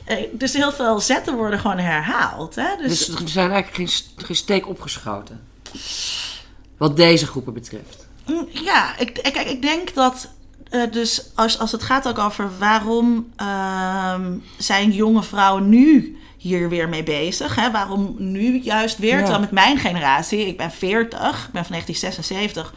Eh, 0.05 0.17
dus 0.33 0.53
heel 0.53 0.73
veel 0.73 1.01
zetten 1.01 1.37
worden 1.37 1.59
gewoon 1.59 1.79
herhaald. 1.79 2.55
Hè? 2.55 2.77
Dus, 2.79 3.07
dus 3.07 3.21
er 3.21 3.29
zijn 3.29 3.51
eigenlijk 3.51 3.91
geen, 3.91 4.25
geen 4.27 4.37
steek 4.37 4.69
opgeschoten. 4.69 5.41
Wat 6.77 6.97
deze 6.97 7.27
groepen 7.27 7.53
betreft. 7.53 8.07
Mm, 8.27 8.49
ja, 8.51 8.99
ik, 8.99 9.19
ik, 9.19 9.37
ik 9.37 9.63
denk 9.63 9.95
dat. 9.95 10.29
Uh, 10.71 10.91
dus 10.91 11.31
als, 11.35 11.59
als 11.59 11.73
het 11.73 11.83
gaat 11.83 12.09
ook 12.09 12.19
over 12.19 12.59
waarom 12.59 13.33
uh, 13.41 14.15
zijn 14.59 14.91
jonge 14.91 15.23
vrouwen 15.23 15.69
nu 15.69 16.19
hier 16.45 16.69
weer 16.69 16.89
mee 16.89 17.03
bezig. 17.03 17.55
Hè? 17.55 17.71
Waarom 17.71 18.15
nu 18.19 18.61
juist 18.61 18.99
weer? 18.99 19.13
Ja. 19.13 19.19
Terwijl 19.19 19.41
met 19.41 19.51
mijn 19.51 19.79
generatie, 19.79 20.47
ik 20.47 20.57
ben 20.57 20.71
40, 20.71 21.47
ik 21.47 21.53
ben 21.53 21.65
van 21.65 21.73
1976. 21.73 22.75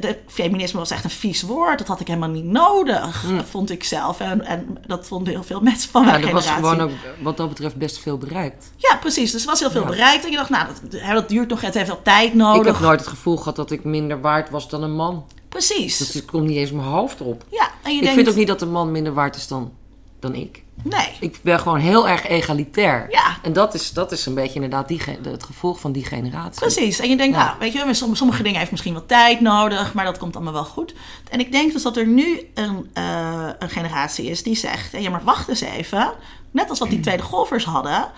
De, 0.00 0.18
feminisme 0.26 0.78
was 0.78 0.90
echt 0.90 1.04
een 1.04 1.10
vies 1.10 1.42
woord. 1.42 1.78
Dat 1.78 1.86
had 1.86 2.00
ik 2.00 2.06
helemaal 2.06 2.28
niet 2.28 2.44
nodig, 2.44 3.24
mm. 3.28 3.44
vond 3.44 3.70
ik 3.70 3.84
zelf. 3.84 4.20
En, 4.20 4.44
en 4.44 4.78
dat 4.86 5.06
vonden 5.06 5.32
heel 5.32 5.42
veel 5.42 5.60
mensen 5.60 5.90
van 5.90 6.02
ja, 6.02 6.10
mijn 6.10 6.22
generatie. 6.22 6.50
Ja, 6.50 6.56
er 6.56 6.62
was 6.62 6.70
gewoon 6.70 6.90
ook 6.90 6.96
wat 7.22 7.36
dat 7.36 7.48
betreft 7.48 7.76
best 7.76 7.98
veel 7.98 8.18
bereikt. 8.18 8.72
Ja, 8.76 8.96
precies. 8.96 9.30
Dus 9.30 9.42
er 9.42 9.50
was 9.50 9.60
heel 9.60 9.70
veel 9.70 9.82
ja. 9.82 9.88
bereikt. 9.88 10.24
En 10.24 10.30
je 10.30 10.36
dacht, 10.36 10.50
nou, 10.50 10.66
dat, 10.90 11.00
dat 11.14 11.28
duurt 11.28 11.48
nog, 11.48 11.60
het 11.60 11.74
heeft 11.74 11.88
wel 11.88 12.02
tijd 12.02 12.34
nodig. 12.34 12.60
Ik 12.60 12.66
heb 12.66 12.80
nooit 12.80 13.00
het 13.00 13.08
gevoel 13.08 13.36
gehad 13.36 13.56
dat 13.56 13.70
ik 13.70 13.84
minder 13.84 14.20
waard 14.20 14.50
was 14.50 14.68
dan 14.68 14.82
een 14.82 14.94
man. 14.94 15.24
Precies. 15.48 15.96
Dus 15.96 16.14
het 16.14 16.24
komt 16.24 16.46
niet 16.46 16.56
eens 16.56 16.72
mijn 16.72 16.88
hoofd 16.88 17.20
op. 17.20 17.44
Ja, 17.50 17.70
en 17.82 17.90
je 17.90 17.96
ik 17.96 18.02
denkt... 18.02 18.16
vind 18.16 18.28
ook 18.28 18.36
niet 18.36 18.46
dat 18.46 18.62
een 18.62 18.70
man 18.70 18.90
minder 18.90 19.14
waard 19.14 19.36
is 19.36 19.46
dan, 19.46 19.72
dan 20.20 20.34
ik. 20.34 20.64
Nee. 20.82 21.16
Ik 21.20 21.38
ben 21.42 21.60
gewoon 21.60 21.78
heel 21.78 22.08
erg 22.08 22.26
egalitair. 22.26 23.06
Ja. 23.10 23.36
En 23.42 23.52
dat 23.52 23.74
is, 23.74 23.92
dat 23.92 24.12
is 24.12 24.26
een 24.26 24.34
beetje 24.34 24.54
inderdaad 24.54 24.88
die, 24.88 25.00
het 25.22 25.44
gevolg 25.44 25.80
van 25.80 25.92
die 25.92 26.04
generatie. 26.04 26.60
Precies. 26.60 26.98
En 26.98 27.08
je 27.08 27.16
denkt, 27.16 27.36
ja. 27.36 27.44
nou, 27.44 27.58
weet 27.58 27.72
je, 27.72 27.94
sommige 28.12 28.42
dingen 28.42 28.58
heeft 28.58 28.70
misschien 28.70 28.94
wat 28.94 29.08
tijd 29.08 29.40
nodig, 29.40 29.94
maar 29.94 30.04
dat 30.04 30.18
komt 30.18 30.34
allemaal 30.34 30.52
wel 30.52 30.64
goed. 30.64 30.94
En 31.30 31.40
ik 31.40 31.52
denk 31.52 31.72
dus 31.72 31.82
dat 31.82 31.96
er 31.96 32.06
nu 32.06 32.50
een, 32.54 32.90
uh, 32.94 33.48
een 33.58 33.70
generatie 33.70 34.30
is 34.30 34.42
die 34.42 34.56
zegt, 34.56 34.92
ja, 34.92 35.10
maar 35.10 35.24
wacht 35.24 35.48
eens 35.48 35.60
even. 35.60 36.12
Net 36.50 36.70
als 36.70 36.78
wat 36.78 36.90
die 36.90 37.00
tweede 37.00 37.22
golfers 37.22 37.64
hadden, 37.64 38.08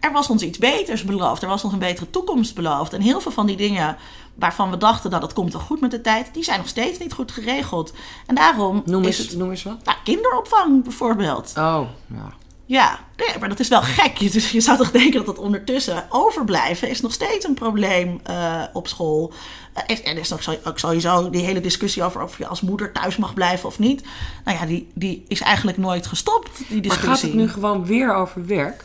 er 0.00 0.12
was 0.12 0.30
ons 0.30 0.42
iets 0.42 0.58
beters 0.58 1.04
beloofd. 1.04 1.42
Er 1.42 1.48
was 1.48 1.64
ons 1.64 1.72
een 1.72 1.78
betere 1.78 2.10
toekomst 2.10 2.54
beloofd. 2.54 2.92
En 2.92 3.00
heel 3.00 3.20
veel 3.20 3.32
van 3.32 3.46
die 3.46 3.56
dingen 3.56 3.96
waarvan 4.34 4.70
we 4.70 4.76
dachten 4.76 5.10
dat 5.10 5.22
het 5.22 5.32
komt 5.32 5.52
wel 5.52 5.62
goed 5.62 5.80
met 5.80 5.90
de 5.90 6.00
tijd, 6.00 6.28
die 6.32 6.44
zijn 6.44 6.58
nog 6.58 6.68
steeds 6.68 6.98
niet 6.98 7.12
goed 7.12 7.32
geregeld. 7.32 7.92
En 8.26 8.34
daarom. 8.34 8.82
Noem 8.84 9.04
eens, 9.04 9.18
is 9.18 9.26
het, 9.26 9.36
noem 9.36 9.50
eens 9.50 9.62
wat. 9.62 9.84
Nou, 9.84 9.98
kinderopvang 10.04 10.82
bijvoorbeeld. 10.82 11.52
Oh, 11.56 11.88
ja. 12.06 12.32
Ja, 12.68 12.98
nee, 13.16 13.38
maar 13.40 13.48
dat 13.48 13.60
is 13.60 13.68
wel 13.68 13.82
gek. 13.82 14.32
Dus 14.32 14.50
je 14.50 14.60
zou 14.60 14.78
toch 14.78 14.90
denken 14.90 15.12
dat 15.12 15.26
dat 15.26 15.38
ondertussen 15.38 16.06
overblijven 16.08 16.88
is 16.88 17.00
nog 17.00 17.12
steeds 17.12 17.44
een 17.44 17.54
probleem 17.54 18.20
uh, 18.30 18.62
op 18.72 18.88
school. 18.88 19.32
Uh, 19.90 20.08
er 20.08 20.18
is 20.18 20.28
nog 20.28 20.40
ook 20.64 20.78
sowieso 20.78 21.30
die 21.30 21.44
hele 21.44 21.60
discussie 21.60 22.02
over 22.02 22.22
of 22.22 22.38
je 22.38 22.46
als 22.46 22.60
moeder 22.60 22.92
thuis 22.92 23.16
mag 23.16 23.34
blijven 23.34 23.68
of 23.68 23.78
niet. 23.78 24.02
Nou 24.44 24.58
ja, 24.58 24.66
die, 24.66 24.88
die 24.94 25.24
is 25.28 25.40
eigenlijk 25.40 25.78
nooit 25.78 26.06
gestopt, 26.06 26.56
die 26.68 26.80
discussie. 26.80 27.08
Maar 27.08 27.16
gaat 27.16 27.22
het 27.22 27.34
nu 27.34 27.48
gewoon 27.48 27.86
weer 27.86 28.14
over 28.14 28.46
werk? 28.46 28.84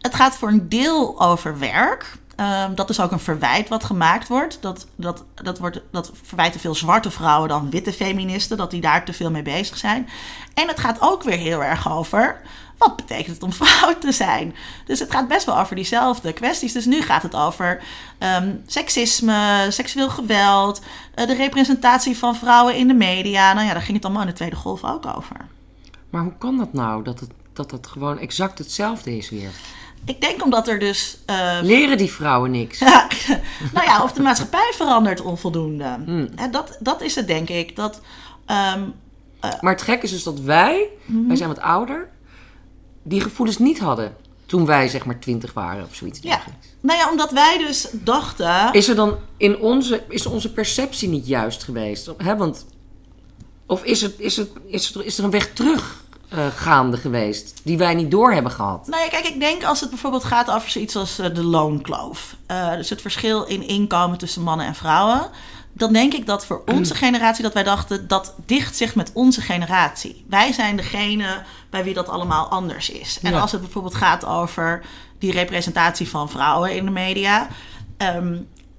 Het 0.00 0.14
gaat 0.14 0.36
voor 0.36 0.48
een 0.48 0.68
deel 0.68 1.20
over 1.20 1.58
werk. 1.58 2.16
Um, 2.40 2.74
dat 2.74 2.90
is 2.90 3.00
ook 3.00 3.10
een 3.10 3.20
verwijt 3.20 3.68
wat 3.68 3.84
gemaakt 3.84 4.28
wordt. 4.28 4.62
Dat, 4.62 4.86
dat, 4.96 5.24
dat, 5.34 5.58
wordt. 5.58 5.80
dat 5.90 6.10
verwijten 6.22 6.60
veel 6.60 6.74
zwarte 6.74 7.10
vrouwen 7.10 7.48
dan 7.48 7.70
witte 7.70 7.92
feministen, 7.92 8.56
dat 8.56 8.70
die 8.70 8.80
daar 8.80 9.04
te 9.04 9.12
veel 9.12 9.30
mee 9.30 9.42
bezig 9.42 9.76
zijn. 9.76 10.08
En 10.54 10.68
het 10.68 10.80
gaat 10.80 11.00
ook 11.00 11.22
weer 11.22 11.38
heel 11.38 11.64
erg 11.64 11.92
over 11.92 12.40
wat 12.78 12.96
betekent 12.96 13.34
het 13.34 13.42
om 13.42 13.52
vrouw 13.62 13.98
te 13.98 14.12
zijn? 14.12 14.54
Dus 14.84 14.98
het 14.98 15.10
gaat 15.10 15.28
best 15.28 15.46
wel 15.46 15.58
over 15.58 15.76
diezelfde 15.76 16.32
kwesties. 16.32 16.72
Dus 16.72 16.86
nu 16.86 17.02
gaat 17.02 17.22
het 17.22 17.34
over 17.34 17.82
um, 18.18 18.62
seksisme, 18.66 19.66
seksueel 19.68 20.10
geweld, 20.10 20.80
uh, 21.14 21.26
de 21.26 21.34
representatie 21.34 22.18
van 22.18 22.36
vrouwen 22.36 22.76
in 22.76 22.88
de 22.88 22.94
media. 22.94 23.52
Nou 23.52 23.66
ja, 23.66 23.72
daar 23.72 23.82
ging 23.82 23.96
het 23.96 24.04
allemaal 24.04 24.22
in 24.22 24.28
de 24.28 24.34
Tweede 24.34 24.56
Golf 24.56 24.84
ook 24.84 25.06
over. 25.06 25.36
Maar 26.10 26.22
hoe 26.22 26.36
kan 26.38 26.56
dat 26.56 26.72
nou, 26.72 27.04
dat 27.04 27.20
het, 27.20 27.30
dat 27.52 27.70
het 27.70 27.86
gewoon 27.86 28.18
exact 28.18 28.58
hetzelfde 28.58 29.16
is 29.16 29.30
weer? 29.30 29.50
Ik 30.04 30.20
denk 30.20 30.44
omdat 30.44 30.68
er 30.68 30.78
dus... 30.78 31.18
eh, 31.26 31.58
Leren 31.62 31.96
die 31.96 32.12
vrouwen 32.12 32.50
niks? 32.50 32.80
nou 33.74 33.86
ja, 33.86 34.02
of 34.02 34.12
de 34.12 34.22
maatschappij 34.22 34.72
verandert 34.74 35.20
onvoldoende. 35.20 35.96
Hmm. 36.04 36.28
En 36.36 36.50
dat, 36.50 36.76
dat 36.80 37.02
is 37.02 37.14
het, 37.14 37.26
denk 37.26 37.48
ik. 37.48 37.76
Dat, 37.76 38.00
ehm, 38.46 38.82
Maar 39.60 39.72
het 39.72 39.82
gekke 39.82 40.04
is 40.04 40.10
dus 40.10 40.22
dat 40.22 40.40
wij, 40.40 40.88
Mhm. 41.06 41.26
wij 41.26 41.36
zijn 41.36 41.48
wat 41.48 41.60
ouder, 41.60 42.08
die 43.02 43.20
gevoelens 43.20 43.58
niet 43.58 43.78
hadden 43.78 44.14
toen 44.46 44.66
wij 44.66 44.88
zeg 44.88 45.04
maar 45.04 45.18
twintig 45.18 45.52
waren 45.52 45.84
of 45.84 45.94
zoiets. 45.94 46.18
ja. 46.22 46.28
dergelijks. 46.30 46.66
Nou 46.80 46.98
ja, 46.98 47.10
omdat 47.10 47.30
wij 47.30 47.58
dus 47.58 47.88
dachten... 47.92 48.72
Is 48.72 48.88
er 48.88 48.94
dan 48.94 49.16
in 49.36 49.58
onze, 49.58 50.02
is 50.08 50.26
onze 50.26 50.52
perceptie 50.52 51.08
niet 51.08 51.26
juist 51.26 51.64
geweest? 51.64 52.10
Hè, 52.16 52.36
want, 52.36 52.66
of 53.66 53.84
is, 53.84 54.00
het, 54.00 54.14
is, 54.18 54.36
het, 54.36 54.50
is, 54.66 54.94
er, 54.94 55.04
is 55.04 55.18
er 55.18 55.24
een 55.24 55.30
weg 55.30 55.52
terug 55.52 56.04
eh, 56.28 56.46
gaande 56.46 56.96
geweest 56.96 57.60
die 57.64 57.78
wij 57.78 57.94
niet 57.94 58.10
door 58.10 58.32
hebben 58.32 58.52
gehad? 58.52 58.86
Nou 58.86 59.02
ja, 59.02 59.08
kijk, 59.08 59.26
ik 59.28 59.40
denk 59.40 59.64
als 59.64 59.80
het 59.80 59.90
bijvoorbeeld 59.90 60.24
gaat 60.24 60.50
over 60.50 60.70
zoiets 60.70 60.96
als 60.96 61.18
eh, 61.18 61.34
de 61.34 61.42
loonkloof. 61.44 62.36
Eh, 62.46 62.72
dus 62.72 62.90
het 62.90 63.00
verschil 63.00 63.44
in 63.44 63.62
inkomen 63.68 64.18
tussen 64.18 64.42
mannen 64.42 64.66
en 64.66 64.74
vrouwen. 64.74 65.26
Dan 65.72 65.92
denk 65.92 66.14
ik 66.14 66.26
dat 66.26 66.46
voor 66.46 66.62
onze 66.66 66.94
generatie, 67.04 67.42
dat 67.42 67.54
wij 67.54 67.62
dachten, 67.62 68.08
dat 68.08 68.34
dicht 68.46 68.76
zich 68.76 68.94
met 68.94 69.10
onze 69.14 69.40
generatie. 69.40 70.24
Wij 70.28 70.52
zijn 70.52 70.76
degene 70.76 71.26
bij 71.70 71.84
wie 71.84 71.94
dat 71.94 72.08
allemaal 72.08 72.48
anders 72.48 72.90
is. 72.90 73.18
En 73.22 73.32
Ja. 73.32 73.40
als 73.40 73.52
het 73.52 73.60
bijvoorbeeld 73.60 73.94
gaat 73.94 74.24
over 74.24 74.82
die 75.18 75.32
representatie 75.32 76.08
van 76.08 76.30
vrouwen 76.30 76.74
in 76.76 76.84
de 76.84 76.90
media. 76.90 77.48
ehm, 77.96 78.36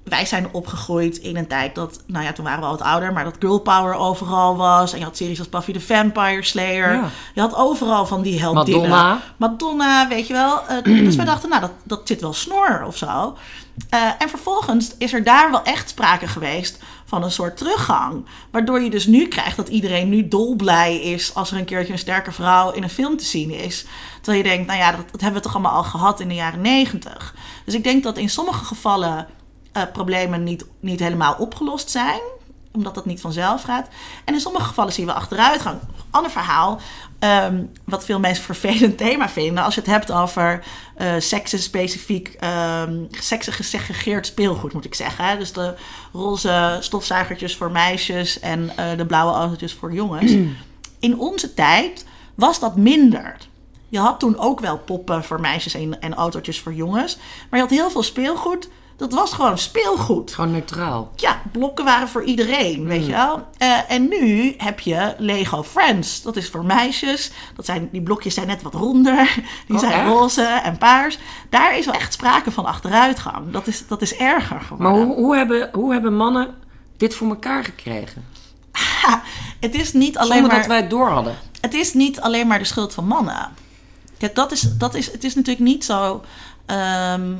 wij 0.09 0.25
zijn 0.25 0.47
opgegroeid 0.51 1.17
in 1.17 1.37
een 1.37 1.47
tijd 1.47 1.75
dat, 1.75 2.01
nou 2.05 2.25
ja, 2.25 2.31
toen 2.31 2.45
waren 2.45 2.59
we 2.59 2.65
al 2.65 2.71
wat 2.71 2.81
ouder, 2.81 3.13
maar 3.13 3.23
dat 3.23 3.35
girl 3.39 3.59
power 3.59 3.93
overal 3.93 4.57
was. 4.57 4.93
En 4.93 4.99
je 4.99 5.05
had 5.05 5.17
series 5.17 5.39
als 5.39 5.49
Buffy 5.49 5.73
the 5.73 5.81
Vampire 5.81 6.43
Slayer. 6.43 6.93
Ja. 6.93 7.09
Je 7.33 7.41
had 7.41 7.55
overal 7.55 8.05
van 8.05 8.21
die 8.21 8.39
heldinnen. 8.39 8.89
Madonna. 8.89 9.21
Madonna, 9.37 10.07
weet 10.07 10.27
je 10.27 10.33
wel. 10.33 10.67
Eh, 10.67 10.83
dus 11.05 11.15
wij 11.15 11.25
dachten, 11.25 11.49
nou, 11.49 11.61
dat, 11.61 11.71
dat 11.83 12.01
zit 12.03 12.21
wel 12.21 12.33
snor 12.33 12.83
of 12.85 12.97
zo. 12.97 13.37
Eh, 13.89 14.09
en 14.19 14.29
vervolgens 14.29 14.95
is 14.97 15.13
er 15.13 15.23
daar 15.23 15.51
wel 15.51 15.63
echt 15.63 15.89
sprake 15.89 16.27
geweest 16.27 16.79
van 17.05 17.23
een 17.23 17.31
soort 17.31 17.57
teruggang. 17.57 18.25
Waardoor 18.51 18.81
je 18.81 18.89
dus 18.89 19.05
nu 19.05 19.27
krijgt 19.27 19.57
dat 19.57 19.67
iedereen 19.67 20.09
nu 20.09 20.27
dolblij 20.27 21.01
is 21.01 21.35
als 21.35 21.51
er 21.51 21.57
een 21.57 21.65
keertje 21.65 21.93
een 21.93 21.99
sterke 21.99 22.31
vrouw 22.31 22.71
in 22.71 22.83
een 22.83 22.89
film 22.89 23.17
te 23.17 23.23
zien 23.23 23.51
is. 23.51 23.85
Terwijl 24.21 24.43
je 24.43 24.49
denkt, 24.49 24.67
nou 24.67 24.79
ja, 24.79 24.91
dat, 24.91 25.11
dat 25.11 25.21
hebben 25.21 25.41
we 25.41 25.45
toch 25.45 25.55
allemaal 25.55 25.75
al 25.75 25.83
gehad 25.83 26.19
in 26.19 26.27
de 26.27 26.33
jaren 26.33 26.61
negentig. 26.61 27.35
Dus 27.65 27.73
ik 27.73 27.83
denk 27.83 28.03
dat 28.03 28.17
in 28.17 28.29
sommige 28.29 28.65
gevallen 28.65 29.27
eh, 29.79 29.91
problemen 29.93 30.43
niet, 30.43 30.65
niet 30.79 30.99
helemaal 30.99 31.35
opgelost 31.37 31.89
zijn 31.89 32.19
omdat 32.71 32.95
dat 32.95 33.05
niet 33.05 33.21
vanzelf 33.21 33.61
gaat. 33.61 33.87
En 34.25 34.33
in 34.33 34.39
sommige 34.39 34.65
gevallen 34.65 34.93
zien 34.93 35.05
we 35.05 35.13
achteruitgang. 35.13 35.79
Ander 36.09 36.31
verhaal, 36.31 36.79
ehm, 37.19 37.63
wat 37.85 38.05
veel 38.05 38.19
mensen 38.19 38.43
vervelend 38.43 38.97
thema 38.97 39.29
vinden... 39.29 39.63
als 39.63 39.75
je 39.75 39.81
het 39.81 39.89
hebt 39.89 40.11
over 40.11 40.63
eh 40.95 41.13
seksenspecifiek, 41.17 42.35
ehm 42.39 43.03
seksen 43.09 43.53
gesegregeerd 43.53 44.25
speelgoed, 44.25 44.73
moet 44.73 44.85
ik 44.85 44.95
zeggen. 44.95 45.39
Dus 45.39 45.53
de 45.53 45.73
roze 46.13 46.77
stofzuigertjes 46.79 47.55
voor 47.55 47.71
meisjes 47.71 48.39
en 48.39 48.71
eh, 48.75 48.97
de 48.97 49.05
blauwe 49.05 49.33
autootjes 49.33 49.73
voor 49.73 49.93
jongens. 49.93 50.31
In 50.99 51.19
onze 51.19 51.53
tijd 51.53 52.05
was 52.35 52.59
dat 52.59 52.75
minder. 52.75 53.37
Je 53.89 53.99
had 53.99 54.19
toen 54.19 54.37
ook 54.37 54.59
wel 54.59 54.77
poppen 54.77 55.23
voor 55.23 55.39
meisjes 55.39 55.73
en 55.99 56.15
autootjes 56.15 56.59
voor 56.59 56.73
jongens. 56.73 57.17
Maar 57.49 57.59
je 57.59 57.65
had 57.65 57.75
heel 57.75 57.91
veel 57.91 58.03
speelgoed. 58.03 58.69
Dat 58.99 59.13
was 59.13 59.33
gewoon 59.33 59.57
speelgoed. 59.57 60.33
Gewoon 60.33 60.51
neutraal. 60.51 61.11
Ja, 61.15 61.41
blokken 61.51 61.85
waren 61.85 62.07
voor 62.07 62.23
iedereen, 62.23 62.85
weet 62.85 63.05
je 63.05 63.11
wel. 63.11 63.47
Eh, 63.57 63.91
en 63.91 64.07
nu 64.07 64.53
heb 64.57 64.79
je 64.79 65.15
Lego 65.17 65.63
Friends. 65.63 66.21
Dat 66.21 66.35
is 66.35 66.49
voor 66.49 66.65
meisjes. 66.65 67.31
Dat 67.55 67.65
zijn, 67.65 67.89
die 67.91 68.01
blokjes 68.01 68.33
zijn 68.33 68.47
net 68.47 68.61
wat 68.61 68.73
ronder. 68.73 69.33
Die 69.67 69.75
Oh, 69.75 69.81
zijn 69.81 69.91
echt? 69.93 70.07
roze 70.07 70.43
en 70.43 70.77
paars. 70.77 71.17
Daar 71.49 71.77
is 71.77 71.85
wel 71.85 71.93
echt 71.95 72.13
sprake 72.13 72.51
van 72.51 72.65
achteruitgang. 72.65 73.51
Dat 73.51 73.67
is, 73.67 73.87
dat 73.87 74.01
is 74.01 74.15
erger 74.15 74.61
geworden. 74.61 74.91
Maar 74.95 75.05
hoe, 75.05 75.15
hoe, 75.15 75.35
hebben, 75.35 75.69
hoe 75.73 75.91
hebben 75.91 76.15
mannen 76.15 76.55
dit 76.97 77.15
voor 77.15 77.27
elkaar 77.29 77.63
gekregen? 77.63 78.25
Ha, 78.71 79.21
het 79.59 79.75
is 79.75 79.93
niet 79.93 80.17
alleen 80.17 80.31
Zonder 80.31 80.47
maar... 80.51 80.57
dat 80.59 80.67
wij 80.67 80.77
het 80.77 80.89
door 80.89 81.07
hadden. 81.09 81.35
het 81.61 81.73
is 81.73 81.93
niet 81.93 82.21
alleen 82.21 82.47
maar 82.47 82.59
de 82.59 82.65
schuld 82.65 82.93
van 82.93 83.05
mannen. 83.07 83.49
Kijk, 84.17 84.35
dat 84.35 84.51
is, 84.51 84.61
dat 84.77 84.95
is, 84.95 85.11
het 85.11 85.23
is 85.23 85.35
natuurlijk 85.35 85.65
niet 85.65 85.85
zo. 85.85 86.23
ehm, 86.65 87.31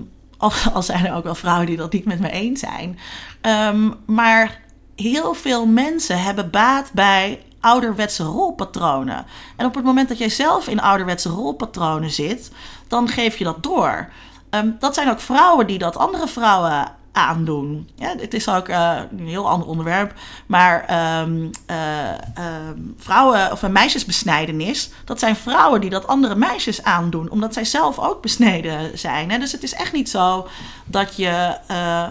al, 0.73 0.81
zijn 0.81 1.05
er 1.05 1.15
ook 1.15 1.23
wel 1.23 1.35
vrouwen 1.35 1.65
die 1.65 1.77
dat 1.77 1.93
niet 1.93 2.05
met 2.05 2.19
me 2.19 2.29
eens 2.29 2.59
zijn. 2.59 2.99
Ehm, 3.41 3.91
maar 4.05 4.61
heel 4.95 5.33
veel 5.33 5.65
mensen 5.65 6.21
hebben 6.23 6.49
baat 6.49 6.91
bij 6.93 7.43
ouderwetse 7.59 8.23
rolpatronen. 8.23 9.25
En 9.55 9.65
op 9.65 9.75
het 9.75 9.83
moment 9.83 10.09
dat 10.09 10.17
jij 10.17 10.29
zelf 10.29 10.67
in 10.67 10.81
ouderwetse 10.81 11.29
rolpatronen 11.29 12.11
zit, 12.11 12.51
dan 12.87 13.07
geef 13.07 13.37
je 13.37 13.43
dat 13.43 13.63
door. 13.63 14.09
Ehm, 14.49 14.71
dat 14.79 14.93
zijn 14.95 15.09
ook 15.09 15.19
vrouwen 15.19 15.67
die 15.67 15.77
dat 15.77 15.97
andere 15.97 16.27
vrouwen 16.27 16.97
aandoen. 17.11 17.89
Ja, 17.95 18.15
het 18.17 18.33
is 18.33 18.49
ook 18.49 18.67
eh, 18.67 18.99
een 19.17 19.27
heel 19.27 19.49
ander 19.49 19.67
onderwerp. 19.67 20.13
Maar 20.45 20.85
ehm, 20.85 21.47
eh, 21.65 22.09
ehm, 22.09 22.77
vrouwen 22.97 23.51
of 23.51 23.61
een 23.61 23.71
meisjesbesnijdenis, 23.71 24.89
dat 25.05 25.19
zijn 25.19 25.35
vrouwen 25.35 25.81
die 25.81 25.89
dat 25.89 26.07
andere 26.07 26.35
meisjes 26.35 26.83
aandoen, 26.83 27.29
omdat 27.29 27.53
zij 27.53 27.65
zelf 27.65 27.99
ook 27.99 28.21
besneden 28.21 28.97
zijn. 28.97 29.31
Hè? 29.31 29.37
Dus 29.37 29.51
het 29.51 29.63
is 29.63 29.73
echt 29.73 29.93
niet 29.93 30.09
zo 30.09 30.47
dat 30.85 31.15
je. 31.15 31.57
eh, 31.67 32.07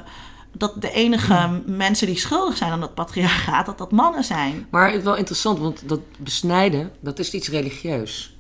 dat 0.53 0.83
de 0.83 0.91
enige 0.93 1.61
mensen 1.67 2.07
die 2.07 2.19
schuldig 2.19 2.57
zijn 2.57 2.71
aan 2.73 2.81
dat 2.81 2.95
patriarchaat, 2.95 3.67
dat 3.67 3.79
dat 3.79 3.91
mannen 3.91 4.25
zijn. 4.25 4.67
Maar 4.71 4.87
het 4.87 4.97
is 4.99 5.03
wel 5.03 5.17
interessant, 5.17 5.59
want 5.59 5.89
dat 5.89 6.01
besnijden, 6.17 6.93
dat 7.01 7.19
is 7.19 7.31
iets 7.31 7.49
religieus. 7.49 8.37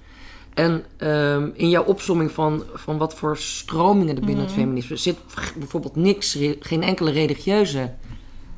En 0.59 0.85
ehm, 0.97 1.49
in 1.55 1.69
jouw 1.69 1.85
opsomming 1.85 2.31
van, 2.33 2.65
van 2.75 2.99
wat 2.99 3.15
voor 3.15 3.37
stromingen 3.37 4.15
er 4.17 4.25
binnen 4.25 4.45
Mhm. 4.45 4.45
het 4.45 4.63
feminisme 4.63 4.97
zit 4.97 5.17
bijvoorbeeld 5.57 5.97
niks, 5.97 6.39
geen 6.61 6.83
enkele 6.83 7.11
religieuze. 7.11 7.91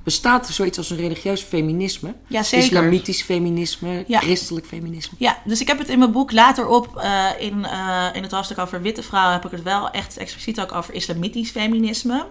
Bestaat 0.04 0.46
er 0.48 0.52
zoiets 0.54 0.78
als 0.78 0.90
een 0.90 0.96
religieus 0.96 1.42
feminisme? 1.42 2.14
Ja, 2.26 2.42
zeker. 2.42 2.66
Islamitisch 2.66 3.22
feminisme, 3.22 4.04
Ja. 4.06 4.18
christelijk 4.20 4.66
feminisme? 4.66 5.16
Ja, 5.18 5.38
dus 5.44 5.60
ik 5.60 5.66
heb 5.66 5.78
het 5.78 5.88
in 5.88 5.98
mijn 5.98 6.12
boek 6.12 6.32
later 6.32 6.66
op, 6.66 6.96
eh, 6.96 7.24
in, 7.38 7.64
eh, 7.64 8.06
in 8.12 8.22
het 8.22 8.32
hoofdstuk 8.32 8.58
over 8.58 8.82
witte 8.82 9.02
vrouwen, 9.02 9.32
heb 9.32 9.44
ik 9.44 9.50
het 9.50 9.62
wel 9.62 9.90
echt 9.90 10.16
expliciet 10.16 10.60
ook 10.60 10.72
over 10.72 10.94
islamitisch 10.94 11.50
feminisme. 11.50 12.26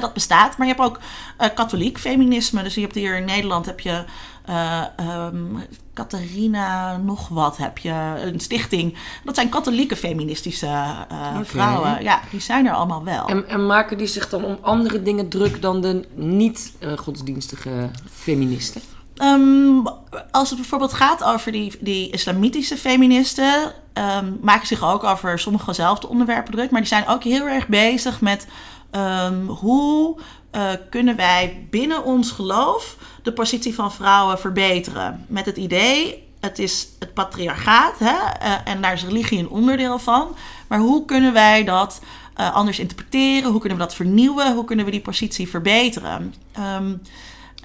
Dat 0.00 0.14
bestaat, 0.14 0.56
maar 0.56 0.66
je 0.66 0.74
hebt 0.74 0.86
ook 0.86 1.00
eh, 1.36 1.48
katholiek 1.54 1.98
feminisme. 1.98 2.62
Dus 2.62 2.74
je 2.74 2.80
hebt 2.80 2.94
hier 2.94 3.16
in 3.16 3.24
Nederland 3.24 3.66
heb 3.66 3.80
je 3.80 4.04
eh 4.44 4.82
ehm, 4.96 5.56
Catharina 5.94 6.96
nog 6.96 7.28
wat 7.28 7.56
heb 7.56 7.78
je, 7.78 8.14
een 8.16 8.40
stichting. 8.40 8.96
Dat 9.24 9.34
zijn 9.34 9.48
katholieke 9.48 9.96
feministische 9.96 10.66
eh, 11.08 11.38
vrouwen. 11.42 12.02
Ja, 12.02 12.20
die 12.30 12.40
zijn 12.40 12.66
er 12.66 12.72
allemaal 12.72 13.04
wel. 13.04 13.26
En, 13.26 13.48
en 13.48 13.66
maken 13.66 13.98
die 13.98 14.06
zich 14.06 14.28
dan 14.28 14.44
om 14.44 14.58
andere 14.60 15.02
dingen 15.02 15.28
druk 15.28 15.62
dan 15.62 15.80
de 15.80 16.08
niet-godsdienstige 16.14 17.90
feministen? 18.12 18.82
Ehm, 19.16 19.86
als 20.30 20.48
het 20.48 20.58
bijvoorbeeld 20.58 20.92
gaat 20.92 21.24
over 21.24 21.52
die, 21.52 21.76
die 21.80 22.10
islamitische 22.10 22.76
feministen, 22.76 23.72
ehm, 23.92 24.32
maken 24.40 24.66
zich 24.66 24.84
ook 24.84 25.04
over 25.04 25.38
sommige 25.38 25.66
dezelfde 25.66 26.08
onderwerpen 26.08 26.52
druk, 26.52 26.70
maar 26.70 26.80
die 26.80 26.88
zijn 26.88 27.08
ook 27.08 27.24
heel 27.24 27.46
erg 27.46 27.68
bezig 27.68 28.20
met 28.20 28.46
ehm, 28.92 29.44
hoe 29.46 30.16
eh, 30.50 30.70
kunnen 30.90 31.16
wij 31.16 31.66
binnen 31.70 32.04
ons 32.04 32.30
geloof 32.30 32.96
de 33.22 33.32
positie 33.32 33.74
van 33.74 33.92
vrouwen 33.92 34.38
verbeteren. 34.38 35.24
Met 35.28 35.46
het 35.46 35.56
idee, 35.56 36.28
het 36.40 36.58
is 36.58 36.88
het 36.98 37.14
patriarchaat 37.14 37.98
hè, 37.98 38.16
eh, 38.38 38.52
en 38.64 38.82
daar 38.82 38.92
is 38.92 39.04
religie 39.04 39.38
een 39.38 39.48
onderdeel 39.48 39.98
van, 39.98 40.36
maar 40.68 40.78
hoe 40.78 41.04
kunnen 41.04 41.32
wij 41.32 41.64
dat 41.64 42.00
eh, 42.34 42.54
anders 42.54 42.78
interpreteren? 42.78 43.50
Hoe 43.50 43.60
kunnen 43.60 43.78
we 43.78 43.84
dat 43.84 43.94
vernieuwen? 43.94 44.54
Hoe 44.54 44.64
kunnen 44.64 44.84
we 44.84 44.90
die 44.90 45.00
positie 45.00 45.48
verbeteren? 45.48 46.34
Ehm, 46.52 46.96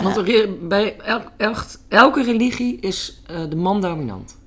Want 0.04 0.18
er 0.18 0.68
bij 0.68 0.98
elk, 1.00 1.32
elk- 1.38 1.66
elke 1.88 2.24
religie 2.24 2.80
is 2.80 3.22
de 3.50 3.56
man 3.56 3.82
dominant. 3.82 4.38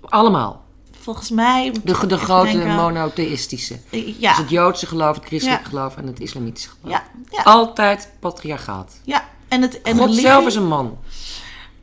Allemaal. 0.00 0.64
Volgens 1.06 1.30
mij. 1.30 1.72
De, 1.84 2.06
de 2.06 2.18
grote 2.18 2.62
eh, 2.62 2.76
monotheïstische. 2.76 3.78
Ja, 3.90 4.28
Dus 4.28 4.36
het 4.38 4.50
Joodse 4.50 4.86
geloof, 4.86 5.16
het 5.16 5.24
christelijke 5.24 5.62
Ja. 5.62 5.68
geloof 5.68 5.96
en 5.96 6.06
het 6.06 6.20
islamitische 6.20 6.68
geloof. 6.80 6.96
ja, 6.96 7.02
ja, 7.30 7.42
Altijd 7.42 8.08
patriarchaat. 8.20 8.92
ja. 9.04 9.24
En 9.48 9.62
het 9.62 9.82
en 9.82 9.92
God 9.96 10.00
religie- 10.06 10.26
zelf 10.26 10.46
is 10.46 10.54
een 10.54 10.66
man. 10.68 10.98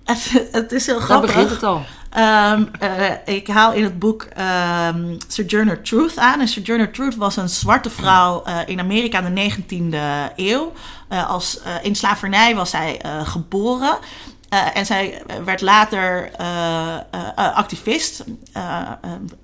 Het, 0.51 0.71
is 0.71 0.85
heel 0.85 0.95
Daar 0.97 1.03
grappig. 1.05 1.33
begint 1.33 1.49
het 1.49 1.63
al. 1.63 1.81
Ehm, 2.09 2.63
eh, 2.79 3.11
ik 3.35 3.47
haal 3.47 3.73
in 3.73 3.83
het 3.83 3.99
boek 3.99 4.23
ehm 4.23 5.15
Sojourner 5.27 5.81
Truth 5.81 6.17
aan. 6.17 6.39
En 6.39 6.47
Sojourner 6.47 6.91
Truth 6.91 7.15
was 7.15 7.35
een 7.37 7.49
zwarte 7.49 7.89
vrouw 7.89 8.43
eh, 8.43 8.57
in 8.65 8.79
Amerika 8.79 9.19
in 9.21 9.35
de 9.35 9.41
19e 9.41 10.31
eeuw. 10.35 10.71
Eh, 11.07 11.29
als, 11.29 11.61
eh, 11.61 11.71
in 11.81 11.95
slavernij 11.95 12.55
was 12.55 12.69
zij 12.69 13.01
eh, 13.01 13.27
geboren. 13.27 13.97
Eh, 14.53 14.77
en 14.77 14.85
zij 14.85 15.21
werd 15.45 15.61
later 15.61 16.31
eh, 16.37 16.95
eh, 17.11 17.55
activist, 17.55 18.23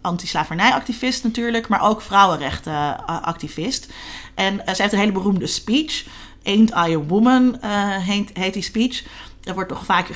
anti-slavernij-activist 0.01 1.23
natuurlijk, 1.23 1.67
maar 1.67 1.81
ook 1.81 2.01
vrouwenrechten-activist. 2.01 3.87
En 4.35 4.61
zij 4.65 4.75
heeft 4.77 4.93
een 4.93 4.99
hele 4.99 5.11
beroemde 5.11 5.47
speech. 5.47 6.05
Ain't 6.43 6.69
I 6.69 6.93
a 6.93 6.97
Woman 6.97 7.57
heet, 7.99 8.29
heet 8.33 8.53
die 8.53 8.63
speech. 8.63 9.03
Dat 9.41 9.53
wordt 9.53 9.69
toch 9.69 9.85
vaak 9.85 10.07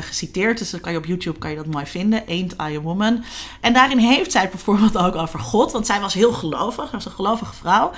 geciteerd, 0.00 0.58
dus 0.58 0.70
dan 0.70 0.80
kan 0.80 0.92
je 0.92 0.98
op 0.98 1.06
YouTube 1.06 1.38
kan 1.38 1.50
je 1.50 1.56
dat 1.56 1.66
mooi 1.66 1.86
vinden. 1.86 2.22
Ain't 2.28 2.52
I 2.52 2.76
a 2.76 2.80
Woman? 2.80 3.24
En 3.60 3.72
daarin 3.72 3.98
heeft 3.98 4.32
zij 4.32 4.40
het 4.40 4.50
bijvoorbeeld 4.50 4.96
ook 4.96 5.14
over 5.14 5.38
God, 5.38 5.72
want 5.72 5.86
zij 5.86 6.00
was 6.00 6.14
heel 6.14 6.32
gelovig, 6.32 6.90
was 6.90 7.04
een 7.04 7.10
gelovige 7.12 7.54
vrouw. 7.54 7.90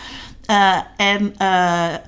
En 0.96 1.34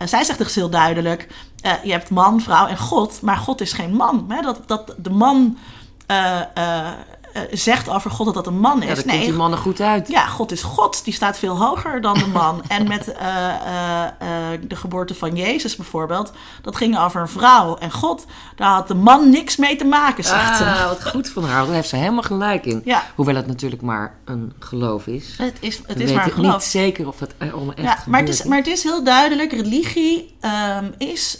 zij 0.04 0.24
zegt 0.24 0.38
dus 0.38 0.54
heel 0.54 0.70
duidelijk: 0.70 1.28
eh, 1.62 1.72
je 1.84 1.92
hebt 1.92 2.10
man, 2.10 2.40
vrouw 2.40 2.66
en 2.66 2.78
God, 2.78 3.22
maar 3.22 3.36
God 3.36 3.60
is 3.60 3.72
geen 3.72 3.94
man. 3.94 4.24
Hè? 4.28 4.40
Dat, 4.40 4.60
dat 4.66 4.94
de 4.98 5.10
man 5.10 5.58
eh, 6.06 6.40
eh, 6.54 6.92
eh, 7.32 7.42
zegt 7.50 7.88
over 7.88 8.10
God 8.10 8.26
dat 8.26 8.34
dat 8.34 8.46
een 8.46 8.58
man 8.58 8.82
is. 8.82 8.88
Ja, 8.88 8.94
dan 8.94 9.04
komt 9.04 9.20
die 9.20 9.32
mannen 9.32 9.58
goed 9.58 9.80
uit. 9.80 10.08
Ja, 10.08 10.26
God 10.26 10.52
is 10.52 10.62
God. 10.62 11.04
Die 11.04 11.14
staat 11.14 11.38
veel 11.38 11.58
hoger 11.58 12.00
dan 12.00 12.14
de 12.14 12.26
man. 12.26 12.62
en 12.68 12.88
met 12.88 13.12
eh, 13.12 14.04
eh, 14.04 14.60
de 14.68 14.76
geboorte 14.76 15.14
van 15.14 15.36
Jezus 15.36 15.76
bijvoorbeeld, 15.76 16.32
dat 16.62 16.76
ging 16.76 16.98
over 16.98 17.20
een 17.20 17.28
vrouw. 17.28 17.76
En 17.76 17.90
God, 17.90 18.26
daar 18.56 18.70
had 18.70 18.88
de 18.88 18.94
man 18.94 19.30
niks 19.30 19.56
mee 19.56 19.76
te 19.76 19.84
maken, 19.84 20.24
zegt 20.24 20.56
ze. 20.56 20.64
Ah, 20.64 20.88
wat 20.88 21.08
goed 21.08 21.28
van 21.28 21.44
haar. 21.44 21.64
Daar 21.64 21.74
heeft 21.74 21.88
ze 21.88 21.96
helemaal 21.96 22.22
gelijk 22.22 22.66
in. 22.66 22.82
Ja. 22.84 23.02
Hoewel 23.14 23.34
het 23.34 23.46
natuurlijk 23.46 23.82
maar 23.82 24.14
een 24.24 24.52
geloof 24.58 25.06
is. 25.06 25.34
Het 25.38 25.56
is, 25.60 25.80
het 25.86 26.00
is 26.00 26.12
maar 26.12 26.24
een 26.24 26.32
geloof. 26.32 26.52
niet 26.52 26.62
zeker 26.62 27.06
of 27.06 27.20
het 27.20 27.34
allemaal 27.38 27.74
echt 27.74 27.86
Ja, 27.86 27.98
maar, 28.06 28.20
het 28.20 28.28
is, 28.28 28.42
maar 28.42 28.58
het 28.58 28.66
is 28.66 28.82
heel 28.82 29.04
duidelijk, 29.04 29.52
religie 29.52 30.34
ehm, 30.40 30.90
is, 30.98 31.38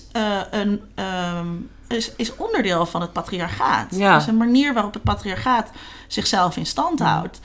een, 0.51 0.81
ehm, 0.95 1.47
is, 1.93 2.13
is 2.17 2.37
onderdeel 2.37 2.87
van 2.87 3.01
het 3.01 3.13
patriarchaat. 3.13 3.87
Ja. 3.97 4.13
Het 4.13 4.23
is 4.23 4.29
een 4.29 4.37
manier 4.37 4.75
waarop 4.75 4.95
het 4.95 5.03
patriarchaat 5.03 5.71
zichzelf 6.07 6.57
in 6.57 6.67
stand 6.67 6.99
houdt. 7.01 7.41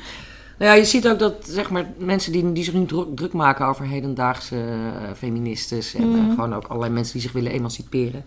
Nou 0.58 0.72
ja, 0.72 0.78
je 0.78 0.86
ziet 0.86 1.08
ook 1.08 1.20
dat 1.20 1.34
zeg 1.50 1.70
maar, 1.70 1.86
mensen 1.98 2.32
die, 2.32 2.52
die 2.54 2.64
zich 2.64 2.74
nu 2.74 2.86
druk, 2.86 3.16
druk 3.16 3.34
maken 3.34 3.66
over 3.66 3.86
hedendaagse 3.86 4.56
eh, 4.56 5.10
feministes 5.18 5.94
en 5.96 6.10
Mhm. 6.10 6.30
eh, 6.30 6.36
gewoon 6.36 6.56
ook 6.56 6.68
allerlei 6.68 6.94
mensen 6.94 7.14
die 7.14 7.22
zich 7.22 7.32
willen 7.32 7.52
emanciperen, 7.52 8.26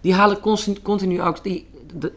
die 0.00 0.14
halen 0.14 0.40
constant, 0.40 0.82
continu 0.82 1.22
ook 1.22 1.42
die, 1.42 1.66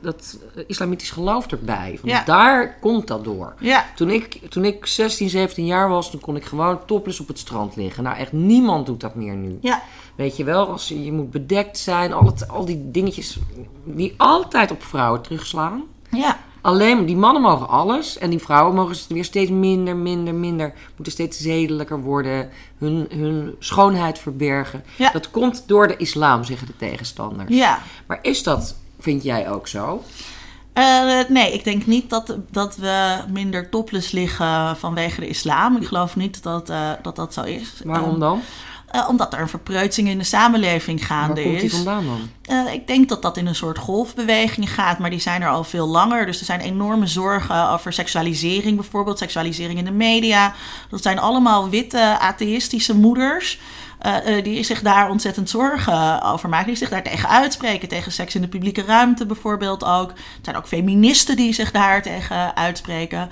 dat, 0.01 0.39
islamitisch 0.67 1.11
geloof 1.11 1.47
erbij. 1.47 1.99
Ja. 2.03 2.23
Daar 2.23 2.77
komt 2.79 3.07
dat 3.07 3.23
door. 3.23 3.53
Ja, 3.59 3.85
Toen 3.95 4.09
ik, 4.09 4.39
toen 4.49 4.65
ik 4.65 4.85
16, 4.85 5.29
17 5.29 5.65
jaar 5.65 5.89
was, 5.89 6.11
toen 6.11 6.19
kon 6.19 6.35
ik 6.35 6.43
gewoon 6.45 6.85
topless 6.85 7.19
op 7.19 7.27
het 7.27 7.39
strand 7.39 7.75
liggen. 7.75 8.03
Nou, 8.03 8.17
echt 8.17 8.31
niemand 8.31 8.85
doet 8.85 8.99
dat 9.01 9.15
meer 9.15 9.35
nu. 9.35 9.57
ja, 9.61 9.81
Weet 10.15 10.37
je 10.37 10.43
wel, 10.43 10.67
als 10.67 10.87
je, 10.87 11.03
je 11.03 11.11
moet 11.11 11.31
bedekt 11.31 11.77
zijn, 11.77 12.13
al, 12.13 12.25
het, 12.25 12.47
al 12.47 12.65
die 12.65 12.91
dingetjes 12.91 13.39
die 13.83 14.13
altijd 14.17 14.71
op 14.71 14.83
vrouwen 14.83 15.21
terugslaan. 15.21 15.83
ja. 16.11 16.37
Alleen, 16.61 17.05
die 17.05 17.15
mannen 17.17 17.41
mogen 17.41 17.67
alles 17.69 18.17
en 18.17 18.29
die 18.29 18.39
vrouwen 18.39 18.75
mogen 18.75 18.95
weer 19.09 19.23
steeds 19.25 19.51
minder, 19.51 19.95
minder, 19.95 20.33
minder. 20.33 20.73
Moeten 20.95 21.13
steeds 21.13 21.37
zedelijker 21.41 22.01
worden, 22.01 22.49
hun, 22.77 23.07
hun 23.09 23.55
schoonheid 23.59 24.19
verbergen. 24.19 24.83
Ja. 24.97 25.11
Dat 25.11 25.31
komt 25.31 25.63
door 25.67 25.87
de 25.87 25.97
islam, 25.97 26.43
zeggen 26.43 26.67
de 26.67 26.75
tegenstanders. 26.77 27.55
ja. 27.55 27.79
Maar 28.05 28.19
is 28.21 28.43
dat, 28.43 28.75
vind 29.05 29.23
jij 29.23 29.49
ook 29.49 29.67
zo? 29.67 30.03
Eh, 30.73 31.19
nee, 31.29 31.53
ik 31.53 31.63
denk 31.63 31.85
niet 31.85 32.09
dat, 32.09 32.37
dat 32.51 32.75
we 32.75 33.15
minder 33.31 33.69
topless 33.69 34.11
liggen 34.11 34.77
vanwege 34.77 35.19
de 35.19 35.27
islam. 35.27 35.75
Ik 35.77 35.87
geloof 35.87 36.15
niet 36.15 36.43
dat 36.43 36.69
eh, 36.69 36.89
dat, 37.01 37.15
dat 37.15 37.33
zo 37.33 37.41
is. 37.41 37.71
Waarom 37.83 38.13
Eh, 38.13 38.19
dan? 38.19 38.41
eh, 38.91 39.05
omdat 39.09 39.33
er 39.33 39.39
een 39.39 39.47
verpreutsing 39.49 40.07
in 40.07 40.17
de 40.17 40.23
samenleving 40.23 40.99
Waar 40.99 41.07
gaande 41.07 41.41
komt 41.43 41.55
die 41.55 41.63
is. 41.63 41.73
vandaan 41.73 42.05
dan? 42.05 42.29
Eh, 42.67 42.73
ik 42.73 42.87
denk 42.87 43.09
dat 43.09 43.21
dat 43.21 43.37
in 43.37 43.47
een 43.47 43.55
soort 43.55 43.77
golfbeweging 43.77 44.73
gaat, 44.73 44.99
maar 44.99 45.09
die 45.09 45.19
zijn 45.19 45.41
er 45.41 45.49
al 45.49 45.63
veel 45.63 45.87
langer. 45.87 46.25
Dus 46.25 46.39
er 46.39 46.45
zijn 46.45 46.59
enorme 46.59 47.07
zorgen 47.07 47.69
over 47.69 47.93
seksualisering 47.93 48.75
bijvoorbeeld, 48.75 49.17
seksualisering 49.17 49.79
in 49.79 49.85
de 49.85 49.91
media. 49.91 50.53
Dat 50.89 51.01
zijn 51.03 51.19
allemaal 51.19 51.69
witte 51.69 52.17
atheïstische 52.19 52.95
moeders. 52.95 53.59
Eh, 54.05 54.43
die 54.43 54.63
zich 54.63 54.81
daar 54.81 55.09
ontzettend 55.09 55.49
zorgen 55.49 56.21
over 56.21 56.49
maken. 56.49 56.67
Die 56.67 56.75
zich 56.75 56.89
daar 56.89 57.03
tegen 57.03 57.29
uitspreken. 57.29 57.87
Tegen 57.87 58.11
seks 58.11 58.35
in 58.35 58.41
de 58.41 58.47
publieke 58.47 58.81
ruimte 58.81 59.25
bijvoorbeeld 59.25 59.83
ook. 59.83 60.09
Er 60.09 60.15
zijn 60.41 60.55
ook 60.55 60.67
feministen 60.67 61.35
die 61.35 61.53
zich 61.53 61.71
daar 61.71 62.01
tegen 62.01 62.55
uitspreken. 62.55 63.29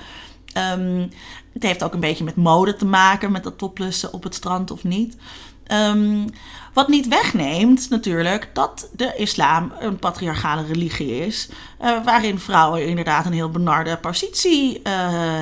Ehm, 0.53 1.07
het 1.53 1.63
heeft 1.63 1.83
ook 1.83 1.93
een 1.93 1.99
beetje 1.99 2.23
met 2.23 2.35
mode 2.35 2.75
te 2.75 2.85
maken, 2.85 3.31
met 3.31 3.43
dat 3.43 3.57
topless 3.57 4.09
op 4.09 4.23
het 4.23 4.35
strand 4.35 4.71
of 4.71 4.83
niet. 4.83 5.17
Ehm, 5.63 6.27
wat 6.73 6.87
niet 6.87 7.07
wegneemt 7.07 7.89
natuurlijk 7.89 8.49
dat 8.53 8.89
de 8.95 9.13
islam 9.15 9.71
een 9.79 9.97
patriarchale 9.97 10.65
religie 10.65 11.25
is, 11.25 11.49
eh, 11.79 12.03
waarin 12.03 12.39
vrouwen 12.39 12.87
inderdaad 12.87 13.25
een 13.25 13.33
heel 13.33 13.49
benarde 13.49 13.97
positie 13.97 14.81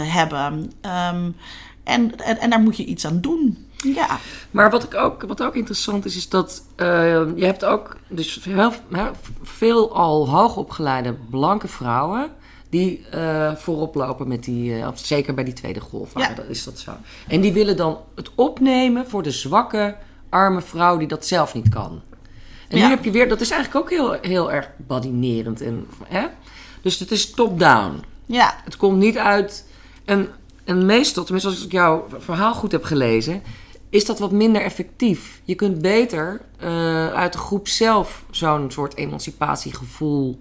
hebben. 0.08 0.72
Ehm, 0.82 1.30
en, 1.84 2.20
en 2.40 2.50
daar 2.50 2.62
moet 2.62 2.78
je 2.78 2.86
iets 2.86 3.06
aan 3.06 3.22
doen. 3.22 3.70
Ja, 3.84 4.20
Maar 4.52 4.70
wat, 4.70 4.84
ik 4.84 4.96
ook, 4.96 5.22
wat 5.24 5.44
ook 5.44 5.56
interessant 5.56 6.06
is, 6.06 6.16
is 6.16 6.30
dat 6.30 6.64
eh, 6.76 6.88
je 7.36 7.46
hebt 7.46 7.66
ook 7.66 7.98
dus 8.08 8.40
heel, 8.44 8.72
veel 9.44 9.96
al 9.96 10.30
hoogopgeleide 10.30 11.14
blanke 11.30 11.68
vrouwen 11.68 12.32
die 12.70 13.08
eh, 13.12 13.56
voorop 13.56 13.96
lopen 13.96 14.28
met 14.28 14.44
die, 14.44 14.76
eh, 14.82 14.88
zeker 14.94 15.34
bij 15.34 15.44
die 15.44 15.54
tweede 15.54 15.80
golf, 15.80 16.12
Ja. 16.16 16.34
dat 16.34 16.46
is 16.48 16.64
dat 16.64 16.80
zo. 16.80 16.92
En 17.28 17.42
die 17.42 17.54
willen 17.54 17.78
dan 17.78 17.98
het 18.16 18.32
opnemen 18.36 19.08
voor 19.10 19.24
de 19.24 19.32
zwakke, 19.32 19.96
arme 20.30 20.62
vrouw 20.62 20.98
die 20.98 21.08
dat 21.08 21.26
zelf 21.26 21.54
niet 21.54 21.70
kan. 21.70 22.02
En 22.68 22.78
Ja. 22.78 22.84
nu 22.84 22.90
heb 22.90 23.04
je 23.04 23.12
weer, 23.12 23.30
dat 23.30 23.42
is 23.42 23.50
eigenlijk 23.52 23.84
ook 23.86 23.90
heel, 23.92 24.18
heel 24.22 24.52
erg 24.52 24.70
badinerend. 24.78 25.62
En, 25.62 25.88
hè? 26.08 26.26
Dus 26.82 27.00
het 27.00 27.12
is 27.12 27.32
top-down. 27.32 28.04
ja, 28.26 28.56
Het 28.64 28.78
komt 28.78 28.98
niet 28.98 29.18
uit. 29.18 29.68
En, 30.06 30.30
en 30.64 30.86
meestal, 30.86 31.24
tenminste 31.24 31.50
als 31.52 31.66
ik 31.66 31.72
jouw 31.72 32.08
verhaal 32.18 32.54
goed 32.54 32.72
heb 32.72 32.84
gelezen, 32.84 33.42
is 33.92 34.06
dat 34.06 34.20
wat 34.20 34.32
minder 34.32 34.62
effectief. 34.62 35.42
Je 35.44 35.56
kunt 35.56 35.82
beter 35.82 36.42
eh, 36.60 37.08
uit 37.14 37.34
de 37.34 37.40
groep 37.40 37.68
zelf 37.68 38.24
zo'n 38.32 38.72
soort 38.72 38.96
emancipatiegevoel 38.96 40.40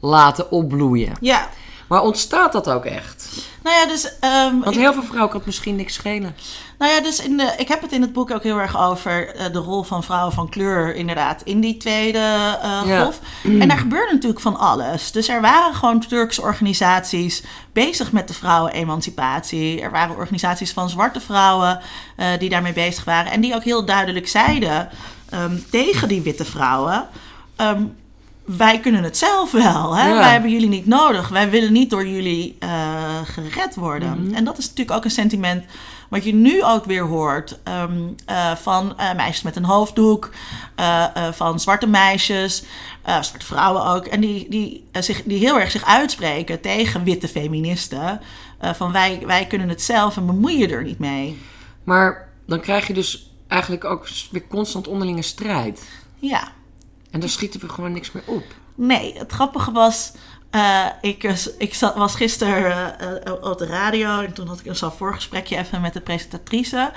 laten 0.00 0.50
opbloeien. 0.50 1.12
ja. 1.20 1.48
Maar 1.88 2.02
ontstaat 2.02 2.52
dat 2.52 2.70
ook 2.70 2.84
echt? 2.84 3.48
Nou 3.62 3.76
ja, 3.76 3.86
dus... 3.86 4.18
ehm, 4.18 4.58
Want 4.60 4.74
ik- 4.74 4.80
heel 4.80 4.92
veel 4.92 5.02
vrouwen 5.02 5.28
kan 5.28 5.36
het 5.36 5.46
misschien 5.46 5.76
niks 5.76 5.94
schelen. 5.94 6.34
Nou 6.80 6.92
ja, 6.92 7.00
dus 7.00 7.20
in 7.22 7.36
de, 7.36 7.54
ik 7.58 7.68
heb 7.68 7.82
het 7.82 7.92
in 7.92 8.00
het 8.00 8.12
boek 8.12 8.30
ook 8.30 8.42
heel 8.42 8.60
erg 8.60 8.78
over 8.80 9.34
eh, 9.34 9.52
de 9.52 9.58
rol 9.58 9.82
van 9.82 10.02
vrouwen 10.04 10.32
van 10.32 10.48
kleur, 10.48 10.94
inderdaad, 10.94 11.42
in 11.44 11.60
die 11.60 11.76
tweede 11.76 12.18
eh, 12.62 12.80
Ja. 12.86 13.02
golf. 13.02 13.20
En 13.44 13.68
daar 13.68 13.78
gebeurde 13.78 14.12
natuurlijk 14.12 14.40
van 14.40 14.58
alles. 14.58 15.12
Dus 15.12 15.28
er 15.28 15.40
waren 15.40 15.74
gewoon 15.74 16.00
Turkse 16.00 16.42
organisaties 16.42 17.42
bezig 17.72 18.12
met 18.12 18.28
de 18.28 18.34
vrouwenemancipatie. 18.34 19.80
Er 19.80 19.90
waren 19.90 20.16
organisaties 20.16 20.72
van 20.72 20.90
zwarte 20.90 21.20
vrouwen 21.20 21.80
eh, 22.16 22.26
die 22.38 22.48
daarmee 22.48 22.72
bezig 22.72 23.04
waren. 23.04 23.32
En 23.32 23.40
die 23.40 23.54
ook 23.54 23.64
heel 23.64 23.84
duidelijk 23.84 24.28
zeiden 24.28 24.88
ehm, 25.30 25.56
tegen 25.70 26.08
die 26.08 26.22
witte 26.22 26.44
vrouwen. 26.44 27.08
ehm, 27.56 27.82
wij 28.44 28.80
kunnen 28.80 29.02
het 29.02 29.16
zelf 29.18 29.50
wel. 29.50 29.96
Hè? 29.96 30.08
Ja. 30.08 30.14
Wij 30.18 30.32
hebben 30.32 30.50
jullie 30.50 30.68
niet 30.68 30.86
nodig. 30.86 31.28
Wij 31.28 31.50
willen 31.50 31.72
niet 31.72 31.90
door 31.90 32.06
jullie 32.06 32.56
eh, 32.58 32.68
gered 33.24 33.74
worden. 33.74 34.22
Mhm. 34.24 34.34
En 34.34 34.44
dat 34.44 34.58
is 34.58 34.68
natuurlijk 34.68 34.96
ook 34.96 35.04
een 35.04 35.10
sentiment 35.10 35.64
wat 36.10 36.24
je 36.24 36.34
nu 36.34 36.64
ook 36.64 36.84
weer 36.84 37.02
hoort 37.02 37.58
ehm, 37.62 38.08
eh, 38.26 38.54
van 38.54 38.98
eh, 38.98 39.14
meisjes 39.14 39.42
met 39.42 39.56
een 39.56 39.64
hoofddoek, 39.64 40.30
eh, 40.74 41.32
van 41.32 41.60
zwarte 41.60 41.86
meisjes, 41.86 42.64
zwarte 43.04 43.46
vrouwen 43.46 43.86
ook. 43.86 44.06
En 44.06 44.20
die, 44.20 44.48
die, 44.48 44.88
zich, 44.92 45.22
die 45.22 45.38
heel 45.38 45.60
erg 45.60 45.70
zich 45.70 45.84
uitspreken 45.84 46.60
tegen 46.60 47.04
witte 47.04 47.28
feministen. 47.28 48.20
van 48.60 48.92
wij, 48.92 49.22
wij 49.26 49.46
kunnen 49.46 49.68
het 49.68 49.82
zelf 49.82 50.16
en 50.16 50.26
bemoei 50.26 50.58
je 50.58 50.68
er 50.68 50.82
niet 50.82 50.98
mee. 50.98 51.38
Maar 51.84 52.28
dan 52.46 52.60
krijg 52.60 52.86
je 52.86 52.94
dus 52.94 53.30
eigenlijk 53.48 53.84
ook 53.84 54.08
weer 54.30 54.46
constant 54.46 54.88
onderlinge 54.88 55.22
strijd. 55.22 55.88
Ja. 56.18 56.52
En 57.10 57.20
daar 57.20 57.28
schieten 57.28 57.60
we 57.60 57.68
gewoon 57.68 57.92
niks 57.92 58.12
meer 58.12 58.22
op. 58.26 58.44
Nee, 58.74 59.18
het 59.18 59.32
grappige 59.32 59.72
was. 59.72 60.12
Eh, 60.50 60.86
ik 61.00 61.24
eh, 61.24 61.34
ik 61.58 61.74
zat, 61.74 61.94
was 61.94 62.14
gisteren 62.14 62.98
eh, 62.98 63.32
op 63.40 63.58
de 63.58 63.66
radio 63.66 64.20
en 64.20 64.32
toen 64.32 64.46
had 64.46 64.60
ik 64.60 64.66
een 64.66 64.76
zo'n 64.76 64.92
voorgesprekje 64.92 65.56
even 65.56 65.80
met 65.80 65.92
de 65.92 66.00
presentatrice. 66.00 66.92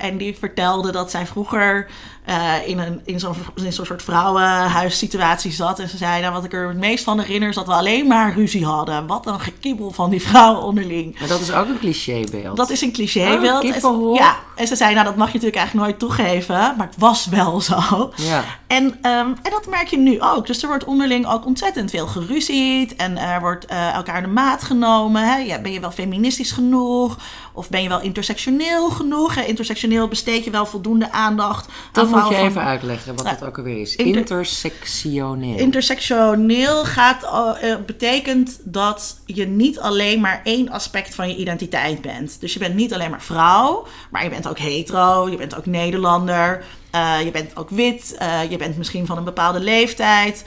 En 0.00 0.16
die 0.16 0.36
vertelde 0.38 0.92
dat 0.92 1.10
zij 1.10 1.26
vroeger 1.26 1.86
eh, 2.26 2.68
in, 2.68 2.78
een, 2.78 3.00
in 3.04 3.20
zo'n 3.20 3.34
in 3.54 3.72
zo'n 3.72 3.86
soort 3.86 4.02
vrouwenhuissituatie 4.02 5.52
zat. 5.52 5.78
En 5.78 5.88
ze 5.88 5.96
zei, 5.96 6.20
nou, 6.20 6.32
wat 6.32 6.44
ik 6.44 6.52
er 6.52 6.68
het 6.68 6.76
meest 6.76 7.04
van 7.04 7.20
herinner 7.20 7.48
is 7.48 7.54
dat 7.54 7.66
we 7.66 7.72
alleen 7.72 8.06
maar 8.06 8.34
ruzie 8.34 8.64
hadden. 8.64 9.06
Wat 9.06 9.26
een 9.26 9.40
gekibbel 9.40 9.90
van 9.90 10.10
die 10.10 10.22
vrouwen 10.22 10.62
onderling. 10.62 11.18
Maar 11.18 11.28
dat 11.28 11.40
is 11.40 11.52
ook 11.52 11.68
een 11.68 11.78
clichébeeld. 11.78 12.56
Dat 12.56 12.70
is 12.70 12.80
een 12.80 12.92
clichébeeld. 12.92 13.84
Oh, 13.84 14.18
En 14.18 14.24
ja, 14.24 14.36
en 14.54 14.66
ze 14.66 14.76
zei, 14.76 14.94
nou 14.94 15.06
dat 15.06 15.16
mag 15.16 15.26
je 15.26 15.32
natuurlijk 15.32 15.60
eigenlijk 15.60 15.86
nooit 15.86 15.98
toegeven. 15.98 16.54
Maar 16.54 16.86
het 16.86 16.98
was 16.98 17.26
wel 17.26 17.60
zo. 17.60 18.12
Ja. 18.16 18.44
En, 18.66 18.98
ehm, 19.02 19.28
en 19.42 19.50
dat 19.50 19.66
merk 19.68 19.88
je 19.88 19.98
nu 19.98 20.20
ook. 20.20 20.46
Dus 20.46 20.62
er 20.62 20.68
wordt 20.68 20.84
onderling 20.84 21.26
ook 21.26 21.46
ontzettend 21.46 21.90
veel 21.90 22.06
geruzied. 22.06 22.96
En 22.96 23.18
er 23.18 23.40
wordt 23.40 23.66
eh, 23.66 23.94
elkaar 23.94 24.22
de 24.22 24.28
maat 24.28 24.62
genomen. 24.62 25.22
Hè? 25.22 25.36
Ja, 25.36 25.60
ben 25.60 25.72
je 25.72 25.80
wel 25.80 25.90
feministisch 25.90 26.52
genoeg? 26.52 27.16
Of 27.52 27.68
ben 27.68 27.82
je 27.82 27.88
wel 27.88 28.00
intersectioneel 28.00 28.90
genoeg? 28.90 29.34
Hè? 29.34 29.42
intersectioneel 29.42 30.08
besteed 30.08 30.44
je 30.44 30.50
wel 30.50 30.66
voldoende 30.66 31.12
aandacht 31.12 31.68
Dat 31.92 32.12
aan 32.12 32.15
moet 32.22 32.28
je 32.28 32.36
even 32.36 32.62
uitleggen 32.62 33.14
wat 33.14 33.24
Nou, 33.24 33.36
het 33.36 33.44
ook 33.44 33.58
alweer 33.58 33.80
is. 33.80 33.96
inter- 33.96 34.16
Intersectioneel. 34.16 35.58
Intersectioneel 35.58 36.84
gaat, 36.84 37.22
eh, 37.22 37.74
betekent 37.86 38.58
dat 38.64 39.20
je 39.26 39.46
niet 39.46 39.78
alleen 39.80 40.20
maar 40.20 40.40
één 40.44 40.68
aspect 40.68 41.14
van 41.14 41.28
je 41.28 41.36
identiteit 41.36 42.00
bent. 42.00 42.40
Dus 42.40 42.52
je 42.52 42.58
bent 42.58 42.74
niet 42.74 42.94
alleen 42.94 43.10
maar 43.10 43.22
vrouw, 43.22 43.86
maar 44.10 44.22
je 44.24 44.30
bent 44.30 44.48
ook 44.48 44.58
hetero, 44.58 45.28
je 45.30 45.36
bent 45.36 45.56
ook 45.56 45.66
Nederlander, 45.66 46.64
eh, 46.90 47.14
je 47.24 47.30
bent 47.30 47.56
ook 47.56 47.70
wit, 47.70 48.14
eh, 48.18 48.50
je 48.50 48.56
bent 48.56 48.76
misschien 48.76 49.06
van 49.06 49.16
een 49.18 49.24
bepaalde 49.24 49.60
leeftijd, 49.60 50.44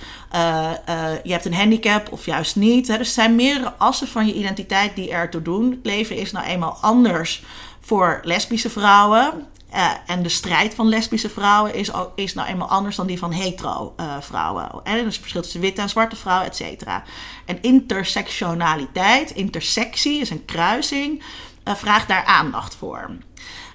je 1.23 1.31
hebt 1.31 1.45
een 1.45 1.53
handicap 1.53 2.11
of 2.11 2.25
juist 2.25 2.55
niet. 2.55 2.87
Hè. 2.87 2.97
Dus 2.97 3.07
er 3.07 3.13
zijn 3.13 3.35
meerdere 3.35 3.73
assen 3.77 4.07
van 4.07 4.25
je 4.27 4.33
identiteit 4.33 4.95
die 4.95 5.11
ertoe 5.11 5.41
doen. 5.41 5.71
Het 5.71 5.79
leven 5.85 6.15
is 6.15 6.31
nou 6.31 6.45
eenmaal 6.45 6.77
anders 6.81 7.43
voor 7.81 8.19
lesbische 8.23 8.69
vrouwen. 8.69 9.31
Eh, 9.69 9.91
en 10.05 10.23
de 10.23 10.29
strijd 10.29 10.73
van 10.73 10.89
lesbische 10.89 11.29
vrouwen 11.29 11.73
is, 11.73 11.91
is 12.15 12.33
nou 12.33 12.47
eenmaal 12.47 12.69
anders 12.69 12.95
dan 12.95 13.07
die 13.07 13.19
van 13.19 13.31
hetero 13.31 13.93
eh, 13.97 14.15
vrouwen. 14.19 14.69
En 14.83 14.93
er 14.93 15.05
is 15.05 15.15
een 15.15 15.21
verschil 15.21 15.41
tussen 15.41 15.61
witte 15.61 15.81
en 15.81 15.89
zwarte 15.89 16.15
vrouwen, 16.15 16.47
et 16.47 16.55
cetera. 16.55 17.03
En 17.45 17.61
intersectionaliteit, 17.61 19.31
intersectie 19.31 20.21
is 20.21 20.29
een 20.29 20.45
kruising, 20.45 21.23
eh, 21.63 21.75
vraagt 21.75 22.07
daar 22.07 22.23
aandacht 22.23 22.75
voor. 22.75 23.09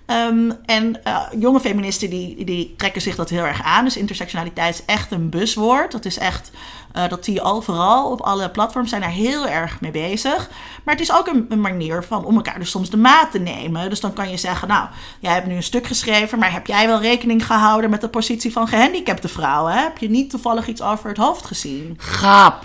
Ehm, 0.07 0.51
en 0.65 1.05
eh, 1.05 1.21
jonge 1.39 1.61
feministen 1.61 2.11
die, 2.11 2.45
die 2.45 2.75
trekken 2.77 3.03
zich 3.03 3.17
dat 3.17 3.31
heel 3.31 3.45
erg 3.45 3.63
aan. 3.63 3.85
Dus 3.85 3.97
intersectionaliteit 3.97 4.75
is 4.75 4.85
echt 4.85 5.11
een 5.13 5.29
buswoord. 5.31 5.93
Dat 5.93 6.05
is 6.05 6.19
echt, 6.19 6.51
eh, 6.93 7.09
dat 7.09 7.25
zie 7.25 7.35
je 7.35 7.43
overal 7.43 8.11
op 8.11 8.21
alle 8.21 8.51
platforms 8.51 8.89
zijn 8.91 9.01
daar 9.01 9.11
heel 9.11 9.49
erg 9.49 9.81
mee 9.81 9.91
bezig. 9.91 10.51
Maar 10.85 10.95
het 10.95 11.03
is 11.03 11.13
ook 11.13 11.27
een, 11.27 11.47
een 11.49 11.61
manier 11.61 12.03
van 12.05 12.25
om 12.25 12.37
elkaar 12.37 12.59
dus 12.59 12.71
soms 12.71 12.91
de 12.91 12.97
maat 12.97 13.31
te 13.31 13.39
nemen. 13.39 13.89
Dus 13.91 14.01
dan 14.01 14.13
kan 14.13 14.31
je 14.31 14.37
zeggen, 14.37 14.69
nou, 14.69 14.89
jij 15.19 15.33
hebt 15.33 15.47
nu 15.47 15.55
een 15.55 15.63
stuk 15.63 15.87
geschreven, 15.87 16.39
maar 16.39 16.53
heb 16.53 16.67
jij 16.67 16.87
wel 16.87 17.01
rekening 17.01 17.47
gehouden 17.47 17.91
met 17.91 18.01
de 18.01 18.09
positie 18.09 18.53
van 18.53 18.69
gehandicapte 18.69 19.29
vrouwen? 19.29 19.73
Hè? 19.73 19.81
Heb 19.83 19.99
je 19.99 20.11
niet 20.11 20.31
toevallig 20.31 20.67
iets 20.67 20.83
over 20.83 21.09
het 21.09 21.19
hoofd 21.19 21.47
gezien? 21.47 21.95
Gaap. 21.99 22.65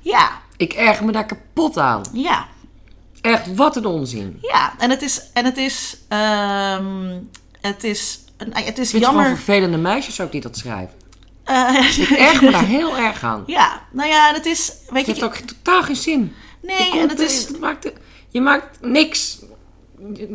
Ja, 0.00 0.30
Ik 0.56 0.72
erger 0.72 1.04
me 1.04 1.12
daar 1.12 1.26
kapot 1.26 1.78
aan. 1.78 2.02
ja. 2.12 2.46
Echt, 3.20 3.54
wat 3.54 3.76
een 3.76 3.86
onzin. 3.86 4.38
Ja, 4.42 4.74
en 4.78 4.90
het 4.90 5.02
is, 5.02 5.20
en 5.32 5.44
het 5.44 5.56
is, 5.56 5.96
ehm, 6.08 7.18
het 7.60 7.84
is, 7.84 8.20
het 8.50 8.78
is 8.78 8.92
het 8.92 9.00
jammer. 9.02 9.22
gewoon 9.24 9.36
vervelende 9.36 9.76
meisjes 9.76 10.20
ook 10.20 10.32
die 10.32 10.40
dat 10.40 10.56
schrijven. 10.56 10.94
Eh, 11.44 11.98
Ik 11.98 12.08
erger 12.10 12.44
me 12.44 12.50
daar 12.50 12.64
heel 12.64 12.96
erg 12.96 13.22
aan. 13.24 13.42
Ja, 13.46 13.82
nou 13.92 14.08
ja, 14.08 14.28
en 14.28 14.34
het 14.34 14.46
is, 14.46 14.72
weet 14.88 14.96
Het 14.96 15.06
heeft 15.06 15.18
je, 15.18 15.24
ook 15.24 15.34
totaal 15.34 15.82
geen 15.82 15.96
zin. 15.96 16.34
nee, 16.62 16.92
Je 16.92 17.00
en 17.00 17.08
het 17.08 17.18
is, 17.18 17.48
het 17.48 17.60
maakt, 17.60 17.92
je 18.28 18.40
maakt 18.40 18.78
niks. 18.80 19.38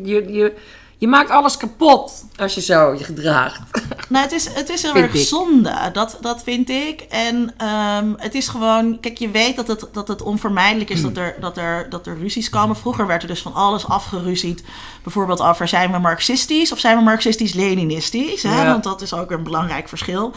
Je, 0.03 0.23
je, 0.33 0.55
je, 1.05 1.11
maakt 1.11 1.29
alles 1.29 1.57
kapot 1.57 2.25
als 2.35 2.55
je 2.55 2.61
zo 2.61 2.93
je 2.93 3.03
gedraagt. 3.03 3.61
nou, 4.09 4.23
het 4.23 4.33
is, 4.33 4.47
het 4.53 4.69
is 4.69 4.81
heel 4.81 4.95
erg 4.95 5.17
zonde, 5.17 5.89
dat, 5.93 6.17
dat 6.21 6.43
vind 6.43 6.69
ik. 6.69 7.01
En 7.01 7.53
ehm, 7.57 8.13
het 8.17 8.35
is 8.35 8.47
gewoon, 8.47 8.99
kijk, 8.99 9.17
je 9.17 9.29
weet 9.29 9.55
dat 9.55 9.67
het, 9.67 9.87
dat 9.91 10.07
het 10.07 10.21
onvermijdelijk 10.21 10.89
is 10.89 11.01
dat 11.01 11.17
er, 11.17 11.35
dat, 11.39 11.57
er, 11.57 11.89
dat 11.89 12.07
er 12.07 12.17
ruzies 12.17 12.49
komen. 12.49 12.75
Vroeger 12.75 13.07
werd 13.07 13.21
er 13.21 13.27
dus 13.27 13.41
van 13.41 13.53
alles 13.53 13.87
afgeruzied. 13.87 14.63
Bijvoorbeeld 15.03 15.41
over 15.41 15.67
zijn 15.67 15.91
we 15.91 15.97
marxistisch 15.97 16.71
of 16.71 16.79
zijn 16.79 16.97
we 16.97 17.03
marxistisch-leninistisch. 17.03 18.41
Ja. 18.41 18.65
Want 18.65 18.83
dat 18.83 19.01
is 19.01 19.13
ook 19.13 19.31
een 19.31 19.43
belangrijk 19.43 19.89
verschil. 19.89 20.33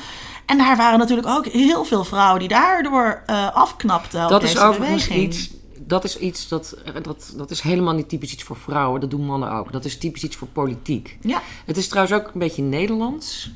En 0.47 0.59
daar 0.59 0.77
waren 0.77 0.99
natuurlijk 0.99 1.29
ook 1.29 1.47
heel 1.47 1.85
veel 1.85 2.05
vrouwen 2.05 2.39
die 2.39 2.49
daardoor 2.49 3.23
eh, 3.27 3.55
afknapten 3.55 4.29
Dat 4.29 4.43
is 4.43 4.59
overigens 4.59 5.09
iets. 5.09 5.51
Dat 5.88 6.05
is 6.05 6.18
iets 6.18 6.48
dat, 6.48 6.77
dat. 7.03 7.33
Dat 7.37 7.51
is 7.51 7.61
helemaal 7.61 7.94
niet 7.94 8.09
typisch 8.09 8.33
iets 8.33 8.42
voor 8.42 8.57
vrouwen. 8.57 9.01
Dat 9.01 9.11
doen 9.11 9.24
mannen 9.24 9.53
ook. 9.53 9.72
Dat 9.72 9.85
is 9.85 9.98
typisch 9.98 10.24
iets 10.24 10.37
voor 10.37 10.48
politiek. 10.48 11.18
Ja, 11.20 11.42
Het 11.64 11.77
is 11.77 11.88
trouwens 11.88 12.16
ook 12.16 12.27
een 12.27 12.40
beetje 12.40 12.62
Nederlands. 12.62 13.51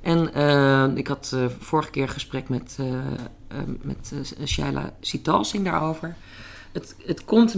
En 0.00 0.34
eh, 0.34 0.86
ik 0.94 1.06
had 1.06 1.30
eh, 1.34 1.44
vorige 1.58 1.90
keer 1.90 2.02
een 2.02 2.08
gesprek 2.08 2.48
met, 2.48 2.76
eh 2.78 2.86
eh, 3.48 3.58
met 3.82 4.12
eh, 4.38 4.46
Shaila 4.46 4.92
Sitalsing 5.00 5.64
daarover. 5.64 6.16
Het, 6.72 6.96
het 7.06 7.24
komt 7.24 7.56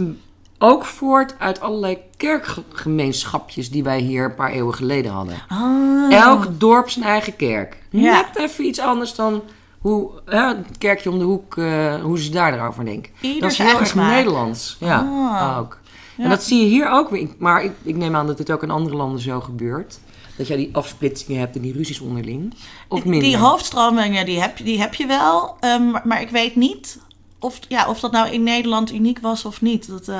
ook 0.57 0.85
voort 0.85 1.35
uit 1.39 1.61
allerlei 1.61 1.97
kerkgemeenschapjes 2.17 3.69
die 3.69 3.83
wij 3.83 3.99
hier 3.99 4.25
een 4.25 4.35
paar 4.35 4.51
eeuwen 4.51 4.73
geleden 4.73 5.11
hadden. 5.11 5.35
Ah. 5.47 6.13
Elk 6.13 6.59
dorp 6.59 6.89
zijn 6.89 7.05
eigen 7.05 7.35
kerk. 7.35 7.77
Ja. 7.89 8.21
Net 8.21 8.35
even 8.35 8.65
iets 8.65 8.79
anders 8.79 9.15
dan 9.15 9.41
hoe 9.79 10.11
het 10.25 10.77
kerkje 10.77 11.09
om 11.11 11.17
de 11.19 11.25
hoek, 11.25 11.57
eh, 11.57 11.95
hoe 12.01 12.19
ze 12.19 12.31
daar 12.31 12.67
over 12.67 12.85
denken. 12.85 13.11
Ieder 13.21 13.41
dat 13.41 13.51
is 13.51 13.57
heel 13.57 13.79
erg. 13.79 13.95
Nederlands. 13.95 14.77
Ja, 14.79 14.97
Ah. 14.99 15.57
ook. 15.59 15.79
Ja. 16.17 16.23
En 16.23 16.29
dat 16.29 16.43
zie 16.43 16.59
je 16.59 16.65
hier 16.65 16.89
ook 16.89 17.09
weer. 17.09 17.27
Maar 17.37 17.63
ik, 17.63 17.71
ik 17.83 17.95
neem 17.95 18.15
aan 18.15 18.27
dat 18.27 18.37
dit 18.37 18.51
ook 18.51 18.63
in 18.63 18.69
andere 18.71 18.95
landen 18.95 19.19
zo 19.21 19.39
gebeurt. 19.41 19.99
Dat 20.37 20.47
jij 20.47 20.57
die 20.57 20.69
afsplitsingen 20.75 21.39
hebt 21.39 21.55
en 21.55 21.61
die 21.61 21.73
ruzies 21.73 21.99
onderling. 21.99 22.53
Of 22.87 23.03
minder. 23.05 23.21
Die 23.29 23.37
hoofdstromingen 23.37 24.25
die 24.25 24.41
heb, 24.41 24.57
die 24.57 24.79
heb 24.79 24.93
je 24.93 25.05
wel. 25.05 25.55
ehm, 25.59 25.89
maar, 26.03 26.21
ik 26.21 26.29
weet 26.29 26.55
niet 26.55 26.99
of, 27.39 27.59
ja, 27.67 27.87
of 27.89 27.99
dat 27.99 28.11
nou 28.11 28.29
in 28.31 28.43
Nederland 28.43 28.91
uniek 28.93 29.19
was 29.19 29.45
of 29.45 29.61
niet. 29.61 29.87
Dat, 29.87 30.07
eh, 30.07 30.15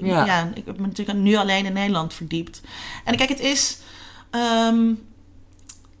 ja. 0.00 0.24
Ja. 0.24 0.50
ik 0.54 0.62
heb 0.66 0.78
me 0.80 0.86
natuurlijk 0.86 1.18
nu 1.18 1.34
alleen 1.36 1.66
in 1.66 1.72
Nederland 1.72 2.14
verdiept. 2.14 2.60
En 3.04 3.16
kijk, 3.16 3.28
het 3.28 3.40
is. 3.40 3.78
ehm, 4.30 4.92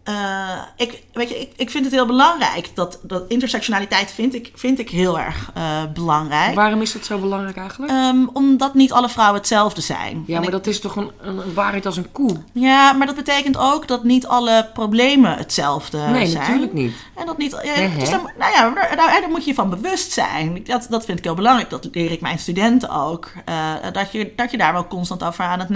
eh, 0.06 0.58
ik, 0.76 1.02
weet 1.12 1.28
je, 1.28 1.40
ik, 1.40 1.52
ik 1.56 1.70
vind 1.70 1.84
het 1.84 1.94
heel 1.94 2.06
belangrijk. 2.06 2.70
Dat, 2.74 2.98
dat 3.02 3.24
intersectionaliteit 3.28 4.10
vind 4.10 4.34
ik, 4.34 4.50
vind 4.54 4.78
ik 4.78 4.90
heel 4.90 5.18
erg 5.18 5.50
eh, 5.54 5.62
belangrijk. 5.94 6.54
Waarom 6.54 6.80
is 6.82 6.92
dat 6.92 7.04
zo 7.04 7.18
belangrijk 7.18 7.56
eigenlijk? 7.56 7.92
Ehm, 7.92 8.26
omdat 8.32 8.74
niet 8.74 8.92
alle 8.92 9.08
vrouwen 9.08 9.38
hetzelfde 9.38 9.80
zijn. 9.80 10.24
ja, 10.26 10.34
En 10.34 10.40
maar 10.40 10.44
ik- 10.44 10.50
dat 10.50 10.66
is 10.66 10.80
toch 10.80 10.96
een, 10.96 11.10
een, 11.20 11.54
waarheid 11.54 11.86
als 11.86 11.96
een 11.96 12.12
koe? 12.12 12.36
ja, 12.52 12.92
maar 12.92 13.06
dat 13.06 13.16
betekent 13.16 13.56
ook 13.56 13.88
dat 13.88 14.04
niet 14.04 14.26
alle 14.26 14.70
problemen 14.72 15.36
hetzelfde 15.36 15.98
nee, 15.98 16.26
zijn. 16.26 16.42
natuurlijk 16.42 16.72
niet. 16.72 16.94
En 17.14 17.26
dat 17.26 17.38
niet. 17.38 17.60
Ja, 17.62 17.88
dus 17.98 18.10
dan, 18.10 18.30
nou 18.38 18.52
ja, 18.52 18.70
daar, 18.70 18.96
daar, 18.96 19.20
daar 19.20 19.30
moet 19.30 19.44
je 19.44 19.54
van 19.54 19.70
bewust 19.70 20.12
zijn. 20.12 20.64
Dat, 20.64 20.86
dat 20.90 21.04
vind 21.04 21.18
ik 21.18 21.24
heel 21.24 21.34
belangrijk. 21.34 21.70
Dat 21.70 21.88
leer 21.92 22.10
ik 22.12 22.20
mijn 22.20 22.38
studenten 22.38 22.90
ook. 22.90 23.30
Eh, 23.44 23.54
dat, 23.92 24.12
je, 24.12 24.32
dat 24.36 24.50
je 24.50 24.56
daar 24.56 24.72
wel 24.72 24.86
constant 24.86 25.22
over 25.24 25.44
aan 25.44 25.58
het 25.58 25.68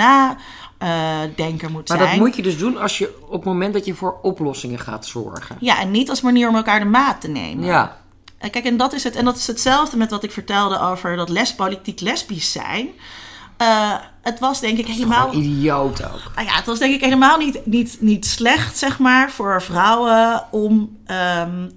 nadenken 0.89 1.73
moet 1.73 1.89
Maar 1.89 1.99
zijn. 1.99 2.11
dat 2.11 2.19
moet 2.19 2.37
je 2.37 2.43
dus 2.43 2.59
doen 2.59 2.77
als 2.79 2.99
je 2.99 3.19
op 3.27 3.33
het 3.33 3.45
moment 3.45 3.73
dat 3.75 3.85
je 3.85 3.95
voor 3.95 4.19
oplossingen 4.23 4.79
gaat 4.79 5.07
zorgen. 5.07 5.57
Ja, 5.61 5.81
en 5.81 5.91
niet 5.91 6.11
als 6.11 6.21
manier 6.21 6.49
om 6.49 6.57
elkaar 6.57 6.79
de 6.79 6.85
maat 6.87 7.21
te 7.21 7.29
nemen. 7.29 7.65
Ja, 7.65 7.97
En 8.39 8.51
kijk, 8.51 8.65
en 8.65 8.77
dat 8.77 8.93
is 8.93 9.05
het. 9.05 9.17
En 9.17 9.25
dat 9.25 9.37
is 9.37 9.47
hetzelfde 9.47 9.97
met 9.97 10.11
wat 10.11 10.25
ik 10.25 10.33
vertelde 10.33 10.81
over 10.81 11.17
dat 11.17 11.29
les, 11.29 11.55
politiek 11.55 12.01
lesbisch 12.01 12.53
zijn. 12.53 12.89
Eh, 13.57 13.95
het 14.23 14.39
was 14.39 14.61
denk 14.61 14.79
ik 14.79 14.87
helemaal. 14.87 15.35
idioot 15.35 16.05
ook. 16.05 16.31
Nou 16.35 16.47
ja, 16.47 16.55
het 16.55 16.67
was 16.67 16.79
denk 16.79 16.95
ik 16.95 17.01
helemaal 17.01 17.39
niet, 17.39 17.67
niet, 17.67 17.97
niet 18.01 18.27
slecht, 18.27 18.79
zeg 18.79 18.99
maar, 18.99 19.31
voor 19.31 19.63
vrouwen 19.63 20.43
om 20.51 20.99
ehm, 21.07 21.69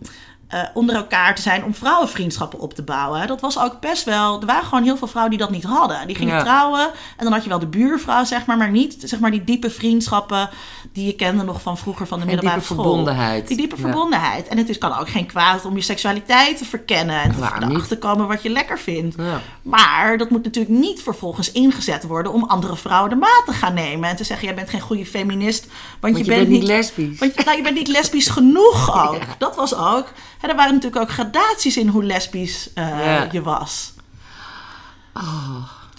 eh, 0.53 0.63
onder 0.73 0.95
elkaar 0.95 1.35
te 1.35 1.41
zijn, 1.41 1.63
om 1.63 1.73
vrouwenvriendschappen 1.75 2.59
op 2.59 2.73
te 2.73 2.81
bouwen. 2.83 3.27
Dat 3.27 3.41
was 3.41 3.59
ook 3.59 3.79
best 3.79 4.03
wel. 4.03 4.39
Er 4.39 4.45
waren 4.45 4.63
gewoon 4.65 4.83
heel 4.83 4.97
veel 4.97 5.07
vrouwen 5.07 5.31
die 5.37 5.45
dat 5.45 5.53
niet 5.55 5.63
hadden. 5.63 6.07
Die 6.07 6.15
gingen 6.15 6.35
Ja. 6.35 6.43
trouwen 6.43 6.89
en 7.17 7.23
dan 7.23 7.33
had 7.33 7.43
je 7.43 7.49
wel 7.49 7.59
de 7.59 7.67
buurvrouw, 7.67 8.23
zeg 8.23 8.45
maar, 8.45 8.57
maar 8.57 8.71
niet 8.71 8.95
zeg 8.99 9.19
maar 9.19 9.31
die 9.31 9.43
diepe 9.43 9.69
vriendschappen 9.69 10.49
die 10.93 11.05
je 11.05 11.13
kende 11.15 11.43
nog 11.43 11.61
van 11.61 11.77
vroeger 11.77 12.07
van 12.07 12.19
de 12.19 12.25
middelbare 12.25 12.57
diepe 12.59 12.73
school. 12.73 12.83
verbondenheid. 12.85 13.47
Die 13.47 13.57
diepe 13.57 13.75
Ja. 13.75 13.81
verbondenheid. 13.81 14.47
En 14.47 14.57
het 14.57 14.69
is, 14.69 14.77
kan 14.77 14.97
ook 14.99 15.09
geen 15.09 15.25
kwaad 15.25 15.65
om 15.65 15.75
je 15.75 15.81
seksualiteit 15.81 16.57
te 16.57 16.65
verkennen 16.65 17.21
en 17.21 17.31
te 17.31 17.37
erachter 17.37 17.97
komen 17.97 18.27
wat 18.27 18.43
je 18.43 18.49
lekker 18.49 18.79
vindt. 18.79 19.15
Ja. 19.17 19.41
Maar 19.61 20.17
dat 20.17 20.29
moet 20.29 20.43
natuurlijk 20.43 20.75
niet 20.75 21.01
vervolgens 21.01 21.51
ingezet 21.51 22.03
worden 22.03 22.33
om 22.33 22.43
andere 22.43 22.75
vrouwen 22.75 23.09
de 23.09 23.15
maat 23.15 23.43
te 23.45 23.53
gaan 23.53 23.73
nemen. 23.73 24.09
En 24.09 24.15
te 24.15 24.23
zeggen, 24.23 24.45
jij 24.47 24.55
bent 24.55 24.69
geen 24.69 24.81
goede 24.81 25.05
feminist, 25.05 25.65
want, 25.99 26.13
Want 26.13 26.17
je 26.25 26.31
bent 26.35 26.47
niet 26.47 26.63
lesbisch. 26.63 27.19
Want 27.19 27.35
je, 27.35 27.41
nou, 27.43 27.57
je 27.57 27.63
bent 27.63 27.75
niet 27.75 27.87
lesbisch 27.87 28.27
genoeg 28.29 28.93
ook. 29.09 29.19
Dat 29.37 29.55
was 29.55 29.75
ook. 29.75 30.11
Hè, 30.39 30.47
er 30.47 30.55
waren 30.55 30.73
natuurlijk 30.73 31.01
ook 31.01 31.11
gradaties 31.11 31.77
in 31.77 31.87
hoe 31.87 32.03
lesbisch 32.03 32.69
eh, 32.73 33.31
je 33.31 33.41
was. 33.41 33.93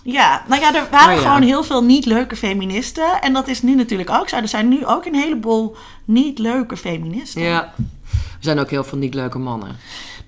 Ja, 0.06 0.44
nou 0.48 0.60
ja, 0.60 0.74
er 0.74 0.86
waren 0.90 1.14
Oh 1.16 1.22
ja. 1.22 1.26
gewoon 1.28 1.42
heel 1.42 1.62
veel 1.64 1.84
niet 1.84 2.06
leuke 2.06 2.36
feministen. 2.36 3.20
En 3.20 3.32
dat 3.32 3.48
is 3.48 3.62
nu 3.62 3.74
natuurlijk 3.74 4.10
ook 4.10 4.28
zo. 4.28 4.36
Er 4.36 4.48
zijn 4.48 4.68
nu 4.68 4.86
ook 4.86 5.04
een 5.04 5.14
heleboel 5.14 5.76
niet 6.04 6.38
leuke 6.38 6.76
feministen. 6.76 7.42
Ja. 7.42 7.72
Er 8.12 8.50
zijn 8.50 8.58
ook 8.58 8.70
heel 8.70 8.84
veel 8.84 8.98
niet 8.98 9.14
leuke 9.14 9.38
mannen. 9.38 9.76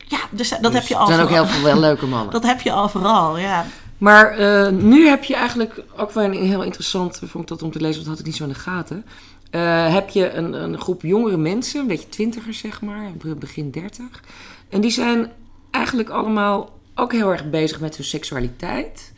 Ja, 0.08 0.18
dus 0.30 0.48
dat 0.48 0.62
Dus 0.62 0.72
heb 0.72 0.86
je 0.86 0.94
Er 0.94 1.00
al. 1.00 1.06
zijn 1.06 1.20
ook 1.20 1.28
heel 1.28 1.46
veel 1.46 1.62
wel 1.62 1.78
leuke 1.80 2.06
mannen. 2.06 2.32
Dat 2.40 2.42
heb 2.46 2.60
je 2.60 2.72
overal, 2.72 3.38
ja. 3.38 3.66
Maar 3.98 4.30
eh, 4.30 4.72
nu 4.72 5.08
heb 5.08 5.24
je 5.24 5.34
eigenlijk 5.34 5.82
ook 5.96 6.10
wel 6.12 6.24
een 6.24 6.32
heel 6.32 6.62
interessant, 6.62 7.20
vond 7.24 7.42
ik 7.44 7.48
dat 7.48 7.62
om 7.62 7.70
te 7.70 7.80
lezen, 7.80 7.94
want 7.94 8.06
dat 8.06 8.16
had 8.16 8.18
ik 8.18 8.26
niet 8.26 8.36
zo 8.36 8.42
in 8.42 8.48
de 8.48 8.54
gaten. 8.54 9.04
Eh, 9.50 9.92
heb 9.92 10.08
je 10.08 10.32
een, 10.32 10.52
een 10.52 10.80
groep 10.80 11.02
jongere 11.02 11.36
mensen, 11.36 11.80
een 11.80 11.86
beetje 11.86 12.08
twintigers 12.08 12.58
zeg 12.58 12.80
maar, 12.80 13.10
begin 13.38 13.70
dertig. 13.70 14.22
En 14.68 14.80
die 14.80 14.90
zijn 14.90 15.30
eigenlijk 15.70 16.08
allemaal 16.08 16.70
ook 16.94 17.12
heel 17.12 17.30
erg 17.30 17.50
bezig 17.50 17.80
met 17.80 17.96
hun 17.96 18.04
seksualiteit. 18.06 19.12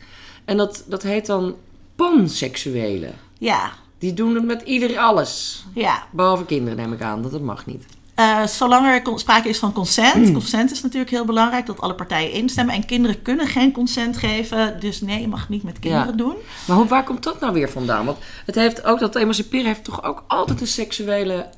En 0.49 0.57
dat, 0.57 0.83
dat 0.87 1.03
heet 1.03 1.25
dan 1.25 1.55
panseksuelen. 1.95 3.13
Ja, 3.37 3.71
Die 3.99 4.13
doen 4.13 4.35
het 4.35 4.43
met 4.45 4.61
ieder 4.61 4.97
alles. 4.97 5.65
ja. 5.73 6.03
Behalve 6.11 6.45
kinderen 6.45 6.77
neem 6.77 6.93
ik 6.93 7.01
aan, 7.01 7.21
dat 7.21 7.31
dat 7.31 7.41
mag 7.41 7.65
niet. 7.65 7.85
Eh, 8.15 8.45
zolang 8.45 8.85
er 8.87 9.19
sprake 9.19 9.49
is 9.49 9.59
van 9.59 9.73
consent. 9.73 10.31
Consent 10.33 10.71
is 10.71 10.81
natuurlijk 10.81 11.11
heel 11.11 11.25
belangrijk, 11.25 11.65
dat 11.65 11.81
alle 11.81 11.95
partijen 11.95 12.31
instemmen. 12.31 12.75
En 12.75 12.85
kinderen 12.85 13.21
kunnen 13.21 13.47
geen 13.47 13.71
consent 13.71 14.17
geven. 14.17 14.79
Dus 14.79 15.01
nee, 15.01 15.21
je 15.21 15.27
mag 15.27 15.49
niet 15.49 15.63
met 15.63 15.79
kinderen 15.79 16.07
Ja. 16.07 16.11
doen. 16.13 16.35
Maar 16.67 16.77
hoe, 16.77 16.87
waar 16.87 17.03
komt 17.03 17.23
dat 17.23 17.39
nou 17.39 17.53
weer 17.53 17.69
vandaan? 17.69 18.05
Want 18.05 18.17
het 18.45 18.55
heeft 18.55 18.83
ook, 18.83 18.99
dat 18.99 19.15
emanciperen 19.15 19.65
heeft 19.65 19.83
toch 19.83 20.03
ook 20.03 20.23
altijd 20.27 20.61
een 20.61 20.67
seksuele, 20.67 21.49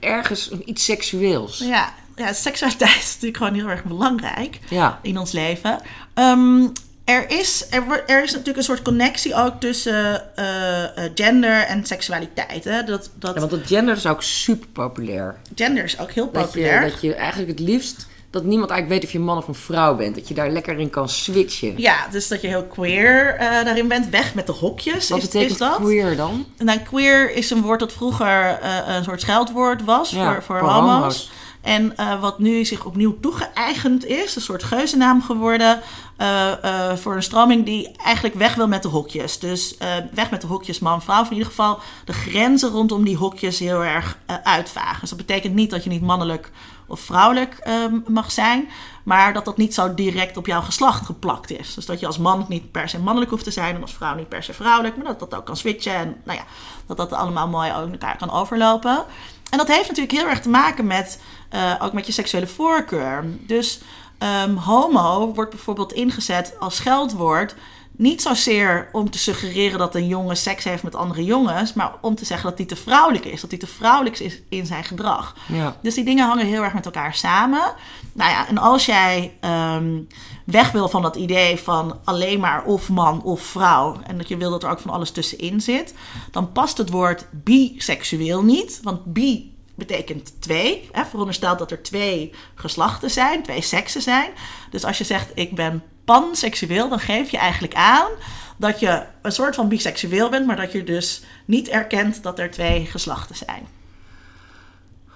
ergens 0.00 0.50
iets 0.50 0.84
seksueels. 0.84 1.58
Ja, 1.58 1.92
ja, 2.16 2.32
seksualiteit 2.32 2.96
is 2.98 3.12
natuurlijk 3.12 3.36
gewoon 3.36 3.54
heel 3.54 3.68
erg 3.68 3.84
belangrijk 3.84 4.58
Ja. 4.70 4.98
in 5.02 5.18
ons 5.18 5.32
leven. 5.32 5.80
Ehm, 6.14 6.66
er, 7.08 7.30
is, 7.30 7.66
er, 7.70 8.04
er 8.06 8.22
is 8.22 8.30
natuurlijk 8.30 8.58
een 8.58 8.64
soort 8.64 8.82
connectie 8.82 9.34
ook 9.34 9.60
tussen 9.60 10.36
eh, 10.36 10.84
eh, 10.84 11.10
gender 11.14 11.64
en 11.64 11.86
seksualiteit. 11.86 12.64
Hè? 12.64 12.82
Dat, 12.84 13.10
dat, 13.14 13.34
Ja, 13.34 13.40
want 13.40 13.50
dat 13.50 13.66
gender 13.66 13.96
is 13.96 14.06
ook 14.06 14.22
super 14.22 14.68
populair. 14.68 15.34
Gender 15.54 15.84
is 15.84 15.98
ook 15.98 16.10
heel 16.10 16.30
Dat 16.32 16.44
populair. 16.44 16.84
je, 16.84 16.90
dat 16.90 17.00
je 17.00 17.14
eigenlijk 17.14 17.58
het 17.58 17.68
liefst, 17.68 18.06
dat 18.30 18.44
niemand 18.44 18.70
eigenlijk 18.70 19.00
weet 19.00 19.10
of 19.10 19.16
je 19.18 19.24
man 19.24 19.36
of 19.36 19.48
een 19.48 19.54
vrouw 19.54 19.94
bent. 19.96 20.14
Dat 20.14 20.28
je 20.28 20.34
daar 20.34 20.50
lekker 20.50 20.78
in 20.78 20.90
kan 20.90 21.08
switchen. 21.08 21.74
Ja, 21.76 21.96
dus 22.10 22.28
dat 22.28 22.40
je 22.40 22.48
heel 22.48 22.64
queer 22.64 23.34
eh, 23.34 23.64
daarin 23.64 23.88
bent. 23.88 24.08
Weg 24.08 24.34
met 24.34 24.46
de 24.46 24.52
hokjes. 24.52 25.08
Wat 25.08 25.18
is, 25.18 25.24
betekent 25.24 25.50
is 25.50 25.58
dat? 25.58 25.76
queer 25.76 26.16
dan? 26.16 26.46
En 26.56 26.66
dan 26.66 26.82
queer 26.82 27.30
is 27.30 27.50
een 27.50 27.62
woord 27.62 27.80
dat 27.80 27.92
vroeger 27.92 28.58
eh, 28.62 28.78
een 28.86 29.04
soort 29.04 29.20
scheldwoord 29.20 29.84
was 29.84 30.10
Ja, 30.10 30.32
voor, 30.32 30.42
voor, 30.42 30.58
voor 30.58 30.68
homo's. 30.68 30.90
homo's. 30.92 31.30
En 31.68 31.96
eh, 31.96 32.20
wat 32.20 32.38
nu 32.38 32.64
zich 32.64 32.84
opnieuw 32.84 33.20
toegeëigend 33.20 34.04
is, 34.04 34.36
een 34.36 34.42
soort 34.42 34.62
geuzennaam 34.62 35.22
geworden. 35.22 35.80
eh, 36.16 36.52
eh, 36.64 36.96
voor 36.96 37.16
een 37.16 37.22
stroming 37.22 37.64
die 37.64 37.96
eigenlijk 38.04 38.36
weg 38.36 38.54
wil 38.54 38.68
met 38.68 38.82
de 38.82 38.88
hokjes. 38.88 39.38
Dus 39.38 39.76
weg 40.12 40.30
met 40.30 40.40
de 40.40 40.46
hokjes 40.46 40.78
man-vrouw. 40.78 41.24
In 41.24 41.32
ieder 41.32 41.46
geval 41.46 41.78
de 42.04 42.12
grenzen 42.12 42.70
rondom 42.70 43.04
die 43.04 43.16
hokjes 43.16 43.58
heel 43.58 43.84
erg 43.84 44.18
uitvagen. 44.42 45.00
Dus 45.00 45.08
dat 45.08 45.18
betekent 45.18 45.54
niet 45.54 45.70
dat 45.70 45.84
je 45.84 45.90
niet 45.90 46.02
mannelijk 46.02 46.50
of 46.86 47.00
vrouwelijk 47.00 47.54
ehm, 47.54 48.00
mag 48.06 48.30
zijn. 48.30 48.68
Maar 49.02 49.32
dat 49.32 49.44
dat 49.44 49.56
niet 49.56 49.74
zo 49.74 49.94
direct 49.94 50.36
op 50.36 50.46
jouw 50.46 50.62
geslacht 50.62 51.06
geplakt 51.06 51.50
is. 51.50 51.74
Dus 51.74 51.86
dat 51.86 52.00
je 52.00 52.06
als 52.06 52.18
man 52.18 52.46
niet 52.48 52.70
per 52.70 52.88
se 52.88 52.98
mannelijk 52.98 53.30
hoeft 53.30 53.44
te 53.44 53.50
zijn. 53.50 53.74
En 53.74 53.82
als 53.82 53.94
vrouw 53.94 54.14
niet 54.14 54.28
per 54.28 54.42
se 54.42 54.52
vrouwelijk. 54.52 54.96
Maar 54.96 55.06
dat 55.06 55.18
dat 55.20 55.34
ook 55.34 55.46
kan 55.46 55.56
switchen. 55.56 55.94
En 55.94 56.16
nou 56.24 56.38
ja, 56.38 56.44
dat 56.86 56.96
dat 56.96 57.12
allemaal 57.12 57.48
mooi 57.48 57.72
ook 57.72 57.90
elkaar 57.90 58.16
kan 58.16 58.30
overlopen. 58.30 59.04
En 59.50 59.58
dat 59.58 59.68
heeft 59.68 59.88
natuurlijk 59.88 60.18
heel 60.18 60.28
erg 60.28 60.40
te 60.40 60.48
maken 60.48 60.86
met 60.86 61.20
eh, 61.48 61.74
ook 61.82 61.92
met 61.92 62.06
je 62.06 62.12
seksuele 62.12 62.46
voorkeur. 62.46 63.24
Dus 63.46 63.80
ehm, 64.18 64.54
homo 64.54 65.34
wordt 65.34 65.50
bijvoorbeeld 65.50 65.92
ingezet 65.92 66.56
als 66.58 66.76
scheldwoord. 66.76 67.54
Niet 67.98 68.22
zozeer 68.22 68.88
om 68.92 69.10
te 69.10 69.18
suggereren 69.18 69.78
dat 69.78 69.94
een 69.94 70.06
jongen 70.06 70.36
seks 70.36 70.64
heeft 70.64 70.82
met 70.82 70.94
andere 70.94 71.24
jongens, 71.24 71.72
maar 71.72 71.92
om 72.00 72.14
te 72.14 72.24
zeggen 72.24 72.48
dat 72.48 72.58
hij 72.58 72.66
te 72.66 72.76
vrouwelijk 72.76 73.24
is. 73.24 73.40
Dat 73.40 73.50
hij 73.50 73.58
te 73.58 73.66
vrouwelijk 73.66 74.18
is 74.18 74.40
in 74.48 74.66
zijn 74.66 74.84
gedrag. 74.84 75.36
Ja. 75.46 75.76
Dus 75.82 75.94
die 75.94 76.04
dingen 76.04 76.26
hangen 76.26 76.46
heel 76.46 76.62
erg 76.62 76.74
met 76.74 76.84
elkaar 76.84 77.14
samen. 77.14 77.72
Nou 78.12 78.30
ja, 78.30 78.48
en 78.48 78.58
als 78.58 78.86
jij 78.86 79.36
ehm, 79.40 80.00
weg 80.44 80.70
wil 80.70 80.88
van 80.88 81.02
dat 81.02 81.16
idee 81.16 81.56
van 81.56 81.98
alleen 82.04 82.40
maar 82.40 82.64
of 82.64 82.88
man 82.88 83.22
of 83.22 83.40
vrouw. 83.40 83.96
en 84.06 84.18
dat 84.18 84.28
je 84.28 84.36
wil 84.36 84.50
dat 84.50 84.62
er 84.62 84.70
ook 84.70 84.80
van 84.80 84.90
alles 84.90 85.10
tussenin 85.10 85.60
zit. 85.60 85.94
dan 86.30 86.52
past 86.52 86.78
het 86.78 86.90
woord 86.90 87.26
biseksueel 87.30 88.44
niet. 88.44 88.80
Want 88.82 89.04
bi 89.04 89.56
betekent 89.78 90.40
twee. 90.40 90.88
Hè, 90.92 91.04
veronderstelt 91.04 91.58
dat 91.58 91.70
er 91.70 91.82
twee 91.82 92.32
geslachten 92.54 93.10
zijn, 93.10 93.42
twee 93.42 93.62
seksen 93.62 94.02
zijn. 94.02 94.30
Dus 94.70 94.84
als 94.84 94.98
je 94.98 95.04
zegt 95.04 95.30
ik 95.34 95.54
ben 95.54 95.82
panseksueel, 96.04 96.88
dan 96.88 97.00
geef 97.00 97.30
je 97.30 97.38
eigenlijk 97.38 97.74
aan 97.74 98.10
dat 98.56 98.80
je 98.80 99.02
een 99.22 99.32
soort 99.32 99.54
van 99.54 99.68
biseksueel 99.68 100.28
bent, 100.28 100.46
maar 100.46 100.56
dat 100.56 100.72
je 100.72 100.84
dus 100.84 101.22
niet 101.44 101.68
erkent 101.68 102.22
dat 102.22 102.38
er 102.38 102.50
twee 102.50 102.86
geslachten 102.86 103.36
zijn. 103.36 103.77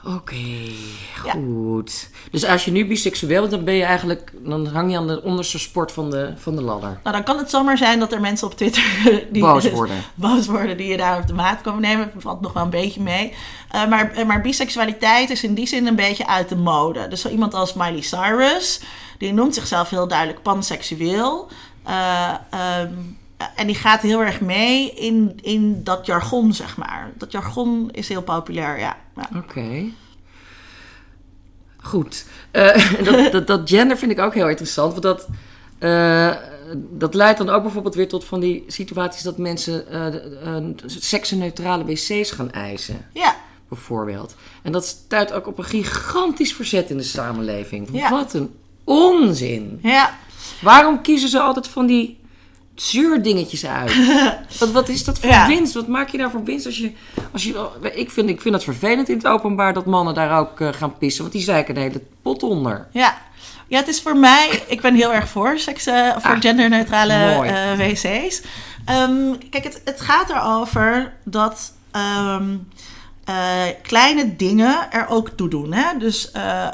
Oké, 0.04 0.72
goed. 1.30 2.10
Dus 2.30 2.44
als 2.44 2.64
je 2.64 2.70
nu 2.70 2.86
biseksueel 2.86 3.40
bent, 3.40 3.50
dan 3.52 3.64
ben 3.64 3.74
je 3.74 3.84
eigenlijk, 3.84 4.32
dan 4.44 4.66
hang 4.66 4.90
je 4.90 4.96
aan 4.96 5.06
de 5.06 5.22
onderste 5.22 5.58
sport 5.58 5.92
van 5.92 6.10
de, 6.10 6.32
van 6.36 6.56
de 6.56 6.62
ladder. 6.62 7.00
Nou, 7.02 7.16
dan 7.16 7.24
kan 7.24 7.38
het 7.38 7.50
zomaar 7.50 7.78
zijn 7.78 7.98
dat 7.98 8.12
er 8.12 8.20
mensen 8.20 8.46
op 8.46 8.54
Twitter 8.54 8.82
die 9.32 9.42
Boos 9.42 9.70
worden. 9.70 9.96
boos 10.14 10.46
worden 10.46 10.76
die 10.76 10.86
je 10.86 10.96
daar 10.96 11.18
op 11.18 11.26
de 11.26 11.34
maat 11.34 11.60
komen 11.60 11.80
nemen. 11.80 12.10
Dat 12.14 12.22
valt 12.22 12.40
nog 12.40 12.52
wel 12.52 12.62
een 12.62 12.70
beetje 12.70 13.02
mee. 13.02 13.32
Eh, 13.70 13.86
maar, 13.86 14.12
eh, 14.12 14.26
maar 14.26 14.40
biseksualiteit 14.40 15.30
is 15.30 15.44
in 15.44 15.54
die 15.54 15.66
zin 15.66 15.86
een 15.86 15.96
beetje 15.96 16.26
uit 16.26 16.48
de 16.48 16.56
mode. 16.56 17.08
Dus 17.08 17.20
zo 17.20 17.28
iemand 17.28 17.54
als 17.54 17.74
Miley 17.74 18.02
Cyrus, 18.02 18.80
die 19.18 19.32
noemt 19.32 19.54
zichzelf 19.54 19.90
heel 19.90 20.08
duidelijk 20.08 20.42
panseksueel. 20.42 21.48
Eh, 21.84 22.34
ehm, 22.50 22.92
en 23.56 23.66
die 23.66 23.76
gaat 23.76 24.00
heel 24.00 24.20
erg 24.20 24.40
mee 24.40 24.92
in, 24.94 25.38
in 25.42 25.84
dat 25.84 26.06
jargon, 26.06 26.52
zeg 26.52 26.76
maar. 26.76 27.10
Dat 27.16 27.32
jargon 27.32 27.90
is 27.90 28.08
heel 28.08 28.22
populair, 28.22 28.78
ja. 28.78 28.96
ja. 29.16 29.28
Oké. 29.36 29.84
Goed. 31.76 32.24
Eh, 32.50 32.92
dat, 33.04 33.32
dat, 33.32 33.46
dat 33.46 33.68
gender 33.68 33.96
vind 33.96 34.10
ik 34.10 34.18
ook 34.18 34.34
heel 34.34 34.48
interessant. 34.48 34.90
Want 34.90 35.02
dat, 35.02 35.28
eh, 35.78 36.34
dat 36.74 37.14
leidt 37.14 37.38
dan 37.38 37.48
ook 37.48 37.62
bijvoorbeeld 37.62 37.94
weer 37.94 38.08
tot 38.08 38.24
van 38.24 38.40
die 38.40 38.64
situaties 38.66 39.22
dat 39.22 39.38
mensen 39.38 39.88
eh 39.88 40.56
eh, 40.56 40.64
seksenneutrale 40.86 41.84
wc's 41.84 42.30
gaan 42.30 42.50
eisen. 42.50 43.06
Ja, 43.12 43.36
Bijvoorbeeld. 43.68 44.34
En 44.62 44.72
dat 44.72 44.86
stuit 44.86 45.32
ook 45.32 45.46
op 45.46 45.58
een 45.58 45.64
gigantisch 45.64 46.54
verzet 46.54 46.90
in 46.90 46.96
de 46.96 47.02
samenleving. 47.02 47.88
Ja. 47.92 48.10
Wat 48.10 48.34
een 48.34 48.54
onzin. 48.84 49.78
ja. 49.82 50.18
Waarom 50.60 51.02
kiezen 51.02 51.28
ze 51.28 51.40
altijd 51.40 51.68
van 51.68 51.86
die 51.86 52.18
zuurdingetjes 52.74 53.66
uit? 53.66 53.92
wat, 54.58 54.70
wat 54.70 54.88
is 54.88 55.04
dat 55.04 55.18
voor 55.18 55.28
Ja. 55.30 55.46
winst? 55.46 55.74
Wat 55.74 55.86
maak 55.86 56.08
je 56.08 56.18
daar 56.18 56.30
voor 56.30 56.44
winst? 56.44 56.66
Als 56.66 56.78
je, 56.78 56.92
als 57.32 57.44
je, 57.44 57.68
ik, 57.94 58.10
vind, 58.10 58.28
ik 58.28 58.40
vind 58.40 58.54
het 58.54 58.64
vervelend 58.64 59.08
in 59.08 59.16
het 59.16 59.26
openbaar 59.26 59.72
dat 59.74 59.86
mannen 59.86 60.14
daar 60.14 60.38
ook 60.38 60.60
eh, 60.60 60.68
gaan 60.72 60.98
pissen. 60.98 61.22
Want 61.22 61.34
die 61.34 61.42
zeiken 61.44 61.74
de 61.74 61.80
hele 61.80 62.02
pot 62.22 62.42
onder. 62.42 62.88
Ja. 62.92 63.18
Ja, 63.68 63.78
het 63.78 63.88
is 63.88 64.00
voor 64.00 64.16
mij... 64.16 64.62
Ik 64.66 64.80
ben 64.80 64.94
heel 64.94 65.12
erg 65.14 65.28
voor, 65.28 65.58
seks, 65.58 65.86
eh, 65.86 66.10
voor 66.18 66.30
Ah, 66.32 66.40
genderneutrale 66.40 67.12
eh, 67.12 67.72
wc's. 67.76 68.42
Ehm, 68.84 69.38
kijk, 69.50 69.64
het, 69.64 69.80
het 69.84 70.00
gaat 70.00 70.30
erover 70.30 71.12
dat 71.24 71.72
ehm, 71.90 72.56
eh, 73.24 73.62
kleine 73.82 74.36
dingen 74.36 74.90
er 74.92 75.06
ook 75.08 75.28
toe 75.28 75.48
doen. 75.48 75.72
Hè? 75.72 75.98
Dus 75.98 76.30
eh, 76.30 76.66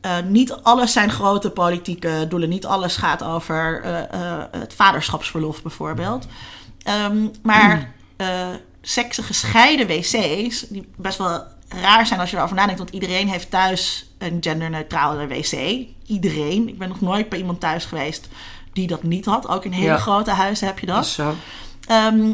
eh, 0.00 0.18
niet 0.24 0.52
alles 0.52 0.92
zijn 0.92 1.10
grote 1.10 1.50
politieke 1.50 2.26
doelen. 2.28 2.48
Niet 2.48 2.66
alles 2.66 2.96
gaat 2.96 3.22
over 3.22 3.82
eh, 3.82 4.02
eh, 4.12 4.44
het 4.50 4.74
vaderschapsverlof 4.74 5.62
bijvoorbeeld. 5.62 6.26
Ehm, 6.82 7.26
maar 7.42 7.92
seksen 8.82 9.24
gescheiden 9.24 9.86
wc's, 9.86 10.66
die 10.68 10.88
best 10.96 11.18
wel 11.18 11.42
raar 11.68 12.06
zijn 12.06 12.20
als 12.20 12.30
je 12.30 12.36
erover 12.36 12.56
nadenkt. 12.56 12.78
Want 12.78 12.94
iedereen 12.94 13.28
heeft 13.28 13.50
thuis 13.50 14.10
een 14.18 14.36
genderneutrale 14.40 15.26
wc. 15.26 15.86
Iedereen. 16.06 16.68
Ik 16.68 16.78
ben 16.78 16.88
nog 16.88 17.00
nooit 17.00 17.28
bij 17.28 17.38
iemand 17.38 17.60
thuis 17.60 17.84
geweest 17.84 18.28
die 18.72 18.86
dat 18.86 19.02
niet 19.02 19.24
had. 19.24 19.48
Ook 19.48 19.64
in 19.64 19.72
hele 19.72 19.86
Ja. 19.86 19.96
grote 19.96 20.30
huizen 20.30 20.66
heb 20.66 20.78
je 20.78 20.86
dat. 20.86 21.06
Zo. 21.06 21.34
Ehm, 21.86 22.32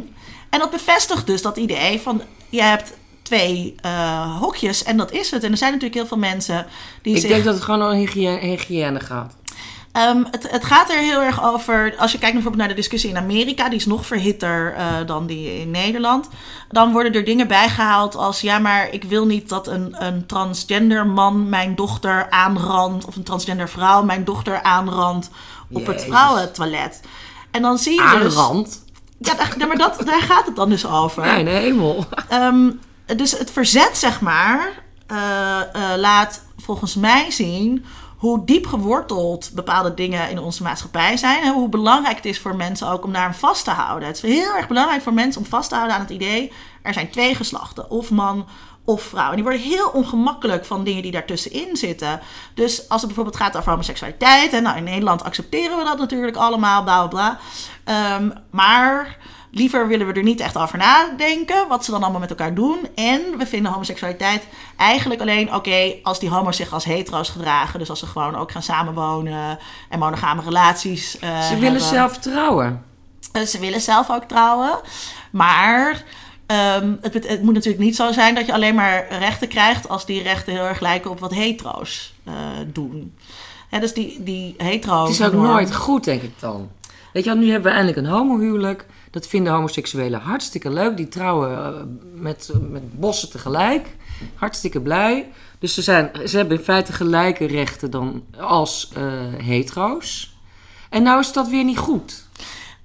en 0.50 0.58
dat 0.58 0.70
bevestigt 0.70 1.26
dus 1.26 1.42
dat 1.42 1.56
idee 1.56 2.00
van 2.00 2.22
je 2.48 2.62
hebt 2.62 2.92
twee 3.26 3.74
eh, 3.80 4.38
hokjes 4.38 4.82
en 4.82 4.96
dat 4.96 5.12
is 5.12 5.30
het. 5.30 5.42
En 5.42 5.50
er 5.50 5.56
zijn 5.56 5.72
natuurlijk 5.72 5.98
heel 5.98 6.08
veel 6.08 6.18
mensen 6.18 6.66
die 7.02 7.14
Ik 7.14 7.20
zich... 7.20 7.30
denk 7.30 7.44
dat 7.44 7.54
het 7.54 7.62
gewoon 7.62 7.82
om 7.82 7.90
hygiëne, 7.90 8.38
hygiëne 8.38 9.00
gaat. 9.00 9.36
Ehm, 9.92 10.24
het, 10.30 10.50
het 10.50 10.64
gaat 10.64 10.90
er 10.90 10.98
heel 10.98 11.20
erg 11.20 11.44
over. 11.44 11.94
Als 11.98 12.12
je 12.12 12.18
kijkt 12.18 12.34
bijvoorbeeld 12.34 12.62
naar 12.62 12.74
de 12.74 12.80
discussie 12.80 13.10
in 13.10 13.16
Amerika, 13.16 13.68
die 13.68 13.78
is 13.78 13.86
nog 13.86 14.06
verhitter 14.06 14.74
eh, 14.74 14.86
dan 15.06 15.26
die 15.26 15.60
in 15.60 15.70
Nederland. 15.70 16.28
Dan 16.68 16.92
worden 16.92 17.12
er 17.12 17.24
dingen 17.24 17.48
bijgehaald 17.48 18.16
als: 18.16 18.40
ja, 18.40 18.58
maar 18.58 18.88
ik 18.90 19.04
wil 19.04 19.26
niet 19.26 19.48
dat 19.48 19.66
een, 19.66 19.94
een 19.98 20.26
transgender 20.26 21.06
man 21.06 21.48
mijn 21.48 21.74
dochter 21.74 22.30
aanrandt. 22.30 23.04
Of 23.04 23.16
een 23.16 23.22
transgender 23.22 23.68
vrouw 23.68 24.02
mijn 24.02 24.24
dochter 24.24 24.62
aanrandt 24.62 25.30
op 25.70 25.86
het 25.86 26.04
vrouwentoilet. 26.04 27.00
En 27.50 27.62
dan 27.62 27.78
zie 27.78 27.92
je 27.92 28.18
dus. 28.22 28.36
Aanrand? 28.36 28.84
Ja, 29.18 29.34
daar, 29.34 29.68
maar 29.68 29.78
dat, 29.78 30.02
daar 30.04 30.22
gaat 30.22 30.46
het 30.46 30.56
dan 30.56 30.68
dus 30.68 30.86
over. 30.86 31.22
Nee, 31.22 31.44
de 31.44 31.50
hemel. 31.50 32.04
Ehm, 32.28 32.70
dus 33.16 33.38
het 33.38 33.50
verzet, 33.50 33.98
zeg 33.98 34.20
maar, 34.20 34.82
eh, 35.06 35.60
eh, 35.60 35.98
laat 35.98 36.42
volgens 36.56 36.94
mij 36.94 37.30
zien 37.30 37.84
hoe 38.16 38.44
diep 38.44 38.66
geworteld 38.66 39.50
bepaalde 39.54 39.94
dingen 39.94 40.30
in 40.30 40.38
onze 40.38 40.62
maatschappij 40.62 41.16
zijn. 41.16 41.42
En 41.42 41.52
hoe 41.52 41.68
belangrijk 41.68 42.16
het 42.16 42.24
is 42.24 42.40
voor 42.40 42.56
mensen 42.56 42.88
ook 42.88 43.04
om 43.04 43.12
daar 43.12 43.24
aan 43.24 43.34
vast 43.34 43.64
te 43.64 43.70
houden. 43.70 44.08
Het 44.08 44.16
is 44.16 44.22
heel 44.22 44.54
erg 44.54 44.68
belangrijk 44.68 45.02
voor 45.02 45.14
mensen 45.14 45.40
om 45.40 45.46
vast 45.46 45.68
te 45.68 45.74
houden 45.74 45.96
aan 45.96 46.02
het 46.02 46.10
idee... 46.10 46.52
er 46.82 46.92
zijn 46.92 47.10
twee 47.10 47.34
geslachten, 47.34 47.90
of 47.90 48.10
man 48.10 48.46
of 48.84 49.02
vrouw. 49.02 49.28
En 49.28 49.34
die 49.34 49.42
worden 49.42 49.60
heel 49.60 49.88
ongemakkelijk 49.88 50.64
van 50.64 50.84
dingen 50.84 51.02
die 51.02 51.12
daartussenin 51.12 51.76
zitten. 51.76 52.20
Dus 52.54 52.88
als 52.88 53.00
het 53.00 53.06
bijvoorbeeld 53.06 53.42
gaat 53.42 53.56
over 53.56 53.70
homoseksualiteit... 53.70 54.52
en 54.52 54.62
nou, 54.62 54.76
in 54.76 54.84
Nederland 54.84 55.24
accepteren 55.24 55.78
we 55.78 55.84
dat 55.84 55.98
natuurlijk 55.98 56.36
allemaal, 56.36 56.82
bla 56.82 57.06
bla 57.06 57.08
bla. 57.08 57.38
Ehm, 57.84 58.30
maar 58.50 59.18
liever 59.58 59.88
willen 59.88 60.06
we 60.06 60.12
er 60.12 60.22
niet 60.22 60.40
echt 60.40 60.56
over 60.58 60.78
nadenken 60.78 61.68
wat 61.68 61.84
ze 61.84 61.90
dan 61.90 62.02
allemaal 62.02 62.20
met 62.20 62.30
elkaar 62.30 62.54
doen. 62.54 62.78
En 62.94 63.20
we 63.38 63.46
vinden 63.46 63.72
homoseksualiteit 63.72 64.46
eigenlijk 64.76 65.20
alleen 65.20 65.54
oké 65.54 65.94
als 66.02 66.18
die 66.20 66.28
homo's 66.28 66.56
zich 66.56 66.72
als 66.72 66.84
hetero's 66.84 67.28
gedragen. 67.30 67.78
Dus 67.78 67.90
als 67.90 67.98
ze 67.98 68.06
gewoon 68.06 68.36
ook 68.36 68.50
gaan 68.52 68.62
samenwonen 68.62 69.58
en 69.88 69.98
monogame 69.98 70.42
relaties. 70.42 71.18
eh, 71.18 71.40
Ze 71.42 71.54
willen 71.54 71.62
hebben. 71.64 71.80
zelf 71.88 72.18
trouwen. 72.18 72.84
Eh, 73.32 73.42
Ze 73.42 73.58
willen 73.58 73.80
zelf 73.80 74.10
ook 74.10 74.24
trouwen. 74.24 74.78
Maar 75.30 76.04
Ehm, 76.46 76.92
het, 77.00 77.42
moet 77.42 77.54
natuurlijk 77.54 77.84
niet 77.84 77.96
zo 77.96 78.12
zijn 78.12 78.34
dat 78.34 78.46
je 78.46 78.52
alleen 78.52 78.74
maar 78.74 79.06
rechten 79.18 79.48
krijgt 79.48 79.88
als 79.88 80.06
die 80.06 80.22
rechten 80.22 80.52
heel 80.52 80.62
erg 80.64 80.80
lijken 80.80 81.10
op 81.10 81.20
wat 81.20 81.34
hetero's 81.34 82.14
eh, 82.24 82.32
doen. 82.66 83.14
Hè, 83.68 83.80
dus 83.80 83.94
die, 83.94 84.22
die 84.22 84.54
hetero. 84.58 85.02
Het 85.02 85.10
is 85.12 85.22
ook 85.22 85.32
nooit 85.32 85.74
goed, 85.74 86.04
denk 86.04 86.22
ik 86.22 86.32
dan. 86.40 86.68
Weet 87.12 87.24
je 87.24 87.30
wel, 87.30 87.38
nu 87.38 87.50
hebben 87.50 87.70
we 87.70 87.76
eindelijk 87.76 88.06
een 88.06 88.12
homohuwelijk. 88.12 88.86
Dat 89.16 89.26
vinden 89.26 89.52
homoseksuelen 89.52 90.20
hartstikke 90.20 90.70
leuk. 90.70 90.96
Die 90.96 91.08
trouwen 91.08 91.50
eh, 91.50 91.82
met, 92.14 92.52
met 92.70 93.00
bossen 93.00 93.30
tegelijk. 93.30 93.96
Hartstikke 94.34 94.80
blij. 94.80 95.28
Dus 95.58 95.74
ze, 95.74 95.82
zijn, 95.82 96.10
ze 96.28 96.36
hebben 96.36 96.56
in 96.56 96.64
feite 96.64 96.92
gelijke 96.92 97.44
rechten 97.46 97.90
dan 97.90 98.24
als 98.38 98.90
eh, 98.94 99.02
hetero's. 99.42 100.36
En 100.90 101.02
nou 101.02 101.20
is 101.20 101.32
dat 101.32 101.48
weer 101.48 101.64
niet 101.64 101.78
goed. 101.78 102.25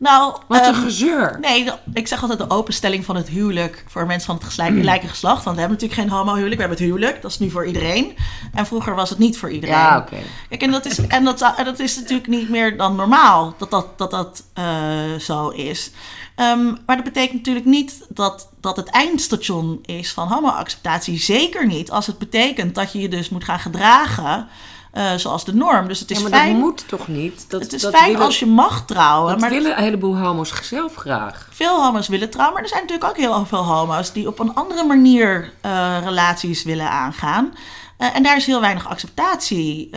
Nou, 0.02 0.36
Wat 0.48 0.68
een 0.68 0.74
ehm, 0.74 0.84
gezeur. 0.84 1.38
Nee, 1.42 1.72
ik 1.94 2.08
zeg 2.08 2.22
altijd 2.22 2.40
de 2.40 2.50
openstelling 2.50 3.06
van 3.06 3.16
het 3.16 3.30
huwelijk 3.30 3.84
voor 3.88 4.06
mensen 4.06 4.26
van 4.26 4.36
het 4.36 4.74
gelijke 4.78 5.08
geslacht. 5.08 5.44
Want 5.44 5.56
we 5.56 5.62
hebben 5.62 5.80
natuurlijk 5.80 6.10
geen 6.10 6.18
homohuwelijk, 6.18 6.56
we 6.56 6.68
hebben 6.68 6.78
het 6.78 6.88
huwelijk. 6.88 7.22
Dat 7.22 7.32
is 7.32 7.40
nu 7.40 7.50
voor 7.50 7.66
iedereen. 7.66 8.16
En 8.54 8.66
vroeger 8.66 8.96
was 8.96 9.10
het 9.10 9.20
niet 9.20 9.38
voor 9.38 9.52
iedereen. 9.52 9.76
Ja, 9.76 9.98
oké. 9.98 10.18
Kijk, 10.50 10.62
en 10.62 10.72
dat, 10.72 10.86
is, 10.86 11.08
en, 11.08 11.24
dat, 11.24 11.54
en 11.58 11.66
dat 11.66 11.80
is 11.80 11.96
natuurlijk 11.96 12.28
niet 12.28 12.50
meer 12.50 12.78
dan 12.78 12.96
normaal 12.96 13.56
dat 13.58 13.72
dat, 13.72 13.98
dat, 13.98 14.12
dat 14.12 14.44
eh, 14.54 15.16
zo 15.20 15.50
is. 15.50 15.92
Ehm, 16.36 16.66
maar 16.86 16.96
dat 16.96 17.04
betekent 17.06 17.38
natuurlijk 17.38 17.66
niet 17.66 18.06
dat 18.10 18.50
dat 18.62 18.76
het 18.76 18.90
eindstation 18.90 19.80
is 19.86 20.12
van 20.12 20.28
homoacceptatie. 20.28 21.20
Zeker 21.20 21.68
niet 21.68 21.92
als 21.92 22.08
het 22.08 22.18
betekent 22.18 22.76
dat 22.76 22.92
je 22.92 23.00
je 23.00 23.10
dus 23.10 23.30
moet 23.30 23.44
gaan 23.44 23.60
gedragen 23.60 24.48
eh, 24.92 25.14
zoals 25.16 25.46
de 25.46 25.54
norm. 25.54 25.88
Dus 25.88 26.00
het 26.00 26.12
is 26.12 26.18
Ja, 26.18 26.24
maar 26.30 26.40
fijn, 26.40 26.52
dat 26.52 26.62
moet 26.62 26.88
toch 26.88 27.08
niet? 27.08 27.46
Dat, 27.50 27.62
het 27.62 27.74
is 27.74 27.82
dat 27.82 27.96
fijn 27.96 28.12
willen, 28.12 28.26
als 28.26 28.40
je 28.40 28.46
mag 28.46 28.86
trouwen. 28.86 29.32
Dat 29.32 29.40
maar 29.40 29.50
willen 29.50 29.78
een 29.78 29.84
heleboel 29.84 30.18
homo's 30.18 30.54
zelf 30.64 30.96
graag. 30.96 31.48
veel 31.52 31.84
homo's 31.84 32.08
willen 32.08 32.30
trouwen, 32.30 32.54
maar 32.54 32.64
er 32.64 32.70
zijn 32.70 32.82
natuurlijk 32.82 33.10
ook 33.10 33.18
heel 33.18 33.46
veel 33.46 33.64
homo's 33.64 34.12
die 34.12 34.28
op 34.28 34.40
een 34.40 34.54
andere 34.54 34.84
manier 34.84 35.54
eh, 35.62 35.98
relaties 36.04 36.64
willen 36.64 36.90
aangaan. 36.90 37.54
Eh, 37.98 38.16
en 38.16 38.24
daar 38.24 38.38
is 38.38 38.46
heel 38.46 38.62
weinig 38.62 38.90
acceptatie 38.90 39.90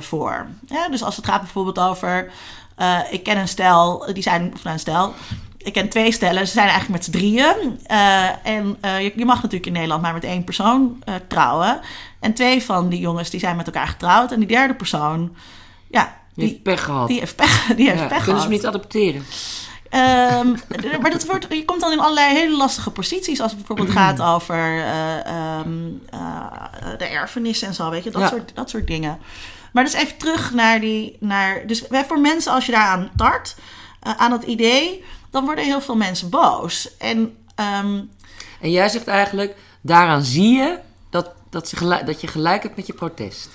voor. 0.00 0.46
Ja, 0.66 0.88
dus 0.88 1.02
als 1.02 1.16
het 1.16 1.26
gaat 1.26 1.40
bijvoorbeeld 1.40 1.78
over. 1.78 2.30
ik 3.10 3.22
ken 3.22 3.38
een 3.38 3.48
stel, 3.48 4.06
die 4.12 4.22
zijn. 4.22 4.50
Of 4.54 4.62
nou, 4.62 4.74
een 4.74 4.80
stel. 4.80 5.14
Ik 5.66 5.72
ken 5.72 5.88
twee 5.88 6.12
stellen, 6.12 6.46
ze 6.46 6.52
zijn 6.52 6.68
eigenlijk 6.68 6.94
met 6.98 7.04
z'n 7.04 7.18
drieën. 7.18 7.80
Eh, 7.86 8.46
en 8.46 8.76
eh, 8.80 9.00
je, 9.02 9.12
je 9.16 9.24
mag 9.24 9.36
natuurlijk 9.36 9.66
in 9.66 9.72
Nederland 9.72 10.02
maar 10.02 10.12
met 10.12 10.24
één 10.24 10.44
persoon 10.44 11.02
eh, 11.04 11.14
trouwen. 11.28 11.80
En 12.20 12.34
twee 12.34 12.62
van 12.62 12.88
die 12.88 13.00
jongens 13.00 13.30
die 13.30 13.40
zijn 13.40 13.56
met 13.56 13.66
elkaar 13.66 13.86
getrouwd. 13.88 14.32
En 14.32 14.38
die 14.38 14.48
derde 14.48 14.74
persoon, 14.74 15.36
ja, 15.90 16.16
Die 16.34 16.48
heeft 16.48 16.62
pech 16.62 16.84
gehad. 16.84 17.08
die 17.08 17.18
heeft 17.18 17.36
pech, 17.36 17.66
die 17.76 17.88
heeft 17.88 18.00
ja, 18.00 18.06
pech 18.06 18.24
kunnen 18.24 18.24
gehad. 18.24 18.42
ze 18.42 18.48
niet 18.48 18.66
adopteren? 18.66 19.24
Ehm, 19.90 20.48
maar 21.00 21.10
dat 21.10 21.24
wordt, 21.24 21.46
je 21.48 21.64
komt 21.64 21.80
dan 21.80 21.92
in 21.92 22.00
allerlei 22.00 22.34
hele 22.34 22.56
lastige 22.56 22.90
posities. 22.90 23.40
Als 23.40 23.50
het 23.50 23.58
bijvoorbeeld 23.66 23.96
gaat 24.00 24.22
over 24.22 24.78
eh, 24.78 25.26
ehm, 25.26 25.88
eh, 26.10 26.98
de 26.98 27.04
erfenis 27.04 27.62
en 27.62 27.74
zo, 27.74 27.90
weet 27.90 28.04
je, 28.04 28.10
dat, 28.10 28.20
Ja. 28.20 28.28
soort, 28.28 28.52
dat 28.54 28.70
soort 28.70 28.86
dingen. 28.86 29.18
Maar 29.72 29.84
dus 29.84 29.92
even 29.92 30.16
terug 30.16 30.54
naar 30.54 30.80
die. 30.80 31.16
Naar, 31.20 31.66
dus 31.66 31.84
voor 32.06 32.20
mensen, 32.20 32.52
als 32.52 32.66
je 32.66 32.72
daaraan 32.72 33.10
tart, 33.16 33.56
aan 34.00 34.30
dat 34.30 34.42
idee, 34.42 35.04
dan 35.36 35.44
worden 35.44 35.64
heel 35.64 35.80
veel 35.80 35.96
mensen 35.96 36.30
boos. 36.30 36.96
En 36.98 37.36
ehm, 37.54 38.00
En 38.60 38.70
jij 38.70 38.88
zegt 38.88 39.06
eigenlijk, 39.06 39.56
daaraan 39.80 40.22
zie 40.22 40.56
je 40.56 40.78
dat, 41.10 41.32
dat, 41.50 41.68
ze 41.68 41.76
gelijk, 41.76 42.06
dat 42.06 42.20
je 42.20 42.26
gelijk 42.26 42.62
hebt 42.62 42.76
met 42.76 42.86
je 42.86 42.92
protest. 42.92 43.48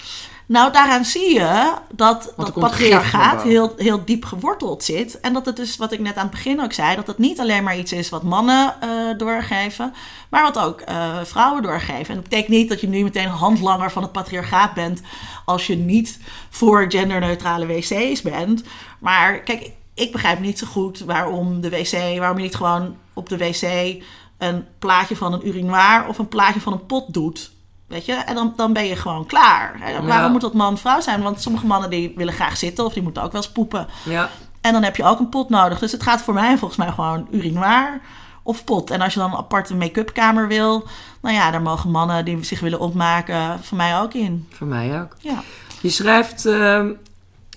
Nou, 0.45 0.71
daaraan 0.71 1.05
zie 1.05 1.33
je 1.33 1.73
dat 1.91 2.33
dat 2.37 2.53
patriarchaat 2.53 3.43
heel, 3.43 3.73
heel 3.77 4.05
diep 4.05 4.25
geworteld 4.25 4.83
zit. 4.83 5.19
En 5.19 5.33
dat 5.33 5.45
het 5.45 5.55
dus, 5.55 5.77
wat 5.77 5.91
ik 5.91 5.99
net 5.99 6.15
aan 6.15 6.21
het 6.21 6.31
begin 6.31 6.61
ook 6.61 6.73
zei, 6.73 6.95
dat 6.95 7.07
het 7.07 7.17
niet 7.17 7.39
alleen 7.39 7.63
maar 7.63 7.77
iets 7.77 7.91
is 7.91 8.09
wat 8.09 8.23
mannen 8.23 8.75
eh, 8.81 8.89
doorgeven, 9.17 9.93
maar 10.29 10.43
wat 10.43 10.59
ook 10.59 10.81
eh, 10.81 11.17
vrouwen 11.23 11.63
doorgeven. 11.63 12.07
En 12.07 12.15
dat 12.15 12.23
betekent 12.23 12.57
niet 12.57 12.69
dat 12.69 12.81
je 12.81 12.87
nu 12.87 13.03
meteen 13.03 13.27
handlanger 13.27 13.91
van 13.91 14.01
het 14.01 14.11
patriarchaat 14.11 14.73
bent 14.73 15.01
als 15.45 15.67
je 15.67 15.75
niet 15.75 16.19
voor 16.49 16.85
genderneutrale 16.87 17.65
wc's 17.65 18.21
bent. 18.21 18.63
Maar 18.99 19.39
kijk, 19.39 19.71
ik 20.01 20.11
begrijp 20.11 20.39
niet 20.39 20.59
zo 20.59 20.67
goed 20.67 20.99
waarom 20.99 21.61
de 21.61 21.69
wc, 21.69 22.17
waarom 22.17 22.37
je 22.37 22.43
niet 22.43 22.55
gewoon 22.55 22.95
op 23.13 23.29
de 23.29 23.37
wc 23.37 24.01
een 24.37 24.65
plaatje 24.79 25.15
van 25.15 25.33
een 25.33 25.47
urinoir 25.47 26.07
of 26.07 26.17
een 26.17 26.27
plaatje 26.27 26.59
van 26.59 26.73
een 26.73 26.85
pot 26.85 27.13
doet. 27.13 27.51
Weet 27.87 28.05
je, 28.05 28.13
en 28.13 28.35
dan, 28.35 28.53
dan 28.55 28.73
ben 28.73 28.85
je 28.85 28.95
gewoon 28.95 29.25
klaar. 29.25 29.91
Ja. 29.91 30.03
Waarom 30.03 30.31
moet 30.31 30.41
dat 30.41 30.53
man-vrouw 30.53 31.01
zijn? 31.01 31.21
Want 31.21 31.41
sommige 31.41 31.65
mannen 31.65 31.89
die 31.89 32.13
willen 32.15 32.33
graag 32.33 32.57
zitten 32.57 32.85
of 32.85 32.93
die 32.93 33.03
moeten 33.03 33.23
ook 33.23 33.31
wel 33.31 33.41
eens 33.41 33.51
poepen. 33.51 33.87
Ja. 34.03 34.29
En 34.61 34.73
dan 34.73 34.83
heb 34.83 34.95
je 34.95 35.03
ook 35.03 35.19
een 35.19 35.29
pot 35.29 35.49
nodig. 35.49 35.79
Dus 35.79 35.91
het 35.91 36.03
gaat 36.03 36.21
voor 36.21 36.33
mij 36.33 36.57
volgens 36.57 36.79
mij 36.79 36.91
gewoon 36.91 37.27
urinoir 37.31 38.01
of 38.43 38.63
pot. 38.63 38.89
En 38.89 39.01
als 39.01 39.13
je 39.13 39.19
dan 39.19 39.31
een 39.31 39.37
aparte 39.37 39.75
make-up 39.75 40.13
kamer 40.13 40.47
wil, 40.47 40.87
nou 41.21 41.35
ja, 41.35 41.51
daar 41.51 41.61
mogen 41.61 41.91
mannen 41.91 42.25
die 42.25 42.43
zich 42.43 42.59
willen 42.59 42.79
opmaken 42.79 43.63
van 43.63 43.77
mij 43.77 43.99
ook 43.99 44.13
in. 44.13 44.47
Voor 44.49 44.67
mij 44.67 45.01
ook. 45.01 45.15
Ja. 45.19 45.43
Je 45.81 45.89
schrijft, 45.89 46.45
ehm, 46.45 46.91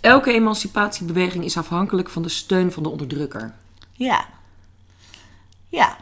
elke 0.04 0.32
emancipatiebeweging 0.32 1.44
is 1.44 1.56
afhankelijk 1.56 2.10
van 2.10 2.22
de 2.22 2.28
steun 2.28 2.72
van 2.72 2.82
de 2.82 2.88
onderdrukker. 2.88 3.52
Ja. 3.92 4.26
Ja. 5.68 5.96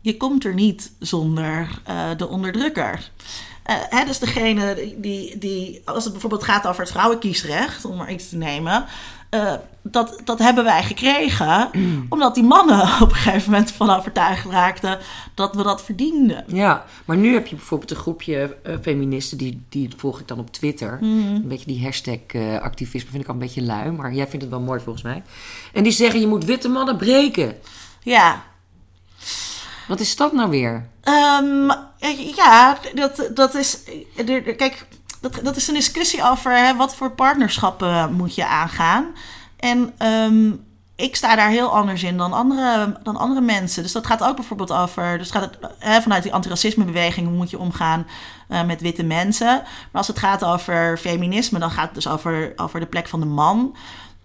Je 0.00 0.16
komt 0.16 0.44
er 0.44 0.54
niet 0.54 0.92
zonder 0.98 1.80
eh, 1.84 2.10
de 2.16 2.28
onderdrukker. 2.28 3.10
Eh, 3.62 3.76
hè, 3.88 4.04
dus 4.04 4.18
degene 4.18 4.94
die, 4.96 5.38
die, 5.38 5.82
als 5.84 6.02
het 6.02 6.12
bijvoorbeeld 6.12 6.44
gaat 6.44 6.66
over 6.66 6.80
het 6.80 6.90
vrouwenkiesrecht, 6.90 7.84
om 7.84 7.96
maar 7.96 8.12
iets 8.12 8.28
te 8.28 8.36
nemen, 8.36 8.84
eh, 9.36 9.54
dat, 9.82 10.20
dat 10.24 10.38
hebben 10.38 10.64
wij 10.64 10.82
gekregen 10.82 11.70
omdat 12.08 12.34
die 12.34 12.44
mannen 12.44 12.80
op 13.02 13.08
een 13.10 13.14
gegeven 13.14 13.50
moment 13.50 13.70
van 13.70 13.90
overtuigd 13.90 14.46
raakten 14.46 14.98
dat 15.34 15.54
we 15.54 15.62
dat 15.62 15.82
verdienden. 15.82 16.44
Ja, 16.46 16.84
maar 17.04 17.16
nu 17.16 17.32
heb 17.32 17.46
je 17.46 17.56
bijvoorbeeld 17.56 17.90
een 17.90 17.96
groepje 17.96 18.56
eh, 18.62 18.74
feministen, 18.82 19.38
die, 19.38 19.62
die 19.68 19.90
volg 19.96 20.20
ik 20.20 20.28
dan 20.28 20.38
op 20.38 20.50
Twitter. 20.50 20.98
Een 21.00 21.48
beetje 21.48 21.66
die 21.66 21.82
hashtag 21.82 22.18
eh, 22.26 22.58
activisme 22.58 23.10
vind 23.10 23.22
ik 23.22 23.28
al 23.28 23.34
een 23.34 23.40
beetje 23.40 23.62
lui, 23.62 23.90
maar 23.90 24.12
jij 24.12 24.26
vindt 24.26 24.44
het 24.44 24.54
wel 24.54 24.64
mooi 24.64 24.80
volgens 24.80 25.04
mij. 25.04 25.22
En 25.72 25.82
die 25.82 25.92
zeggen, 25.92 26.20
je 26.20 26.26
moet 26.26 26.44
witte 26.44 26.68
mannen 26.68 26.96
breken. 26.96 27.56
Ja, 28.02 28.42
Wat 29.88 30.00
is 30.00 30.16
dat 30.16 30.32
nou 30.32 30.50
weer? 30.50 30.88
Ehm, 31.02 31.70
ja, 32.36 32.78
dat, 32.94 33.30
dat 33.34 33.54
is. 33.54 33.82
Kijk, 34.56 34.86
dat, 35.20 35.40
dat 35.42 35.56
is 35.56 35.68
een 35.68 35.74
discussie 35.74 36.24
over 36.24 36.56
hè, 36.56 36.76
wat 36.76 36.96
voor 36.96 37.10
partnerschappen 37.10 38.12
moet 38.12 38.34
je 38.34 38.46
aangaan. 38.46 39.06
En 39.56 39.92
ehm, 39.98 40.52
ik 40.96 41.16
sta 41.16 41.36
daar 41.36 41.48
heel 41.48 41.74
anders 41.74 42.02
in 42.02 42.16
dan 42.16 42.32
andere, 42.32 42.98
dan 43.02 43.16
andere 43.16 43.40
mensen. 43.40 43.82
Dus 43.82 43.92
dat 43.92 44.06
gaat 44.06 44.22
ook 44.22 44.36
bijvoorbeeld 44.36 44.72
over. 44.72 45.18
Dus 45.18 45.30
gaat 45.30 45.42
het, 45.42 45.58
hè, 45.78 46.00
vanuit 46.00 46.22
die 46.22 46.34
antiracismebeweging 46.34 47.30
moet 47.30 47.50
je 47.50 47.58
omgaan 47.58 48.06
eh, 48.48 48.64
met 48.64 48.80
witte 48.80 49.02
mensen. 49.02 49.46
Maar 49.46 49.90
als 49.92 50.06
het 50.06 50.18
gaat 50.18 50.44
over 50.44 50.98
feminisme, 50.98 51.58
dan 51.58 51.70
gaat 51.70 51.84
het 51.84 51.94
dus 51.94 52.08
over, 52.08 52.52
over 52.56 52.80
de 52.80 52.86
plek 52.86 53.08
van 53.08 53.20
de 53.20 53.26
man. 53.26 53.76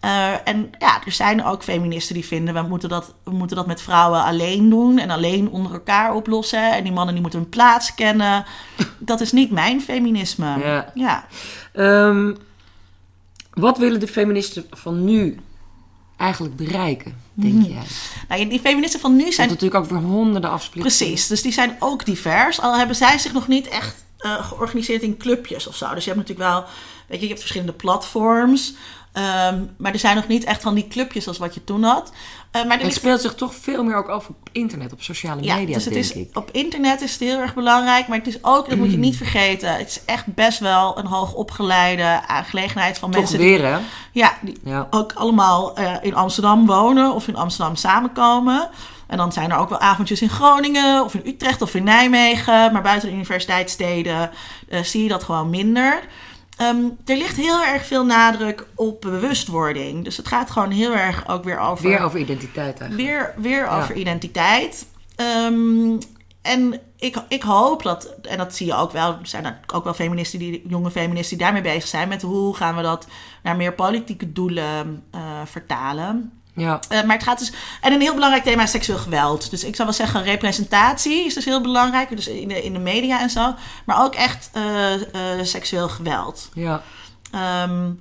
Eh, 0.02 0.47
en 0.47 0.72
ja, 0.80 1.02
er 1.06 1.12
zijn 1.12 1.43
ook 1.43 1.64
feministen 1.64 2.16
die 2.16 2.26
vinden... 2.26 2.54
We 2.54 2.62
moeten, 2.62 2.89
dat, 2.89 3.14
we 3.24 3.32
moeten 3.32 3.56
dat 3.56 3.68
met 3.68 3.82
vrouwen 3.82 4.24
alleen 4.24 4.70
doen... 4.70 4.99
en 4.99 5.10
alleen 5.10 5.49
onder 5.49 5.74
elkaar 5.74 6.14
oplossen. 6.14 6.74
En 6.74 6.84
die 6.84 6.91
mannen 6.91 7.14
die 7.14 7.22
moeten 7.22 7.39
hun 7.39 7.49
plaats 7.49 7.95
kennen. 7.95 8.45
Dat 8.99 9.22
is 9.22 9.32
niet 9.32 9.52
mijn 9.52 9.82
feminisme. 9.82 10.60
Ja. 10.60 10.91
ja. 10.93 11.26
Ehm, 11.74 12.34
wat 13.54 13.78
willen 13.78 13.99
de 13.99 14.08
feministen 14.08 14.66
van 14.70 15.06
nu 15.06 15.39
eigenlijk 16.18 16.56
bereiken, 16.56 17.16
denk 17.34 17.66
jij? 17.66 17.84
Nou, 18.28 18.47
die 18.47 18.60
feministen 18.60 18.99
van 18.99 19.16
nu 19.16 19.32
zijn 19.32 19.49
natuurlijk 19.49 19.84
ook 19.84 19.89
weer 19.89 19.99
honderden 19.99 20.49
afsplittingen. 20.49 20.97
Precies, 20.97 21.28
dus 21.28 21.41
die 21.41 21.52
zijn 21.52 21.76
ook 21.80 22.06
divers. 22.06 22.62
Al 22.62 22.78
hebben 22.78 22.95
zij 22.95 23.18
zich 23.18 23.34
nog 23.34 23.47
niet 23.47 23.68
echt 23.68 24.06
eh, 24.18 24.45
georganiseerd 24.45 25.02
in 25.02 25.18
clubjes 25.18 25.68
of 25.68 25.76
zo. 25.76 25.93
Dus 25.93 26.04
je 26.04 26.12
hebt 26.12 26.28
natuurlijk 26.28 26.49
wel, 26.49 26.64
weet 27.08 27.18
je, 27.18 27.22
je 27.22 27.28
hebt 27.28 27.39
verschillende 27.39 27.74
platforms. 27.74 28.74
Ehm, 29.12 29.59
maar 29.78 29.91
er 29.93 29.99
zijn 29.99 30.16
nog 30.16 30.28
niet 30.28 30.43
echt 30.43 30.62
van 30.62 30.74
die 30.76 30.88
clubjes 30.88 31.28
als 31.28 31.38
wat 31.38 31.53
je 31.53 31.64
toen 31.64 31.84
had. 31.84 32.12
Eh, 32.51 32.66
maar 32.66 32.78
er 32.80 32.84
Het 32.86 32.93
speelt 32.93 33.22
zich 33.22 33.36
toch 33.36 33.55
veel 33.55 33.84
meer 33.84 33.95
ook 33.95 34.07
af 34.09 34.28
op 34.30 34.36
internet, 34.51 34.93
op 34.93 35.01
sociale 35.01 35.43
ja, 35.43 35.55
media, 35.55 35.74
dus 35.76 35.84
het 35.86 35.93
denk 35.93 36.05
is, 36.05 36.14
ik. 36.14 36.38
op 36.38 36.49
internet 36.51 37.01
is 37.01 37.12
het 37.12 37.20
heel 37.20 37.39
erg 37.39 37.53
belangrijk. 37.53 38.07
Maar 38.07 38.18
het 38.18 38.28
is 38.28 38.38
ook, 38.43 38.70
dat 38.70 38.78
moet 38.78 38.91
je 38.91 38.97
niet 38.97 39.18
vergeten, 39.18 39.76
het 39.76 39.88
is 39.88 40.01
echt 40.05 40.26
best 40.36 40.59
wel 40.59 40.97
een 40.97 41.05
hoogopgeleide 41.05 42.22
aangelegenheid 42.28 42.97
van 42.99 43.12
Toch 43.12 43.20
mensen. 43.20 43.39
die- 43.39 43.47
weer, 43.57 43.66
hè? 43.74 43.78
ja, 44.12 44.34
die 44.41 44.57
Ja. 44.64 44.88
ook 44.89 45.14
allemaal 45.14 45.76
eh, 45.76 45.93
in 46.01 46.16
Amsterdam 46.16 46.66
wonen 46.66 47.14
of 47.14 47.28
in 47.28 47.36
Amsterdam 47.36 47.76
samenkomen. 47.76 48.70
En 49.07 49.18
dan 49.18 49.32
zijn 49.32 49.51
er 49.51 49.57
ook 49.57 49.70
wel 49.70 49.80
avondjes 49.80 50.22
in 50.22 50.30
Groningen 50.30 51.03
of 51.03 51.14
in 51.14 51.22
Utrecht 51.26 51.62
of 51.62 51.76
in 51.76 51.84
Nijmegen. 51.84 52.72
Maar 52.74 52.82
buiten 52.82 53.07
de 53.09 53.16
universiteitssteden 53.16 54.32
eh, 54.70 54.82
zie 54.84 55.03
je 55.03 55.09
dat 55.09 55.24
gewoon 55.24 55.49
minder. 55.49 56.03
Ehm, 56.62 56.84
er 57.05 57.18
ligt 57.18 57.38
heel 57.38 57.64
erg 57.64 57.86
veel 57.86 58.05
nadruk 58.05 58.66
op 58.76 59.01
bewustwording. 59.01 60.03
Dus 60.03 60.18
het 60.18 60.28
gaat 60.28 60.51
gewoon 60.51 60.72
heel 60.72 60.93
erg 60.95 61.28
ook 61.28 61.43
weer 61.43 61.59
over... 61.59 61.88
Weer 61.88 62.01
over 62.01 62.20
identiteit 62.20 62.80
eigenlijk. 62.80 63.09
Weer, 63.09 63.34
weer 63.38 63.64
Ja. 63.64 63.78
over 63.78 63.95
identiteit. 63.95 64.86
Ehm, 65.16 65.97
en 66.41 66.80
ik, 66.97 67.16
ik 67.28 67.41
hoop 67.41 67.84
dat, 67.84 68.16
en 68.22 68.38
dat 68.38 68.55
zie 68.55 68.66
je 68.66 68.76
ook 68.76 68.91
wel, 68.91 69.09
er 69.09 69.28
zijn 69.28 69.57
ook 69.74 69.84
wel 69.84 69.93
feministen, 69.93 70.39
die, 70.39 70.64
jonge 70.68 70.91
feministen 70.91 71.38
die 71.38 71.45
daarmee 71.45 71.64
bezig 71.64 71.88
zijn 71.88 72.07
met 72.07 72.22
hoe 72.22 72.55
gaan 72.55 72.76
we 72.76 72.82
dat 72.82 73.07
naar 73.43 73.55
meer 73.55 73.74
politieke 73.74 74.32
doelen 74.32 75.03
eh, 75.12 75.22
vertalen. 75.45 76.41
Ja. 76.54 76.80
Eh, 76.89 77.04
maar 77.04 77.16
het 77.16 77.26
gaat 77.26 77.39
dus. 77.39 77.52
En 77.82 77.93
een 77.93 78.02
heel 78.02 78.14
belangrijk 78.14 78.43
thema 78.43 78.64
is 78.64 78.72
seksueel 78.72 78.97
geweld. 78.97 79.49
Dus 79.49 79.64
ik 79.64 79.76
zou 79.76 79.88
wel 79.88 79.97
zeggen, 79.97 80.24
representatie 80.24 81.26
is 81.26 81.34
dus 81.34 81.45
heel 81.45 81.62
belangrijk. 81.62 82.10
Dus 82.10 82.28
in 82.28 82.47
de, 82.47 82.64
in 82.64 82.74
de 82.74 82.80
media 82.80 83.22
en 83.22 83.30
zo. 83.30 83.56
Maar 83.86 84.04
ook 84.04 84.16
echt 84.16 84.49
eh, 84.54 84.93
eh, 84.93 85.45
seksueel 85.45 85.89
geweld. 85.89 86.49
Ja. 86.54 86.82
Ehm, 87.32 87.91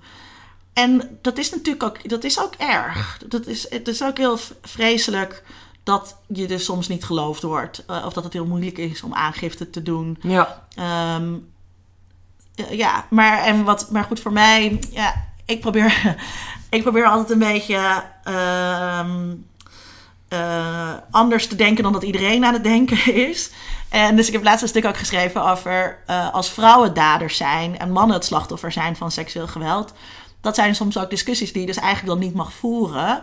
en 0.73 1.19
dat 1.23 1.39
is 1.39 1.51
natuurlijk 1.51 1.83
ook, 1.83 2.09
dat 2.09 2.25
is 2.25 2.41
ook 2.41 2.55
erg. 2.55 3.23
Dat 3.29 3.47
is, 3.47 3.71
het 3.71 3.89
is 3.89 4.03
ook 4.03 4.19
heel 4.19 4.39
vreselijk 4.63 5.43
dat 5.83 6.17
je 6.27 6.47
dus 6.47 6.65
soms 6.65 6.89
niet 6.89 7.05
geloofd 7.05 7.43
wordt. 7.43 7.85
Of 7.87 8.13
dat 8.13 8.25
het 8.25 8.33
heel 8.33 8.47
moeilijk 8.47 8.79
is 8.79 9.03
om 9.03 9.15
aangifte 9.15 9.71
te 9.71 9.83
doen. 9.83 10.19
Ja. 10.21 10.67
Ehm, 10.75 11.35
eh, 12.55 12.79
ja, 12.79 13.07
maar, 13.11 13.39
en 13.39 13.65
wat, 13.65 13.91
maar 13.91 14.05
goed 14.05 14.21
voor 14.21 14.33
mij, 14.33 14.79
ja, 14.91 15.29
ik 15.45 15.61
probeer, 15.61 16.17
ik 16.71 16.83
probeer 16.83 17.07
altijd 17.07 17.31
een 17.31 17.53
beetje 17.53 18.03
ehm, 18.25 19.35
eh, 20.29 20.95
anders 21.11 21.47
te 21.47 21.57
denken 21.57 21.83
dan 21.83 21.93
dat 21.93 22.03
iedereen 22.03 22.45
aan 22.45 22.53
het 22.53 22.65
denken 22.65 23.15
is. 23.15 23.51
En 23.89 24.17
dus 24.17 24.27
ik 24.27 24.33
heb 24.33 24.43
laatst 24.43 24.63
een 24.63 24.69
stuk 24.69 24.85
ook 24.85 24.97
geschreven 24.97 25.45
over 25.45 25.99
eh, 26.07 26.35
als 26.35 26.51
vrouwen 26.51 26.95
daders 26.95 27.37
zijn 27.37 27.79
en 27.79 27.91
mannen 27.93 28.17
het 28.17 28.25
slachtoffer 28.25 28.73
zijn 28.73 28.97
van 28.97 29.11
seksueel 29.11 29.47
geweld. 29.47 29.93
Dat 30.41 30.55
zijn 30.55 30.75
soms 30.75 30.99
ook 30.99 31.11
discussies 31.11 31.53
die 31.53 31.61
je 31.61 31.67
dus 31.67 31.77
eigenlijk 31.77 32.19
dan 32.19 32.29
niet 32.29 32.35
mag 32.37 32.53
voeren. 32.53 33.21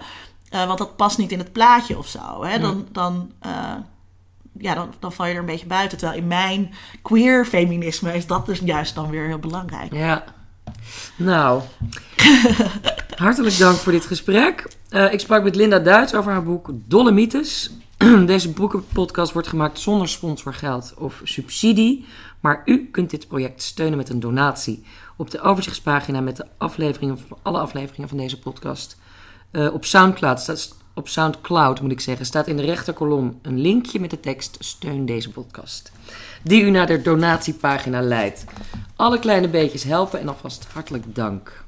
eh, 0.50 0.66
want 0.66 0.78
dat 0.78 0.96
past 0.96 1.18
niet 1.18 1.32
in 1.32 1.40
het 1.40 1.52
plaatje 1.52 1.98
of 1.98 2.08
zo. 2.08 2.44
Hè? 2.44 2.60
Dan, 2.60 2.88
dan, 2.92 3.32
ja, 4.58 4.74
dan, 4.74 4.94
dan 5.00 5.12
val 5.12 5.26
je 5.26 5.34
er 5.34 5.40
een 5.40 5.46
beetje 5.46 5.66
buiten. 5.66 5.98
Terwijl 5.98 6.20
in 6.20 6.28
mijn 6.28 6.74
queer 7.02 7.46
feminisme 7.46 8.14
is 8.16 8.28
dat 8.28 8.46
dus 8.46 8.60
juist 8.60 8.96
dan 8.96 9.10
weer 9.10 9.26
heel 9.28 9.40
belangrijk. 9.40 9.94
Ja. 9.94 10.24
Nou, 11.18 11.62
hartelijk 13.16 13.58
dank 13.58 13.78
voor 13.78 13.92
dit 13.92 14.06
gesprek. 14.06 14.68
Eh, 14.90 15.14
ik 15.14 15.20
sprak 15.20 15.44
met 15.44 15.56
Linda 15.56 15.80
Duits 15.80 16.16
over 16.16 16.32
haar 16.32 16.44
boek 16.44 16.70
Dolle 16.74 17.12
Mythes. 17.12 17.72
Deze 18.26 18.50
boekenpodcast 18.50 19.34
wordt 19.34 19.48
gemaakt 19.48 19.80
zonder 19.80 20.08
sponsorgeld 20.10 20.94
of 20.98 21.22
subsidie. 21.24 22.06
Maar 22.40 22.62
u 22.66 22.90
kunt 22.92 23.10
dit 23.10 23.28
project 23.28 23.62
steunen 23.62 23.98
met 23.98 24.10
een 24.10 24.20
donatie. 24.20 24.84
Op 25.18 25.32
de 25.32 25.42
overzichtspagina 25.42 26.22
met 26.22 26.36
de 26.36 26.46
afleveringen, 26.58 27.20
alle 27.42 27.60
afleveringen 27.60 28.10
van 28.10 28.18
deze 28.18 28.40
podcast. 28.40 28.98
eh, 29.52 29.74
op 29.74 29.86
Soundcloud 29.86 30.40
staat 30.40 30.76
op 30.98 31.08
Soundcloud 31.08 31.82
moet 31.82 31.92
ik 31.92 32.00
zeggen, 32.00 32.26
staat 32.26 32.48
in 32.48 32.58
de 32.58 32.64
rechterkolom 32.64 33.40
een 33.42 33.60
linkje 33.60 34.00
met 34.00 34.10
de 34.10 34.20
tekst 34.20 34.58
steun 34.60 35.06
deze 35.06 35.30
podcast. 35.30 35.92
Die 36.44 36.64
u 36.64 36.70
naar 36.70 36.88
de 36.88 37.02
donatiepagina 37.02 38.02
leidt. 38.02 38.44
Alle 38.96 39.20
kleine 39.20 39.48
beetjes 39.48 39.84
helpen 39.84 40.20
en 40.20 40.28
alvast 40.28 40.68
hartelijk 40.74 41.16
dank. 41.16 41.66